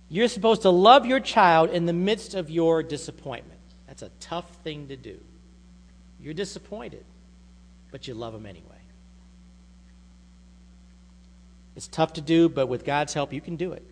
You're 0.10 0.28
supposed 0.28 0.64
to 0.64 0.72
love 0.72 1.06
your 1.06 1.20
child 1.20 1.70
in 1.70 1.86
the 1.86 1.94
midst 1.94 2.34
of 2.34 2.50
your 2.50 2.82
disappointment. 2.82 3.60
That's 3.88 4.02
a 4.02 4.10
tough 4.20 4.50
thing 4.64 4.88
to 4.88 4.98
do. 4.98 5.20
You're 6.20 6.34
disappointed, 6.34 7.06
but 7.92 8.08
you 8.08 8.16
love 8.16 8.34
them 8.34 8.46
anyway. 8.46 8.66
It's 11.76 11.88
tough 11.88 12.14
to 12.14 12.22
do, 12.22 12.50
but 12.50 12.68
with 12.68 12.84
God's 12.84 13.14
help, 13.14 13.32
you 13.32 13.40
can 13.40 13.56
do 13.56 13.72
it. 13.72 13.86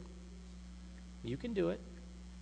You 1.24 1.38
can 1.38 1.53
do 1.53 1.70
it. 1.70 1.80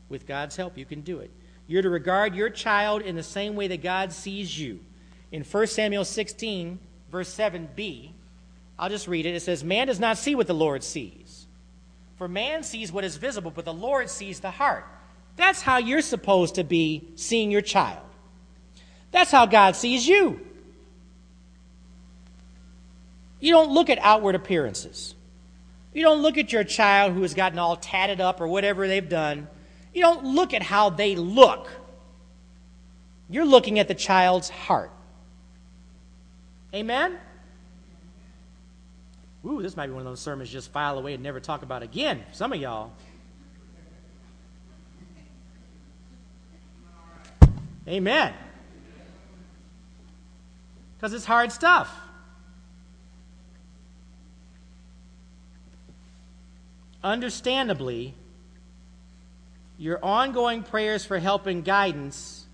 With 0.10 0.26
God's 0.26 0.56
help, 0.56 0.78
you 0.78 0.86
can 0.86 1.02
do 1.02 1.20
it. 1.20 1.32
You're 1.68 1.82
to 1.82 1.90
regard 1.90 2.36
your 2.36 2.50
child 2.50 3.02
in 3.02 3.16
the 3.16 3.24
same 3.24 3.56
way 3.56 3.68
that 3.68 3.84
God 3.84 4.12
sees 4.12 4.58
you. 4.58 4.80
In 5.32 5.44
1 5.44 5.68
Samuel 5.68 6.06
16, 6.06 6.80
verse 7.12 7.36
7b, 7.36 8.12
I'll 8.78 8.90
just 8.90 9.08
read 9.08 9.26
it. 9.26 9.36
It 9.36 9.42
says, 9.42 9.64
Man 9.64 9.88
does 9.88 10.00
not 10.00 10.18
see 10.18 10.36
what 10.36 10.48
the 10.48 10.54
Lord 10.54 10.84
sees. 10.84 11.25
For 12.18 12.28
man 12.28 12.64
sees 12.64 12.92
what 12.92 13.04
is 13.04 13.18
visible, 13.18 13.52
but 13.52 13.66
the 13.66 13.74
Lord 13.74 14.10
sees 14.10 14.40
the 14.40 14.52
heart. 14.52 14.86
That's 15.36 15.62
how 15.62 15.78
you're 15.78 16.02
supposed 16.02 16.56
to 16.56 16.64
be 16.64 17.10
seeing 17.16 17.52
your 17.52 17.62
child. 17.62 18.06
That's 19.12 19.32
how 19.32 19.46
God 19.46 19.76
sees 19.76 20.08
you. 20.08 20.40
You 23.40 23.52
don't 23.52 23.72
look 23.72 23.90
at 23.90 24.00
outward 24.00 24.36
appearances. 24.36 25.14
You 25.94 26.04
don't 26.04 26.22
look 26.22 26.38
at 26.38 26.52
your 26.52 26.64
child 26.64 27.14
who 27.14 27.22
has 27.22 27.34
gotten 27.34 27.60
all 27.60 27.76
tatted 27.76 28.20
up 28.20 28.42
or 28.42 28.48
whatever 28.48 28.88
they've 28.88 29.08
done. 29.08 29.48
You 29.94 30.02
don't 30.02 30.26
look 30.26 30.54
at 30.54 30.62
how 30.62 30.90
they 30.90 31.16
look. 31.16 31.70
You're 33.30 33.46
looking 33.46 33.80
at 33.80 33.88
the 33.88 33.96
child's 33.96 34.50
heart. 34.50 34.92
Amen? 36.74 37.18
Ooh, 39.46 39.62
this 39.62 39.78
might 39.78 39.88
be 39.88 39.94
one 39.94 40.02
of 40.02 40.06
those 40.06 40.20
sermons 40.20 40.50
just 40.50 40.72
file 40.72 40.98
away 40.98 41.14
and 41.14 41.24
never 41.24 41.40
talk 41.40 41.62
about 41.62 41.84
again. 41.84 42.24
Some 42.32 42.52
of 42.52 42.60
y'all. 42.60 42.92
Amen. 47.88 48.34
Because 50.98 51.14
it's 51.14 51.26
hard 51.26 51.52
stuff. 51.52 51.96
understandably, 57.06 58.16
your 59.78 60.04
ongoing 60.04 60.64
prayers 60.64 61.06
for 61.06 61.20
help 61.20 61.46
and 61.46 61.64
guidance 61.64 62.46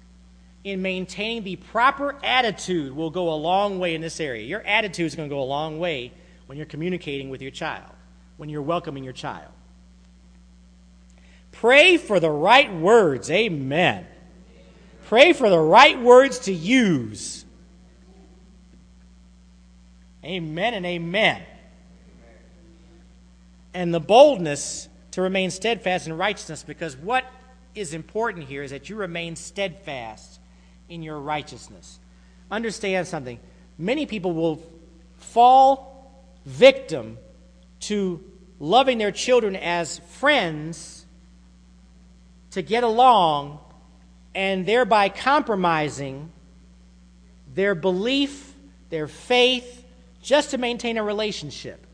in 0.63 0.81
maintaining 0.81 1.43
the 1.43 1.55
proper 1.55 2.15
attitude 2.23 2.95
will 2.95 3.09
go 3.09 3.33
a 3.33 3.35
long 3.35 3.79
way 3.79 3.95
in 3.95 4.01
this 4.01 4.19
area. 4.19 4.45
Your 4.45 4.61
attitude 4.61 5.07
is 5.07 5.15
going 5.15 5.29
to 5.29 5.33
go 5.33 5.41
a 5.41 5.45
long 5.45 5.79
way 5.79 6.11
when 6.51 6.57
you're 6.57 6.65
communicating 6.65 7.29
with 7.29 7.41
your 7.41 7.49
child, 7.49 7.89
when 8.35 8.49
you're 8.49 8.61
welcoming 8.61 9.05
your 9.05 9.13
child. 9.13 9.47
Pray 11.53 11.95
for 11.95 12.19
the 12.19 12.29
right 12.29 12.73
words. 12.73 13.31
Amen. 13.31 14.05
Pray 15.05 15.31
for 15.31 15.49
the 15.49 15.57
right 15.57 15.97
words 16.01 16.39
to 16.39 16.51
use. 16.51 17.45
Amen 20.25 20.73
and 20.73 20.85
amen. 20.85 21.41
And 23.73 23.93
the 23.93 24.01
boldness 24.01 24.89
to 25.11 25.21
remain 25.21 25.51
steadfast 25.51 26.05
in 26.05 26.17
righteousness, 26.17 26.63
because 26.63 26.97
what 26.97 27.23
is 27.75 27.93
important 27.93 28.49
here 28.49 28.61
is 28.61 28.71
that 28.71 28.89
you 28.89 28.97
remain 28.97 29.37
steadfast 29.37 30.41
in 30.89 31.01
your 31.01 31.17
righteousness. 31.17 32.01
Understand 32.51 33.07
something. 33.07 33.39
Many 33.77 34.05
people 34.05 34.33
will 34.33 34.61
fall 35.15 35.90
victim 36.45 37.17
to 37.81 38.23
loving 38.59 38.97
their 38.97 39.11
children 39.11 39.55
as 39.55 39.99
friends 39.99 41.05
to 42.51 42.61
get 42.61 42.83
along 42.83 43.59
and 44.35 44.65
thereby 44.65 45.09
compromising 45.09 46.31
their 47.53 47.75
belief, 47.75 48.53
their 48.89 49.07
faith, 49.07 49.83
just 50.21 50.51
to 50.51 50.57
maintain 50.57 50.97
a 50.97 51.03
relationship. 51.03 51.85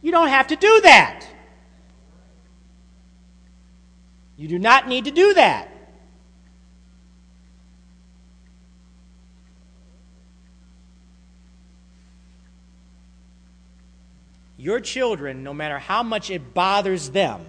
You 0.00 0.12
don't 0.12 0.28
have 0.28 0.48
to 0.48 0.56
do 0.56 0.80
that. 0.82 1.26
You 4.36 4.48
do 4.48 4.58
not 4.58 4.86
need 4.88 5.06
to 5.06 5.10
do 5.10 5.34
that. 5.34 5.70
Your 14.66 14.80
children, 14.80 15.44
no 15.44 15.54
matter 15.54 15.78
how 15.78 16.02
much 16.02 16.28
it 16.28 16.52
bothers 16.52 17.10
them, 17.10 17.46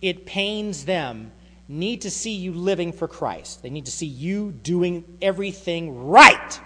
it 0.00 0.24
pains 0.24 0.86
them, 0.86 1.30
need 1.68 2.00
to 2.00 2.10
see 2.10 2.36
you 2.36 2.54
living 2.54 2.94
for 2.94 3.06
Christ. 3.06 3.62
They 3.62 3.68
need 3.68 3.84
to 3.84 3.90
see 3.90 4.06
you 4.06 4.50
doing 4.50 5.04
everything 5.20 6.06
right. 6.06 6.60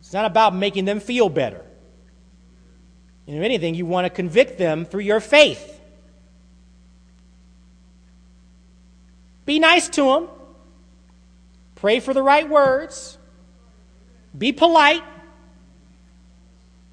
It's 0.00 0.12
not 0.12 0.26
about 0.26 0.54
making 0.54 0.84
them 0.84 1.00
feel 1.00 1.30
better. 1.30 1.64
And 3.26 3.34
if 3.34 3.42
anything, 3.42 3.74
you 3.74 3.86
want 3.86 4.04
to 4.04 4.10
convict 4.10 4.58
them 4.58 4.84
through 4.84 5.04
your 5.04 5.20
faith. 5.20 5.80
Be 9.46 9.58
nice 9.60 9.88
to 9.88 10.04
them. 10.04 10.28
Pray 11.76 12.00
for 12.00 12.12
the 12.12 12.22
right 12.22 12.46
words. 12.46 13.16
Be 14.36 14.52
polite. 14.52 15.02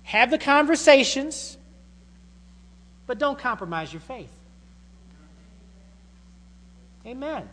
Have 0.06 0.32
the 0.32 0.38
conversations. 0.38 1.58
But 3.08 3.20
don't 3.20 3.38
compromise 3.38 3.92
your 3.92 4.02
faith. 4.02 4.32
Amen. 7.06 7.48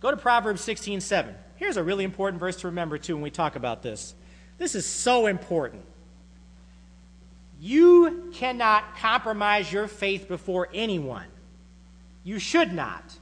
Go 0.00 0.10
to 0.10 0.16
Proverbs 0.16 0.60
16 0.62 1.00
7. 1.00 1.34
Here's 1.56 1.76
a 1.76 1.82
really 1.82 2.04
important 2.04 2.40
verse 2.40 2.56
to 2.60 2.68
remember, 2.68 2.98
too, 2.98 3.14
when 3.14 3.22
we 3.22 3.30
talk 3.30 3.56
about 3.56 3.82
this. 3.82 4.14
This 4.58 4.74
is 4.74 4.86
so 4.86 5.26
important. 5.26 5.82
You 7.60 8.30
cannot 8.34 8.96
compromise 8.96 9.72
your 9.72 9.88
faith 9.88 10.28
before 10.28 10.68
anyone. 10.74 11.26
You 12.24 12.38
should 12.38 12.72
not, 12.72 13.16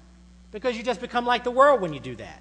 because 0.51 0.77
you 0.77 0.83
just 0.83 1.01
become 1.01 1.25
like 1.27 1.45
the 1.45 1.51
world 1.51 1.81
when 1.81 1.93
you 1.93 2.01
do 2.01 2.17
that. 2.17 2.41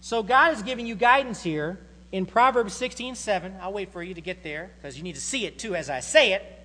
So 0.00 0.22
God 0.22 0.52
is 0.52 0.62
giving 0.62 0.86
you 0.86 0.94
guidance 0.94 1.42
here 1.42 1.78
in 2.12 2.26
Proverbs 2.26 2.74
16 2.74 3.14
7. 3.14 3.56
I'll 3.60 3.72
wait 3.72 3.90
for 3.90 4.02
you 4.02 4.14
to 4.14 4.20
get 4.20 4.42
there, 4.42 4.70
because 4.76 4.96
you 4.96 5.02
need 5.02 5.14
to 5.14 5.20
see 5.20 5.46
it 5.46 5.58
too 5.58 5.74
as 5.74 5.90
I 5.90 6.00
say 6.00 6.34
it. 6.34 6.58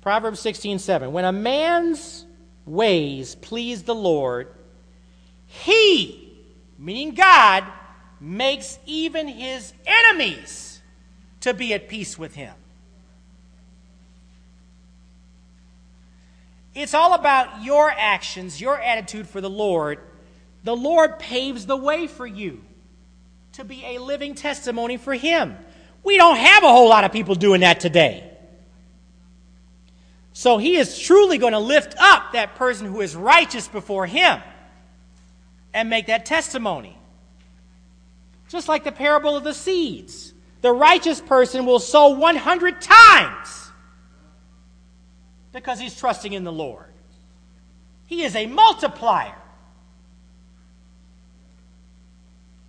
Proverbs 0.00 0.40
16 0.40 0.78
7. 0.78 1.12
When 1.12 1.24
a 1.24 1.32
man's 1.32 2.24
ways 2.64 3.34
please 3.34 3.82
the 3.82 3.94
Lord, 3.94 4.48
he, 5.46 6.32
meaning 6.78 7.14
God, 7.14 7.64
makes 8.20 8.78
even 8.86 9.26
his 9.26 9.72
enemies 9.86 10.80
to 11.40 11.52
be 11.54 11.74
at 11.74 11.88
peace 11.88 12.18
with 12.18 12.34
him. 12.34 12.54
It's 16.78 16.94
all 16.94 17.14
about 17.14 17.64
your 17.64 17.90
actions, 17.90 18.60
your 18.60 18.80
attitude 18.80 19.28
for 19.28 19.40
the 19.40 19.50
Lord. 19.50 19.98
The 20.62 20.76
Lord 20.76 21.18
paves 21.18 21.66
the 21.66 21.76
way 21.76 22.06
for 22.06 22.24
you 22.24 22.62
to 23.54 23.64
be 23.64 23.84
a 23.84 23.98
living 23.98 24.36
testimony 24.36 24.96
for 24.96 25.12
Him. 25.12 25.56
We 26.04 26.16
don't 26.16 26.36
have 26.36 26.62
a 26.62 26.68
whole 26.68 26.88
lot 26.88 27.02
of 27.02 27.10
people 27.10 27.34
doing 27.34 27.62
that 27.62 27.80
today. 27.80 28.30
So 30.32 30.58
He 30.58 30.76
is 30.76 30.96
truly 31.00 31.36
going 31.36 31.52
to 31.52 31.58
lift 31.58 31.96
up 31.98 32.34
that 32.34 32.54
person 32.54 32.86
who 32.86 33.00
is 33.00 33.16
righteous 33.16 33.66
before 33.66 34.06
Him 34.06 34.40
and 35.74 35.90
make 35.90 36.06
that 36.06 36.26
testimony. 36.26 36.96
Just 38.48 38.68
like 38.68 38.84
the 38.84 38.92
parable 38.92 39.36
of 39.36 39.42
the 39.42 39.52
seeds. 39.52 40.32
The 40.60 40.72
righteous 40.72 41.20
person 41.20 41.66
will 41.66 41.80
sow 41.80 42.10
100 42.10 42.80
times 42.80 43.67
because 45.52 45.80
he's 45.80 45.98
trusting 45.98 46.32
in 46.32 46.44
the 46.44 46.52
Lord. 46.52 46.86
He 48.06 48.22
is 48.22 48.34
a 48.34 48.46
multiplier. 48.46 49.34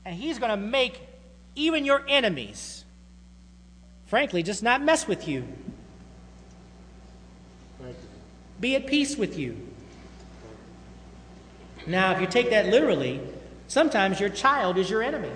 And 0.05 0.15
he's 0.15 0.39
going 0.39 0.51
to 0.51 0.57
make 0.57 1.01
even 1.55 1.86
your 1.86 2.03
enemies, 2.07 2.84
frankly, 4.07 4.43
just 4.43 4.63
not 4.63 4.82
mess 4.82 5.07
with 5.07 5.27
you. 5.27 5.47
Be 8.59 8.75
at 8.75 8.88
peace 8.88 9.15
with 9.17 9.38
you. 9.38 9.55
Now, 11.88 12.11
if 12.11 12.21
you 12.21 12.27
take 12.27 12.49
that 12.49 12.67
literally, 12.67 13.21
sometimes 13.67 14.19
your 14.19 14.30
child 14.30 14.77
is 14.77 14.89
your 14.89 15.01
enemy 15.01 15.32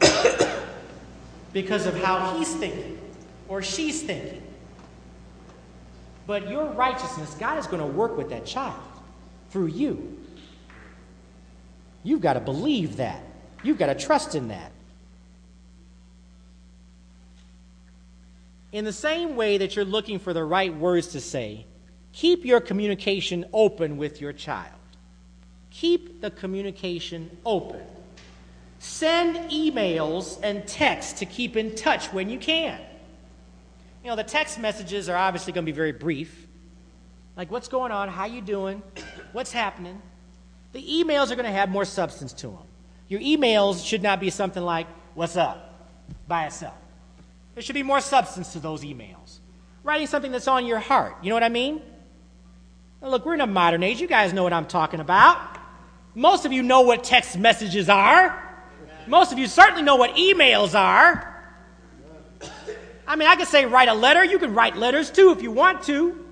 because 1.52 1.86
of 1.86 1.96
how 2.00 2.38
he's 2.38 2.54
thinking 2.54 2.98
or 3.48 3.62
she's 3.62 4.02
thinking. 4.02 4.42
But 6.28 6.50
your 6.50 6.66
righteousness, 6.66 7.34
God 7.40 7.56
is 7.56 7.66
going 7.66 7.80
to 7.80 7.86
work 7.86 8.18
with 8.18 8.28
that 8.28 8.44
child 8.44 8.78
through 9.48 9.68
you. 9.68 10.18
You've 12.02 12.20
got 12.20 12.34
to 12.34 12.40
believe 12.40 12.98
that. 12.98 13.22
You've 13.62 13.78
got 13.78 13.86
to 13.86 13.94
trust 13.94 14.34
in 14.34 14.48
that. 14.48 14.70
In 18.72 18.84
the 18.84 18.92
same 18.92 19.36
way 19.36 19.56
that 19.56 19.74
you're 19.74 19.86
looking 19.86 20.18
for 20.18 20.34
the 20.34 20.44
right 20.44 20.74
words 20.76 21.06
to 21.08 21.20
say, 21.20 21.64
keep 22.12 22.44
your 22.44 22.60
communication 22.60 23.46
open 23.54 23.96
with 23.96 24.20
your 24.20 24.34
child. 24.34 24.74
Keep 25.70 26.20
the 26.20 26.30
communication 26.30 27.38
open. 27.46 27.80
Send 28.80 29.50
emails 29.50 30.38
and 30.42 30.68
texts 30.68 31.20
to 31.20 31.24
keep 31.24 31.56
in 31.56 31.74
touch 31.74 32.12
when 32.12 32.28
you 32.28 32.38
can. 32.38 32.78
You 34.08 34.12
know, 34.12 34.16
the 34.16 34.24
text 34.24 34.58
messages 34.58 35.10
are 35.10 35.16
obviously 35.18 35.52
going 35.52 35.66
to 35.66 35.70
be 35.70 35.76
very 35.76 35.92
brief. 35.92 36.46
Like, 37.36 37.50
what's 37.50 37.68
going 37.68 37.92
on? 37.92 38.08
How 38.08 38.24
you 38.24 38.40
doing? 38.40 38.82
What's 39.32 39.52
happening? 39.52 40.00
The 40.72 40.82
emails 40.82 41.30
are 41.30 41.34
going 41.34 41.44
to 41.44 41.52
have 41.52 41.68
more 41.68 41.84
substance 41.84 42.32
to 42.32 42.46
them. 42.46 42.62
Your 43.08 43.20
emails 43.20 43.86
should 43.86 44.02
not 44.02 44.18
be 44.18 44.30
something 44.30 44.62
like, 44.62 44.86
what's 45.12 45.36
up, 45.36 45.90
by 46.26 46.46
itself. 46.46 46.72
There 47.52 47.62
should 47.62 47.74
be 47.74 47.82
more 47.82 48.00
substance 48.00 48.54
to 48.54 48.60
those 48.60 48.82
emails. 48.82 49.40
Writing 49.84 50.06
something 50.06 50.32
that's 50.32 50.48
on 50.48 50.64
your 50.64 50.78
heart. 50.78 51.16
You 51.20 51.28
know 51.28 51.36
what 51.36 51.44
I 51.44 51.50
mean? 51.50 51.82
Now, 53.02 53.08
look, 53.10 53.26
we're 53.26 53.34
in 53.34 53.42
a 53.42 53.46
modern 53.46 53.82
age. 53.82 54.00
You 54.00 54.06
guys 54.06 54.32
know 54.32 54.42
what 54.42 54.54
I'm 54.54 54.64
talking 54.64 55.00
about. 55.00 55.58
Most 56.14 56.46
of 56.46 56.52
you 56.54 56.62
know 56.62 56.80
what 56.80 57.04
text 57.04 57.36
messages 57.36 57.90
are. 57.90 58.42
Most 59.06 59.32
of 59.32 59.38
you 59.38 59.46
certainly 59.46 59.82
know 59.82 59.96
what 59.96 60.16
emails 60.16 60.74
are. 60.74 61.34
I 63.08 63.16
mean, 63.16 63.26
I 63.26 63.34
could 63.34 63.48
say 63.48 63.66
write 63.66 63.88
a 63.88 63.94
letter. 63.94 64.22
You 64.22 64.38
can 64.38 64.54
write 64.54 64.76
letters 64.76 65.10
too 65.10 65.32
if 65.32 65.42
you 65.42 65.50
want 65.50 65.82
to. 65.84 66.24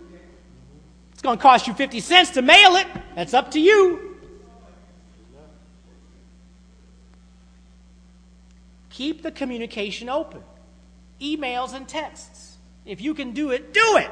It's 1.13 1.23
going 1.23 1.39
to 1.39 1.43
cost 1.43 1.67
you 1.67 1.75
50 1.75 1.99
cents 1.99 2.31
to 2.31 2.43
mail 2.43 2.77
it. 2.77 2.87
That's 3.17 3.35
up 3.35 3.51
to 3.53 3.61
you. 3.61 4.17
Keep 8.91 9.23
the 9.23 9.33
communication 9.33 10.09
open 10.09 10.43
emails 11.21 11.73
and 11.73 11.89
texts. 11.89 12.59
If 12.85 13.01
you 13.01 13.15
can 13.15 13.33
do 13.33 13.51
it, 13.51 13.73
do 13.73 13.97
it. 13.97 14.11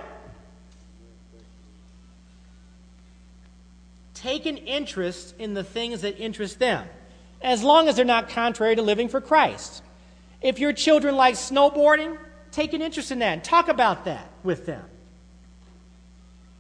take 4.24 4.46
an 4.46 4.56
interest 4.56 5.34
in 5.38 5.52
the 5.52 5.62
things 5.62 6.00
that 6.00 6.18
interest 6.18 6.58
them, 6.58 6.88
as 7.42 7.62
long 7.62 7.88
as 7.88 7.96
they're 7.96 8.06
not 8.06 8.30
contrary 8.30 8.74
to 8.74 8.80
living 8.80 9.06
for 9.06 9.20
Christ. 9.20 9.82
If 10.40 10.58
your 10.58 10.72
children 10.72 11.14
like 11.14 11.34
snowboarding, 11.34 12.16
take 12.54 12.72
an 12.72 12.82
interest 12.82 13.10
in 13.10 13.18
that 13.18 13.32
and 13.32 13.44
talk 13.44 13.68
about 13.68 14.04
that 14.04 14.30
with 14.42 14.66
them. 14.66 14.84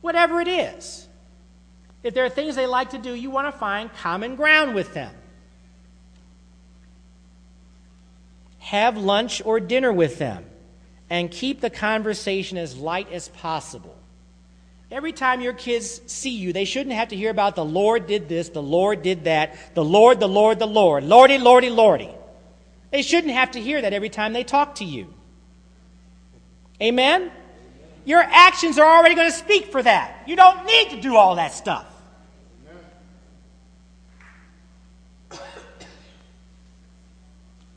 Whatever 0.00 0.40
it 0.40 0.48
is. 0.48 1.08
If 2.02 2.12
there 2.12 2.24
are 2.24 2.30
things 2.30 2.56
they 2.56 2.66
like 2.66 2.90
to 2.90 2.98
do, 2.98 3.14
you 3.14 3.30
want 3.30 3.52
to 3.52 3.58
find 3.58 3.92
common 3.94 4.36
ground 4.36 4.74
with 4.74 4.92
them. 4.92 5.14
Have 8.58 8.96
lunch 8.96 9.40
or 9.44 9.60
dinner 9.60 9.92
with 9.92 10.18
them 10.18 10.44
and 11.08 11.30
keep 11.30 11.60
the 11.60 11.70
conversation 11.70 12.58
as 12.58 12.76
light 12.76 13.10
as 13.12 13.28
possible. 13.28 13.96
Every 14.90 15.12
time 15.12 15.40
your 15.40 15.52
kids 15.52 16.00
see 16.06 16.36
you, 16.36 16.52
they 16.52 16.64
shouldn't 16.64 16.94
have 16.94 17.08
to 17.08 17.16
hear 17.16 17.30
about 17.30 17.56
the 17.56 17.64
Lord 17.64 18.06
did 18.06 18.28
this, 18.28 18.50
the 18.50 18.62
Lord 18.62 19.02
did 19.02 19.24
that, 19.24 19.74
the 19.74 19.84
Lord, 19.84 20.20
the 20.20 20.28
Lord, 20.28 20.58
the 20.58 20.66
Lord, 20.66 21.04
Lordy, 21.04 21.38
Lordy, 21.38 21.70
Lordy. 21.70 22.10
They 22.90 23.02
shouldn't 23.02 23.32
have 23.32 23.52
to 23.52 23.60
hear 23.60 23.80
that 23.80 23.92
every 23.92 24.10
time 24.10 24.32
they 24.32 24.44
talk 24.44 24.76
to 24.76 24.84
you. 24.84 25.12
Amen? 26.82 27.30
Your 28.04 28.20
actions 28.20 28.78
are 28.78 28.98
already 28.98 29.14
going 29.14 29.30
to 29.30 29.36
speak 29.36 29.72
for 29.72 29.82
that. 29.82 30.24
You 30.26 30.36
don't 30.36 30.66
need 30.66 30.90
to 30.90 31.00
do 31.00 31.16
all 31.16 31.36
that 31.36 31.52
stuff. 31.52 31.86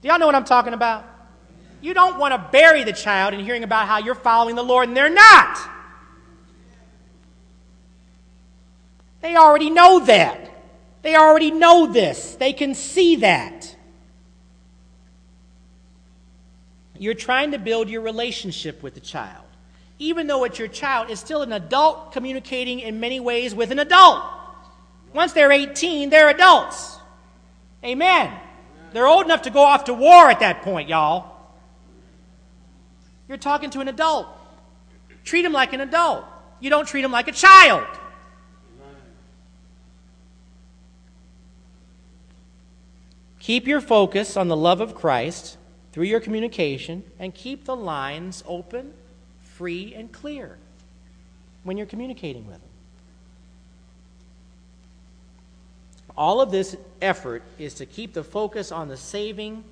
Do 0.01 0.07
y'all 0.07 0.19
know 0.19 0.25
what 0.25 0.35
I'm 0.35 0.45
talking 0.45 0.73
about? 0.73 1.05
You 1.81 1.93
don't 1.93 2.17
want 2.17 2.33
to 2.33 2.49
bury 2.51 2.83
the 2.83 2.93
child 2.93 3.33
in 3.33 3.39
hearing 3.39 3.63
about 3.63 3.87
how 3.87 3.99
you're 3.99 4.15
following 4.15 4.55
the 4.55 4.63
Lord 4.63 4.87
and 4.87 4.97
they're 4.97 5.09
not. 5.09 5.57
They 9.21 9.35
already 9.35 9.69
know 9.69 9.99
that. 10.05 10.51
They 11.01 11.15
already 11.15 11.51
know 11.51 11.87
this. 11.87 12.35
They 12.35 12.53
can 12.53 12.75
see 12.75 13.17
that. 13.17 13.75
You're 16.99 17.13
trying 17.13 17.51
to 17.51 17.59
build 17.59 17.89
your 17.89 18.01
relationship 18.01 18.81
with 18.83 18.93
the 18.93 18.99
child. 18.99 19.43
Even 19.99 20.27
though 20.27 20.43
it's 20.43 20.59
your 20.59 20.67
child, 20.67 21.09
it's 21.09 21.21
still 21.21 21.41
an 21.41 21.51
adult 21.51 22.11
communicating 22.11 22.79
in 22.79 22.99
many 22.99 23.19
ways 23.19 23.55
with 23.55 23.71
an 23.71 23.79
adult. 23.79 24.23
Once 25.13 25.33
they're 25.33 25.51
18, 25.51 26.09
they're 26.09 26.29
adults. 26.29 26.97
Amen. 27.83 28.31
They're 28.93 29.07
old 29.07 29.25
enough 29.25 29.43
to 29.43 29.49
go 29.49 29.61
off 29.61 29.85
to 29.85 29.93
war 29.93 30.29
at 30.29 30.39
that 30.41 30.61
point, 30.61 30.89
y'all. 30.89 31.35
You're 33.27 33.37
talking 33.37 33.69
to 33.71 33.79
an 33.79 33.87
adult. 33.87 34.27
Treat 35.23 35.43
him 35.43 35.53
like 35.53 35.73
an 35.73 35.81
adult. 35.81 36.25
You 36.59 36.69
don't 36.69 36.87
treat 36.87 37.03
him 37.03 37.11
like 37.11 37.27
a 37.27 37.31
child. 37.31 37.85
Keep 43.39 43.67
your 43.67 43.81
focus 43.81 44.35
on 44.35 44.47
the 44.47 44.57
love 44.57 44.81
of 44.81 44.93
Christ 44.93 45.57
through 45.97 46.05
your 46.05 46.19
communication 46.19 47.01
and 47.17 47.33
keep 47.33 47.65
the 47.65 47.75
lines 47.75 48.43
open, 48.45 48.93
free, 49.41 49.95
and 49.95 50.11
clear 50.11 50.59
when 51.63 51.75
you're 51.75 51.87
communicating 51.87 52.45
with 52.45 52.57
them. 52.57 52.69
All 56.15 56.39
of 56.39 56.51
this 56.51 56.77
effort 57.01 57.41
is 57.57 57.73
to 57.73 57.87
keep 57.87 58.13
the 58.13 58.23
focus 58.23 58.71
on 58.71 58.89
the 58.89 58.95
saving 58.95 59.63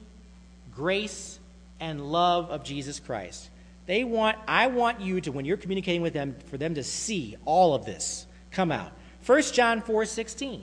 grace 0.73 1.38
and 1.80 2.11
love 2.11 2.49
of 2.49 2.63
Jesus 2.63 2.99
Christ. 2.99 3.51
They 3.86 4.03
want 4.03 4.36
I 4.47 4.65
want 4.65 5.01
you 5.01 5.21
to 5.21 5.32
when 5.32 5.45
you're 5.45 5.57
communicating 5.57 6.01
with 6.01 6.13
them 6.13 6.36
for 6.47 6.57
them 6.57 6.73
to 6.73 6.84
see 6.84 7.36
all 7.45 7.76
of 7.76 7.86
this 7.86 8.26
come 8.49 8.71
out. 8.71 8.93
1 9.28 9.53
John 9.53 9.80
4:16. 9.80 10.61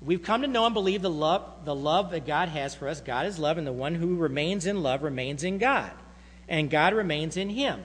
We've 0.00 0.22
come 0.22 0.42
to 0.42 0.48
know 0.48 0.64
and 0.64 0.74
believe 0.74 1.02
the 1.02 1.10
love 1.10 1.64
the 1.64 1.74
love 1.74 2.12
that 2.12 2.26
God 2.26 2.48
has 2.48 2.74
for 2.74 2.88
us. 2.88 3.00
God 3.00 3.26
is 3.26 3.38
love 3.38 3.58
and 3.58 3.66
the 3.66 3.72
one 3.72 3.94
who 3.94 4.16
remains 4.16 4.66
in 4.66 4.82
love 4.82 5.02
remains 5.02 5.42
in 5.42 5.58
God 5.58 5.90
and 6.48 6.70
God 6.70 6.94
remains 6.94 7.36
in 7.36 7.50
him. 7.50 7.82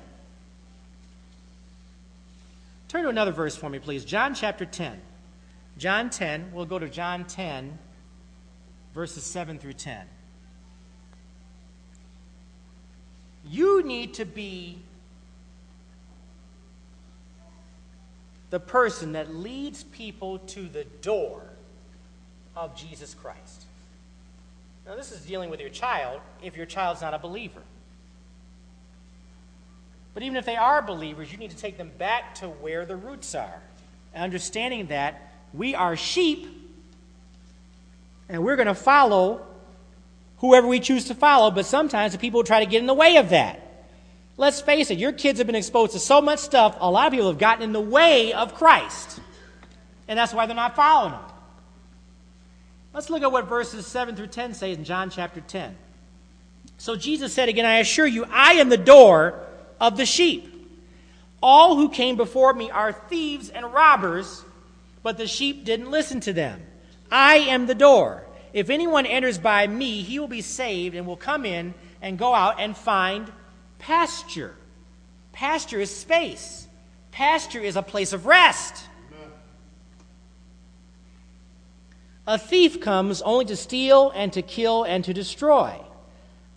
Turn 2.88 3.04
to 3.04 3.10
another 3.10 3.32
verse 3.32 3.56
for 3.56 3.70
me 3.70 3.80
please. 3.80 4.06
John 4.06 4.36
chapter 4.36 4.66
10. 4.66 5.02
John 5.78 6.12
10, 6.12 6.52
we'll 6.54 6.66
go 6.66 6.78
to 6.78 6.88
John 6.88 7.26
10, 7.26 7.80
verses 8.94 9.24
7 9.24 9.58
through 9.58 9.74
10. 9.74 10.06
You 13.50 13.84
need 13.84 14.14
to 14.16 14.26
be 14.26 14.78
the 18.52 18.60
person 18.60 19.14
that 19.14 19.34
leads 19.34 19.84
people 19.84 20.38
to 20.38 20.70
the 20.70 20.84
door 21.02 21.42
of 22.56 22.76
Jesus 22.76 23.14
Christ. 23.14 23.64
Now, 24.86 24.96
this 24.96 25.12
is 25.12 25.22
dealing 25.22 25.50
with 25.50 25.60
your 25.60 25.70
child 25.70 26.20
if 26.44 26.58
your 26.58 26.66
child's 26.66 27.02
not 27.02 27.14
a 27.14 27.20
believer. 27.20 27.62
But 30.14 30.24
even 30.24 30.36
if 30.36 30.46
they 30.46 30.56
are 30.56 30.82
believers, 30.82 31.32
you 31.32 31.38
need 31.38 31.52
to 31.52 31.58
take 31.58 31.78
them 31.78 31.92
back 31.98 32.36
to 32.36 32.48
where 32.48 32.86
the 32.86 32.96
roots 32.96 33.34
are. 33.34 33.62
understanding 34.16 34.88
that 34.88 35.34
we 35.54 35.74
are 35.74 35.96
sheep, 35.96 36.48
and 38.30 38.44
we're 38.44 38.56
going 38.56 38.68
to 38.68 38.76
follow 38.76 39.46
whoever 40.38 40.68
we 40.68 40.80
choose 40.80 41.06
to 41.06 41.16
follow, 41.16 41.50
but 41.50 41.66
sometimes 41.66 42.12
the 42.12 42.20
people 42.20 42.44
try 42.44 42.60
to 42.60 42.70
get 42.70 42.80
in 42.80 42.86
the 42.86 42.94
way 42.94 43.18
of 43.18 43.30
that. 43.30 43.88
Let's 44.38 44.62
face 44.62 44.92
it, 44.92 44.98
your 44.98 45.14
kids 45.14 45.40
have 45.40 45.48
been 45.48 45.56
exposed 45.56 45.94
to 45.94 46.00
so 46.00 46.22
much 46.22 46.40
stuff, 46.40 46.76
a 46.80 46.92
lot 46.92 47.08
of 47.08 47.14
people 47.14 47.28
have 47.28 47.40
gotten 47.40 47.64
in 47.64 47.72
the 47.72 47.82
way 47.82 48.34
of 48.34 48.54
Christ. 48.54 49.20
And 50.08 50.20
that's 50.20 50.34
why 50.34 50.46
they're 50.46 50.56
not 50.56 50.76
following 50.76 51.14
him. 51.14 51.22
Let's 52.94 53.10
look 53.10 53.24
at 53.24 53.32
what 53.32 53.48
verses 53.48 53.88
7 53.88 54.16
through 54.16 54.28
10 54.28 54.54
say 54.54 54.74
in 54.74 54.84
John 54.84 55.10
chapter 55.10 55.42
10. 55.42 55.76
So 56.78 56.96
Jesus 56.96 57.34
said 57.34 57.50
again, 57.50 57.66
I 57.66 57.80
assure 57.80 58.08
you, 58.08 58.26
I 58.26 58.54
am 58.54 58.70
the 58.70 58.78
door 58.78 59.40
of 59.80 59.98
the 59.98 60.06
sheep. 60.06 60.50
All 61.42 61.76
who 61.76 61.90
came 61.90 62.16
before 62.16 62.54
me 62.54 62.72
are 62.72 62.92
thieves 62.94 63.50
and 63.50 63.74
robbers 63.74 64.44
but 65.04 65.18
the 65.18 65.28
sheep 65.28 65.66
didn't 65.66 65.92
listen 65.92 66.22
to 66.22 66.34
them. 66.34 66.62
I 67.12 67.36
am 67.36 67.68
the 67.68 67.76
door. 67.76 68.24
If 68.54 68.70
anyone 68.70 69.06
enters 69.06 69.38
by 69.38 69.68
me, 69.68 70.02
he 70.02 70.18
will 70.18 70.28
be 70.28 70.42
saved 70.42 70.96
and 70.96 71.06
will 71.06 71.18
come 71.18 71.46
in 71.46 71.74
and 72.02 72.18
go 72.18 72.34
out 72.34 72.60
and 72.60 72.76
find 72.76 73.32
pasture. 73.78 74.56
Pasture 75.34 75.82
is 75.82 75.96
space, 75.96 76.68
pasture 77.12 77.60
is 77.60 77.76
a 77.76 77.82
place 77.82 78.14
of 78.14 78.26
rest. 78.26 78.86
A 82.26 82.38
thief 82.38 82.80
comes 82.80 83.22
only 83.22 83.46
to 83.46 83.56
steal 83.56 84.12
and 84.16 84.32
to 84.34 84.42
kill 84.42 84.84
and 84.84 85.04
to 85.04 85.14
destroy. 85.14 85.80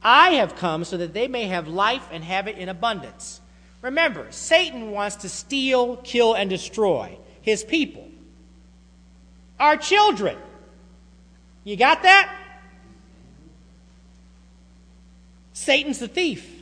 I 0.02 0.32
have 0.34 0.56
come 0.56 0.84
so 0.84 0.96
that 0.96 1.12
they 1.12 1.26
may 1.26 1.44
have 1.44 1.66
life 1.66 2.08
and 2.12 2.22
have 2.22 2.46
it 2.46 2.56
in 2.56 2.68
abundance. 2.68 3.40
Remember, 3.82 4.26
Satan 4.30 4.90
wants 4.92 5.16
to 5.16 5.28
steal, 5.28 5.96
kill, 5.96 6.34
and 6.34 6.48
destroy 6.48 7.18
his 7.40 7.64
people 7.64 8.06
our 9.58 9.76
children. 9.76 10.36
You 11.64 11.76
got 11.76 12.02
that? 12.02 12.34
Satan's 15.52 15.98
the 15.98 16.08
thief. 16.08 16.52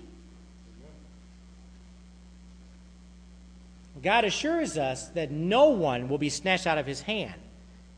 God 4.02 4.24
assures 4.24 4.76
us 4.76 5.08
that 5.08 5.30
no 5.30 5.70
one 5.70 6.08
will 6.08 6.18
be 6.18 6.28
snatched 6.28 6.66
out 6.66 6.78
of 6.78 6.86
his 6.86 7.00
hand 7.02 7.40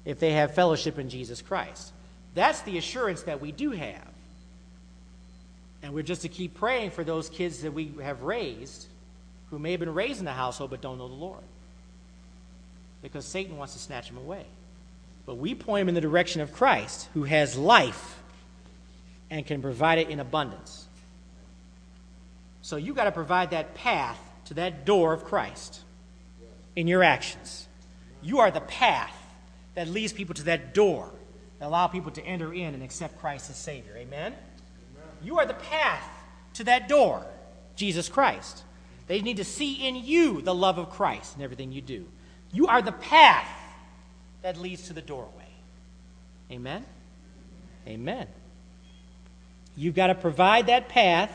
if 0.07 0.21
they 0.21 0.33
have 0.33 0.55
fellowship 0.55 0.99
in 0.99 1.11
Jesus 1.11 1.43
Christ. 1.43 1.93
That's 2.35 2.63
the 2.63 2.79
assurance 2.79 3.25
that 3.25 3.43
we 3.43 3.53
do 3.53 3.73
have. 3.73 4.09
And 5.83 5.93
we're 5.93 6.03
just 6.03 6.23
to 6.23 6.29
keep 6.29 6.55
praying 6.55 6.93
for 6.93 7.05
those 7.05 7.29
kids 7.29 7.63
that 7.63 7.73
we 7.73 7.93
have 8.01 8.23
raised 8.23 8.87
who 9.51 9.59
may 9.59 9.73
have 9.73 9.81
been 9.81 9.93
raised 9.93 10.21
in 10.21 10.25
the 10.25 10.33
household 10.33 10.71
but 10.71 10.81
don't 10.81 10.97
know 10.97 11.09
the 11.09 11.15
Lord. 11.15 11.43
Because 13.03 13.25
Satan 13.27 13.57
wants 13.57 13.75
to 13.75 13.79
snatch 13.79 14.09
them 14.09 14.17
away. 14.17 14.47
But 15.27 15.37
we 15.37 15.55
point 15.55 15.83
them 15.83 15.89
in 15.89 15.95
the 15.95 16.01
direction 16.01 16.41
of 16.41 16.53
Christ, 16.53 17.09
who 17.15 17.25
has 17.25 17.59
life 17.59 18.21
and 19.29 19.45
can 19.45 19.61
provide 19.61 19.99
it 19.99 20.09
in 20.09 20.21
abundance. 20.21 20.87
So 22.63 22.77
you 22.77 22.95
got 22.95 23.05
to 23.05 23.13
provide 23.13 23.51
that 23.51 23.75
path 23.75 24.19
to 24.47 24.55
that 24.55 24.85
door 24.85 25.13
of 25.13 25.25
Christ 25.25 25.81
in 26.77 26.87
your 26.87 27.03
actions. 27.03 27.67
You 28.23 28.41
are 28.41 28.51
the 28.51 28.61
path 28.61 29.16
that 29.77 29.89
leads 29.89 30.13
people 30.13 30.35
to 30.35 30.43
that 30.45 30.75
door, 30.75 31.13
that 31.61 31.67
allow 31.67 31.87
people 31.87 32.11
to 32.11 32.23
enter 32.25 32.53
in 32.53 32.75
and 32.75 32.83
accept 32.83 33.21
Christ 33.21 33.51
as 33.51 33.57
Savior. 33.57 33.93
Amen? 33.97 34.33
Amen? 34.33 35.09
You 35.23 35.39
are 35.39 35.47
the 35.47 35.55
path 35.55 36.03
to 36.55 36.65
that 36.65 36.89
door, 36.89 37.25
Jesus 37.77 38.09
Christ. 38.09 38.65
They 39.07 39.21
need 39.21 39.37
to 39.37 39.45
see 39.45 39.87
in 39.87 39.95
you 39.95 40.41
the 40.41 40.55
love 40.55 40.79
of 40.79 40.91
Christ 40.91 41.37
in 41.37 41.43
everything 41.43 41.71
you 41.71 41.83
do. 41.83 42.09
You 42.53 42.67
are 42.67 42.83
the 42.83 42.93
path 42.93 43.49
that 44.43 44.57
leads 44.57 44.87
to 44.89 44.95
the 44.95 45.03
doorway. 45.03 45.31
Amen? 46.51 46.85
Amen. 47.87 48.27
You've 49.77 49.95
got 49.95 50.07
to 50.07 50.15
provide 50.15 50.69
that 50.69 50.89
path 50.89 51.31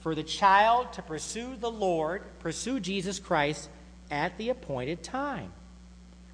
for 0.00 0.16
the 0.16 0.24
child 0.24 0.94
to 0.94 1.02
pursue 1.02 1.56
the 1.56 1.70
Lord, 1.70 2.22
pursue 2.40 2.80
Jesus 2.80 3.20
Christ 3.20 3.68
at 4.10 4.36
the 4.36 4.48
appointed 4.48 5.04
time. 5.04 5.52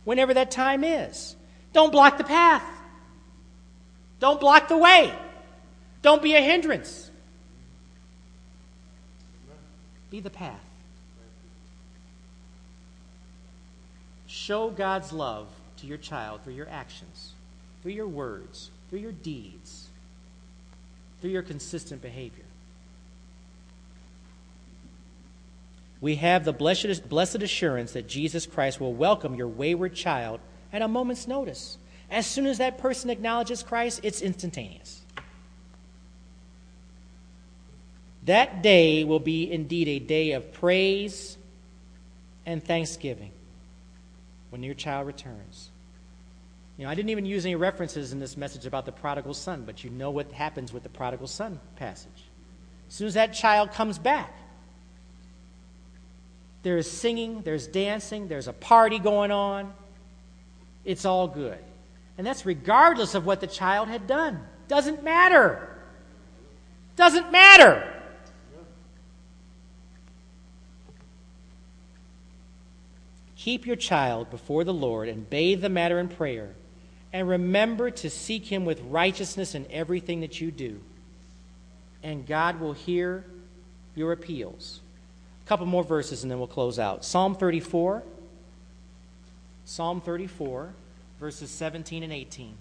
Whenever 0.07 0.33
that 0.33 0.51
time 0.51 0.83
is. 0.83 1.37
Don't 1.75 1.93
block 1.93 2.17
the 2.17 2.25
path. 2.25 2.65
Don't 4.19 4.41
block 4.41 4.69
the 4.69 4.79
way. 4.79 5.13
Don't 6.01 6.23
be 6.23 6.35
a 6.35 6.41
hindrance. 6.41 7.11
Be 10.11 10.21
the 10.21 10.31
path. 10.31 10.65
Show 14.27 14.71
God's 14.71 15.13
love 15.13 15.49
to 15.79 15.87
your 15.87 15.99
child 15.99 16.41
through 16.43 16.55
your 16.55 16.69
actions, 16.71 17.33
through 17.83 17.93
your 17.93 18.09
words, 18.09 18.71
through 18.89 19.01
your 19.01 19.13
deeds, 19.13 19.89
through 21.21 21.31
your 21.31 21.43
consistent 21.43 22.01
behavior. 22.01 22.45
We 26.07 26.15
have 26.15 26.45
the 26.45 26.53
blessed, 26.53 27.09
blessed 27.09 27.43
assurance 27.43 27.95
that 27.95 28.07
Jesus 28.07 28.47
Christ 28.47 28.81
will 28.81 28.95
welcome 28.95 29.35
your 29.35 29.49
wayward 29.49 29.97
child 29.97 30.39
at 30.73 30.81
a 30.81 30.87
moment's 30.87 31.27
notice. 31.27 31.79
As 32.09 32.29
soon 32.29 32.47
as 32.47 32.59
that 32.59 32.79
person 32.79 33.11
acknowledges 33.11 33.65
Christ, 33.65 33.99
it's 34.05 34.23
instantaneous. 34.23 35.03
That 38.23 38.63
day 38.63 39.03
will 39.03 39.19
be 39.19 39.51
indeed 39.51 39.89
a 39.89 39.99
day 39.99 40.31
of 40.31 40.53
praise 40.53 41.37
and 42.47 42.63
thanksgiving 42.63 43.33
when 44.51 44.63
your 44.63 44.75
child 44.75 45.09
returns. 45.09 45.71
You 46.79 46.85
know, 46.85 46.91
I 46.93 46.95
didn't 46.95 47.11
even 47.11 47.27
use 47.27 47.45
any 47.45 47.57
references 47.57 48.13
in 48.13 48.21
this 48.21 48.37
message 48.37 48.65
about 48.65 48.87
the 48.87 48.93
prodigal 48.93 49.35
son, 49.35 49.65
but 49.67 49.83
you 49.83 49.91
know 49.91 50.13
what 50.13 50.31
happens 50.31 50.73
with 50.73 50.85
the 50.85 50.89
prodigal 50.89 51.27
son 51.27 51.59
passage. 51.75 52.31
As 52.89 52.95
soon 52.95 53.09
as 53.09 53.15
that 53.15 53.35
child 53.35 53.73
comes 53.73 53.99
back, 53.99 54.33
there 56.63 56.79
is 56.79 56.91
singing, 56.91 57.43
there's 57.43 57.67
dancing, 57.67 58.29
there's 58.29 58.49
a 58.49 58.53
party 58.53 58.99
going 58.99 59.31
on. 59.31 59.73
It's 60.85 61.05
all 61.05 61.29
good. 61.29 61.59
And 62.19 62.27
that's 62.27 62.47
regardless 62.47 63.15
of 63.15 63.27
what 63.27 63.41
the 63.41 63.47
child 63.47 63.89
had 63.89 64.07
done. 64.07 64.41
Doesn't 64.69 65.03
matter. 65.03 65.77
Doesn't 66.97 67.31
matter. 67.31 67.93
Keep 73.37 73.67
your 73.67 73.77
child 73.77 74.31
before 74.31 74.65
the 74.65 74.75
Lord 74.75 75.09
and 75.09 75.29
bathe 75.31 75.61
the 75.61 75.69
matter 75.69 76.01
in 76.01 76.09
prayer. 76.09 76.55
And 77.13 77.29
remember 77.29 77.91
to 77.91 78.11
seek 78.11 78.47
him 78.47 78.65
with 78.65 78.81
righteousness 78.81 79.55
in 79.55 79.67
everything 79.71 80.21
that 80.21 80.41
you 80.41 80.51
do. 80.51 80.81
And 82.03 82.27
God 82.27 82.59
will 82.59 82.73
hear 82.73 83.25
your 83.95 84.13
appeals. 84.13 84.81
A 85.47 85.49
couple 85.49 85.66
more 85.66 85.84
verses 85.84 86.24
and 86.24 86.30
then 86.30 86.38
we'll 86.38 86.49
close 86.49 86.78
out. 86.78 87.05
Psalm 87.05 87.36
34. 87.36 88.03
Psalm 89.64 90.01
34, 90.01 90.72
verses 91.18 91.51
17 91.51 92.03
and 92.05 92.12
18. 92.12 92.55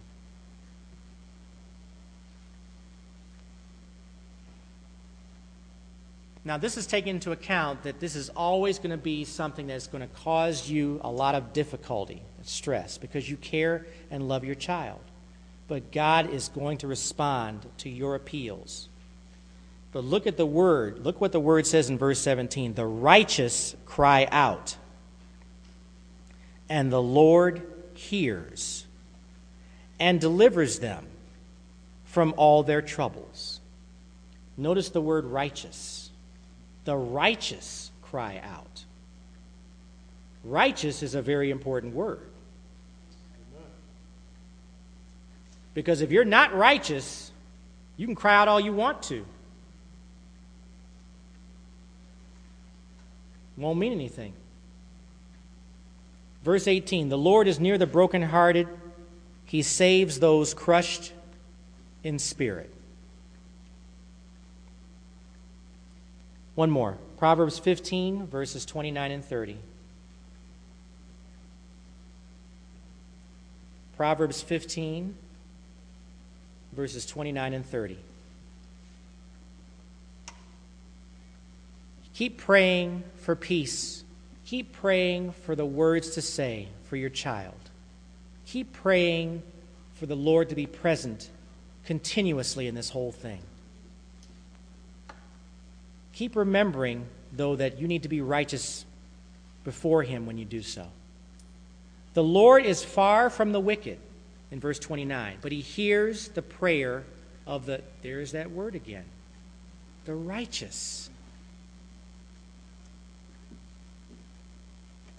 Now, 6.43 6.57
this 6.57 6.77
is 6.77 6.86
taken 6.86 7.15
into 7.15 7.31
account 7.31 7.83
that 7.83 7.99
this 7.99 8.15
is 8.15 8.29
always 8.29 8.77
going 8.77 8.91
to 8.91 8.97
be 8.97 9.23
something 9.23 9.67
that's 9.67 9.88
going 9.88 10.01
to 10.01 10.15
cause 10.15 10.69
you 10.69 10.99
a 11.03 11.09
lot 11.09 11.36
of 11.36 11.53
difficulty, 11.53 12.21
and 12.38 12.45
stress, 12.45 12.97
because 12.97 13.29
you 13.29 13.38
care 13.38 13.86
and 14.09 14.27
love 14.27 14.43
your 14.43 14.55
child. 14.55 14.99
But 15.67 15.91
God 15.91 16.31
is 16.31 16.49
going 16.49 16.79
to 16.79 16.88
respond 16.88 17.67
to 17.79 17.89
your 17.89 18.15
appeals. 18.15 18.89
But 19.96 20.04
look 20.04 20.28
at 20.28 20.36
the 20.36 20.46
word. 20.46 21.06
Look 21.06 21.22
what 21.22 21.32
the 21.32 21.39
word 21.39 21.66
says 21.66 21.89
in 21.89 21.98
verse 21.98 22.20
17. 22.20 22.74
The 22.74 22.86
righteous 22.86 23.78
cry 23.86 24.28
out, 24.30 24.76
and 26.68 26.91
the 26.91 27.02
Lord 27.02 27.66
hears 27.93 28.86
and 29.98 30.20
delivers 30.20 30.80
them 30.80 31.06
from 32.04 32.34
all 32.36 32.62
their 32.62 32.82
troubles. 32.82 33.62
Notice 34.58 34.89
the 34.89 35.00
word 35.00 35.24
righteous 35.24 36.10
the 36.84 36.98
righteous 36.98 37.89
cry 38.02 38.41
out. 38.43 38.84
Righteous 40.43 41.04
is 41.04 41.16
a 41.16 41.22
very 41.22 41.52
important 41.52 41.96
word. 41.96 42.20
Because 45.74 46.02
if 46.02 46.12
you're 46.12 46.26
not 46.26 46.54
righteous, 46.54 47.32
you 47.96 48.06
can 48.06 48.16
cry 48.16 48.36
out 48.36 48.50
all 48.50 48.60
you 48.60 48.74
want 48.74 49.02
to. 49.04 49.26
Won't 53.58 53.80
mean 53.80 53.91
anything. 53.91 54.34
Verse 56.43 56.68
18 56.68 57.10
The 57.10 57.18
Lord 57.18 57.47
is 57.47 57.60
near 57.60 57.78
the 57.78 57.88
brokenhearted, 57.88 58.68
He 59.45 59.62
saves 59.62 60.20
those 60.20 60.53
crushed 60.53 61.14
in 62.03 62.20
spirit. 62.20 62.72
One 66.56 66.72
more 66.72 66.97
Proverbs 67.18 67.60
15, 67.60 68.28
verses 68.28 68.66
29 68.66 69.12
and 69.12 69.24
30. 69.24 69.58
Proverbs 73.97 74.41
15, 74.41 75.16
verses 76.74 77.06
29 77.06 77.53
and 77.53 77.66
30. 77.66 77.97
Keep 82.16 82.38
praying 82.38 83.03
for 83.18 83.36
peace. 83.36 84.03
Keep 84.45 84.72
praying 84.72 85.34
for 85.45 85.53
the 85.55 85.66
words 85.66 86.11
to 86.11 86.22
say 86.22 86.70
for 86.86 86.95
your 86.95 87.09
child. 87.09 87.53
Keep 88.45 88.72
praying 88.72 89.43
for 89.95 90.05
the 90.05 90.16
Lord 90.16 90.49
to 90.49 90.55
be 90.55 90.66
present 90.66 91.30
continuously 91.86 92.68
in 92.68 92.76
this 92.76 92.89
whole 92.89 93.11
thing. 93.11 93.41
Keep 96.13 96.38
remembering, 96.38 97.05
though, 97.34 97.57
that 97.57 97.80
you 97.80 97.88
need 97.88 98.03
to 98.03 98.09
be 98.09 98.22
righteous 98.22 98.86
before 99.66 100.03
Him 100.03 100.26
when 100.26 100.38
you 100.38 100.45
do 100.45 100.61
so. 100.61 100.88
The 102.13 102.24
Lord 102.24 102.66
is 102.66 102.82
far 102.82 103.30
from 103.30 103.51
the 103.51 103.59
wicked, 103.59 103.99
in 104.51 104.61
verse 104.61 104.80
29, 104.80 105.39
but 105.41 105.51
He 105.51 105.59
hears 105.59 106.30
the 106.30 106.41
prayer 106.41 107.03
of 107.45 107.66
the, 107.66 107.82
there's 108.01 108.32
that 108.32 108.51
word 108.51 108.76
again, 108.76 109.03
the 110.05 110.16
righteous. 110.16 111.09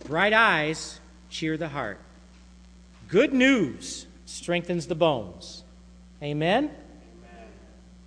Bright 0.07 0.32
eyes 0.32 1.00
cheer 1.28 1.57
the 1.57 1.68
heart. 1.68 1.98
Good 3.09 3.32
news 3.32 4.07
strengthens 4.24 4.86
the 4.86 4.94
bones. 4.94 5.64
Amen? 6.22 6.64
Amen? 6.64 6.74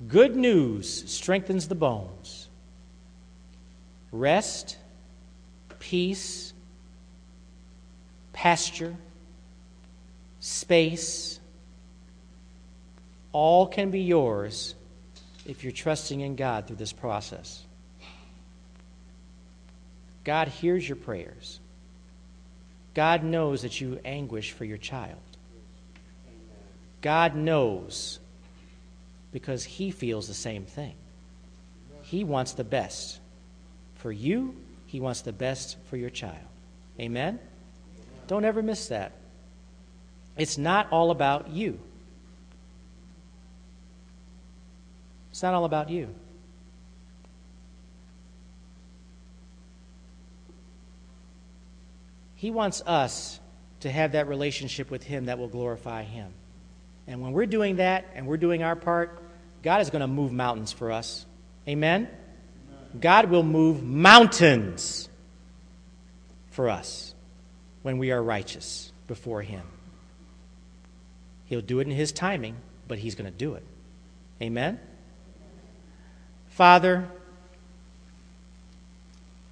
Good 0.08 0.36
news 0.36 1.10
strengthens 1.12 1.68
the 1.68 1.76
bones 1.76 2.48
rest, 4.12 4.78
peace, 5.80 6.54
pasture, 8.34 8.96
space, 10.40 11.40
all 13.32 13.68
can 13.68 13.92
be 13.92 14.02
yours 14.02 14.76
if 15.46 15.64
you're 15.64 15.72
trusting 15.72 16.22
in 16.22 16.36
God 16.36 16.68
through 16.68 16.78
this 16.78 16.94
process. 16.94 17.64
God 20.24 20.48
hears 20.48 20.88
your 20.88 20.96
prayers. 20.96 21.59
God 23.00 23.24
knows 23.24 23.62
that 23.62 23.80
you 23.80 23.98
anguish 24.04 24.52
for 24.52 24.66
your 24.66 24.78
child. 24.78 25.22
God 27.00 27.34
knows 27.34 28.20
because 29.32 29.64
He 29.64 29.90
feels 29.90 30.28
the 30.28 30.34
same 30.34 30.66
thing. 30.66 30.96
He 32.02 32.26
wants 32.26 32.52
the 32.52 32.66
best 32.66 33.22
for 33.96 34.12
you, 34.12 34.54
He 34.86 35.00
wants 35.00 35.22
the 35.22 35.32
best 35.32 35.78
for 35.90 35.96
your 35.96 36.10
child. 36.10 36.44
Amen? 37.00 37.40
Don't 38.28 38.44
ever 38.44 38.62
miss 38.62 38.90
that. 38.90 39.14
It's 40.36 40.58
not 40.58 40.92
all 40.92 41.10
about 41.10 41.52
you. 41.52 41.80
It's 45.32 45.42
not 45.42 45.54
all 45.54 45.64
about 45.64 45.90
you. 45.90 46.14
He 52.40 52.52
wants 52.52 52.82
us 52.86 53.38
to 53.82 53.92
have 53.92 54.14
that 54.14 54.30
relationship 54.30 54.90
with 54.90 55.04
Him 55.04 55.26
that 55.26 55.38
will 55.38 55.50
glorify 55.50 56.04
Him. 56.04 56.32
And 57.06 57.22
when 57.22 57.34
we're 57.34 57.46
doing 57.46 57.76
that 57.78 58.06
and 58.16 58.28
we're 58.28 58.38
doing 58.38 58.64
our 58.64 58.78
part, 58.78 59.22
God 59.62 59.82
is 59.82 59.90
going 59.90 60.00
to 60.00 60.08
move 60.08 60.32
mountains 60.32 60.72
for 60.72 60.90
us. 60.90 61.26
Amen? 61.68 62.08
God 62.98 63.30
will 63.30 63.44
move 63.44 63.84
mountains 63.84 65.10
for 66.52 66.70
us 66.70 67.14
when 67.82 67.98
we 67.98 68.12
are 68.12 68.24
righteous 68.24 68.94
before 69.06 69.42
Him. 69.42 69.64
He'll 71.48 71.60
do 71.60 71.82
it 71.82 71.88
in 71.88 71.94
His 71.94 72.14
timing, 72.14 72.56
but 72.88 73.00
He's 73.00 73.16
going 73.16 73.30
to 73.30 73.38
do 73.38 73.56
it. 73.56 73.66
Amen? 74.42 74.80
Father, 76.48 77.12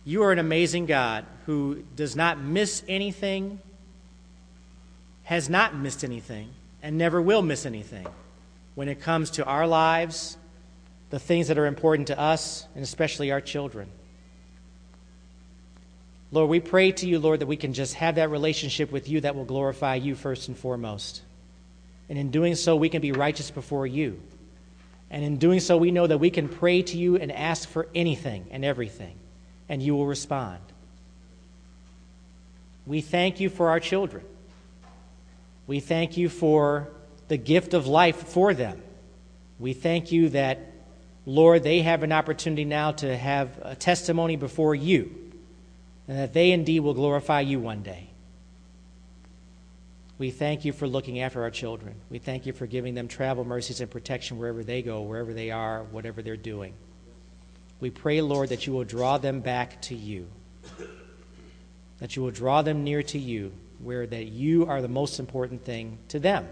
you 0.07 0.23
are 0.23 0.31
an 0.31 0.39
amazing 0.39 0.85
God 0.85 1.25
who 1.45 1.83
does 1.97 2.15
not 2.15 2.39
miss 2.39 2.81
anything 2.87 3.59
has 5.23 5.49
not 5.49 5.75
missed 5.75 6.05
anything 6.05 6.49
and 6.81 6.97
never 6.97 7.21
will 7.21 7.41
miss 7.41 7.65
anything 7.65 8.07
when 8.75 8.87
it 8.87 9.01
comes 9.01 9.31
to 9.31 9.43
our 9.43 9.67
lives, 9.67 10.37
the 11.09 11.19
things 11.19 11.49
that 11.49 11.57
are 11.57 11.65
important 11.65 12.07
to 12.07 12.17
us, 12.17 12.65
and 12.75 12.83
especially 12.85 13.29
our 13.29 13.41
children. 13.41 13.89
Lord, 16.31 16.49
we 16.49 16.61
pray 16.61 16.93
to 16.93 17.05
you, 17.05 17.19
Lord, 17.19 17.41
that 17.41 17.47
we 17.47 17.57
can 17.57 17.73
just 17.73 17.95
have 17.95 18.15
that 18.15 18.29
relationship 18.29 18.89
with 18.89 19.09
you 19.09 19.19
that 19.19 19.35
will 19.35 19.43
glorify 19.43 19.95
you 19.95 20.15
first 20.15 20.47
and 20.47 20.57
foremost. 20.57 21.21
And 22.07 22.17
in 22.17 22.31
doing 22.31 22.55
so, 22.55 22.77
we 22.77 22.87
can 22.87 23.01
be 23.01 23.11
righteous 23.11 23.51
before 23.51 23.85
you. 23.85 24.21
And 25.09 25.25
in 25.25 25.35
doing 25.35 25.59
so, 25.59 25.75
we 25.75 25.91
know 25.91 26.07
that 26.07 26.19
we 26.19 26.29
can 26.29 26.47
pray 26.47 26.81
to 26.83 26.97
you 26.97 27.17
and 27.17 27.29
ask 27.29 27.67
for 27.67 27.89
anything 27.93 28.45
and 28.51 28.63
everything, 28.63 29.17
and 29.69 29.81
you 29.81 29.95
will 29.95 30.05
respond. 30.05 30.59
We 32.85 33.01
thank 33.01 33.39
you 33.39 33.49
for 33.49 33.69
our 33.69 33.79
children. 33.79 34.23
We 35.67 35.81
thank 35.81 36.15
you 36.15 36.29
for 36.29 36.87
the 37.27 37.37
gift 37.37 37.73
of 37.73 37.87
life 37.87 38.29
for 38.29 38.53
them. 38.53 38.81
We 39.59 39.73
thank 39.73 40.11
you 40.11 40.29
that, 40.29 40.59
Lord, 41.25 41.63
they 41.63 41.81
have 41.81 42.03
an 42.03 42.13
opportunity 42.13 42.63
now 42.63 42.91
to 42.93 43.17
have 43.17 43.59
a 43.61 43.75
testimony 43.75 44.37
before 44.37 44.73
you 44.73 45.31
and 46.07 46.17
that 46.17 46.33
they 46.33 46.51
indeed 46.51 46.79
will 46.79 46.93
glorify 46.93 47.41
you 47.41 47.59
one 47.59 47.83
day. 47.83 48.09
We 50.17 50.31
thank 50.31 50.65
you 50.65 50.73
for 50.73 50.87
looking 50.87 51.19
after 51.19 51.43
our 51.43 51.51
children. 51.51 51.95
We 52.09 52.17
thank 52.17 52.45
you 52.45 52.53
for 52.53 52.65
giving 52.65 52.95
them 52.95 53.07
travel 53.07 53.43
mercies 53.43 53.81
and 53.81 53.91
protection 53.91 54.39
wherever 54.39 54.63
they 54.63 54.81
go, 54.81 55.01
wherever 55.01 55.33
they 55.33 55.51
are, 55.51 55.83
whatever 55.83 56.21
they're 56.21 56.37
doing. 56.37 56.73
We 57.79 57.89
pray, 57.91 58.21
Lord, 58.21 58.49
that 58.49 58.65
you 58.65 58.73
will 58.73 58.83
draw 58.83 59.17
them 59.17 59.41
back 59.41 59.81
to 59.83 59.95
you, 59.95 60.27
that 61.99 62.15
you 62.15 62.23
will 62.23 62.31
draw 62.31 62.61
them 62.61 62.83
near 62.83 63.03
to 63.03 63.19
you, 63.19 63.51
where 63.83 64.07
that 64.07 64.25
you 64.25 64.65
are 64.65 64.81
the 64.81 64.87
most 64.87 65.19
important 65.19 65.63
thing 65.63 65.99
to 66.07 66.19
them, 66.19 66.47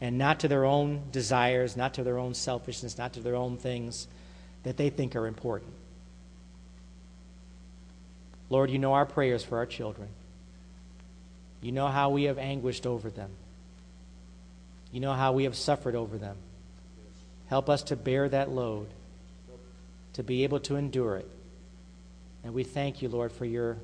and 0.00 0.16
not 0.16 0.40
to 0.40 0.48
their 0.48 0.64
own 0.64 1.02
desires, 1.10 1.76
not 1.76 1.94
to 1.94 2.04
their 2.04 2.18
own 2.18 2.34
selfishness, 2.34 2.96
not 2.96 3.14
to 3.14 3.20
their 3.20 3.34
own 3.34 3.56
things 3.56 4.06
that 4.62 4.76
they 4.76 4.90
think 4.90 5.16
are 5.16 5.26
important. 5.26 5.72
Lord, 8.50 8.70
you 8.70 8.78
know 8.78 8.94
our 8.94 9.06
prayers 9.06 9.42
for 9.44 9.58
our 9.58 9.66
children. 9.66 10.08
You 11.60 11.72
know 11.72 11.88
how 11.88 12.10
we 12.10 12.24
have 12.24 12.38
anguished 12.38 12.86
over 12.86 13.10
them. 13.10 13.30
You 14.92 15.00
know 15.00 15.12
how 15.12 15.32
we 15.32 15.44
have 15.44 15.56
suffered 15.56 15.94
over 15.94 16.16
them. 16.16 16.36
Help 17.48 17.68
us 17.68 17.82
to 17.84 17.96
bear 17.96 18.28
that 18.28 18.50
load, 18.50 18.88
to 20.18 20.24
be 20.24 20.42
able 20.42 20.58
to 20.58 20.74
endure 20.74 21.14
it. 21.14 21.30
And 22.42 22.52
we 22.52 22.64
thank 22.64 23.02
you, 23.02 23.08
Lord, 23.08 23.30
for 23.30 23.44
your 23.44 23.76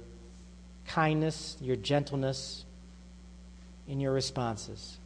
kindness, 0.85 1.57
your 1.61 1.77
gentleness 1.77 2.65
in 3.87 4.01
your 4.01 4.13
responses. 4.13 4.97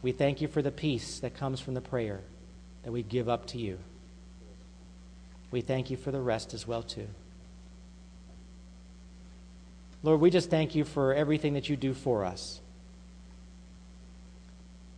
We 0.00 0.12
thank 0.12 0.40
you 0.40 0.48
for 0.48 0.62
the 0.62 0.70
peace 0.70 1.18
that 1.18 1.36
comes 1.36 1.60
from 1.60 1.74
the 1.74 1.82
prayer 1.82 2.20
that 2.84 2.90
we 2.90 3.02
give 3.02 3.28
up 3.28 3.48
to 3.48 3.58
you. 3.58 3.76
We 5.50 5.60
thank 5.60 5.90
you 5.90 5.98
for 5.98 6.10
the 6.10 6.22
rest 6.22 6.54
as 6.54 6.66
well, 6.66 6.82
too. 6.82 7.08
Lord, 10.02 10.20
we 10.20 10.30
just 10.30 10.48
thank 10.48 10.74
you 10.74 10.84
for 10.84 11.12
everything 11.12 11.52
that 11.52 11.68
you 11.68 11.76
do 11.76 11.92
for 11.92 12.24
us. 12.24 12.62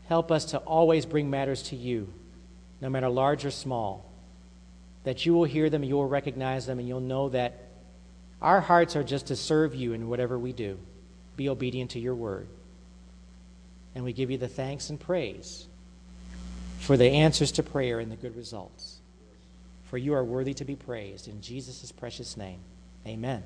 Help 0.07 0.31
us 0.31 0.45
to 0.45 0.59
always 0.59 1.05
bring 1.05 1.31
matters 1.31 1.65
to 1.65 1.77
you, 1.77 2.13
no 2.81 2.89
matter 2.89 3.09
large 3.09 3.45
or 3.45 3.51
small, 3.51 4.04
that 5.05 5.25
you 5.25 5.35
will 5.35 5.45
hear 5.45 5.71
them, 5.71 5.85
you 5.85 5.95
will 5.95 6.09
recognize 6.09 6.67
them, 6.67 6.79
and 6.79 6.89
you'll 6.89 7.01
know 7.01 7.29
that 7.29 7.55
our 8.43 8.61
hearts 8.61 8.97
are 8.97 9.05
just 9.05 9.27
to 9.29 9.37
serve 9.37 9.75
you 9.75 9.93
in 9.93 10.09
whatever 10.09 10.39
we 10.39 10.53
do. 10.53 10.79
Be 11.37 11.49
obedient 11.49 11.93
to 11.93 12.01
your 12.01 12.15
word. 12.15 12.49
And 13.95 14.05
we 14.05 14.13
give 14.13 14.31
you 14.31 14.39
the 14.39 14.49
thanks 14.49 14.91
and 14.91 14.99
praise 14.99 15.67
for 16.81 16.97
the 16.97 17.07
answers 17.07 17.53
to 17.53 17.63
prayer 17.63 18.01
and 18.01 18.11
the 18.11 18.17
good 18.17 18.37
results. 18.37 18.99
For 19.85 19.99
you 19.99 20.15
are 20.15 20.25
worthy 20.25 20.55
to 20.55 20.65
be 20.65 20.75
praised. 20.75 21.29
In 21.29 21.41
Jesus' 21.41 21.93
precious 21.93 22.37
name, 22.37 22.59
amen. 23.07 23.43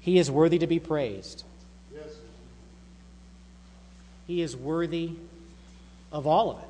He 0.00 0.18
is 0.18 0.30
worthy 0.30 0.58
to 0.58 0.66
be 0.66 0.80
praised. 0.80 1.44
Yes. 1.94 2.04
He 4.26 4.40
is 4.40 4.56
worthy 4.56 5.12
of 6.10 6.26
all 6.26 6.50
of 6.52 6.58
it. 6.62 6.69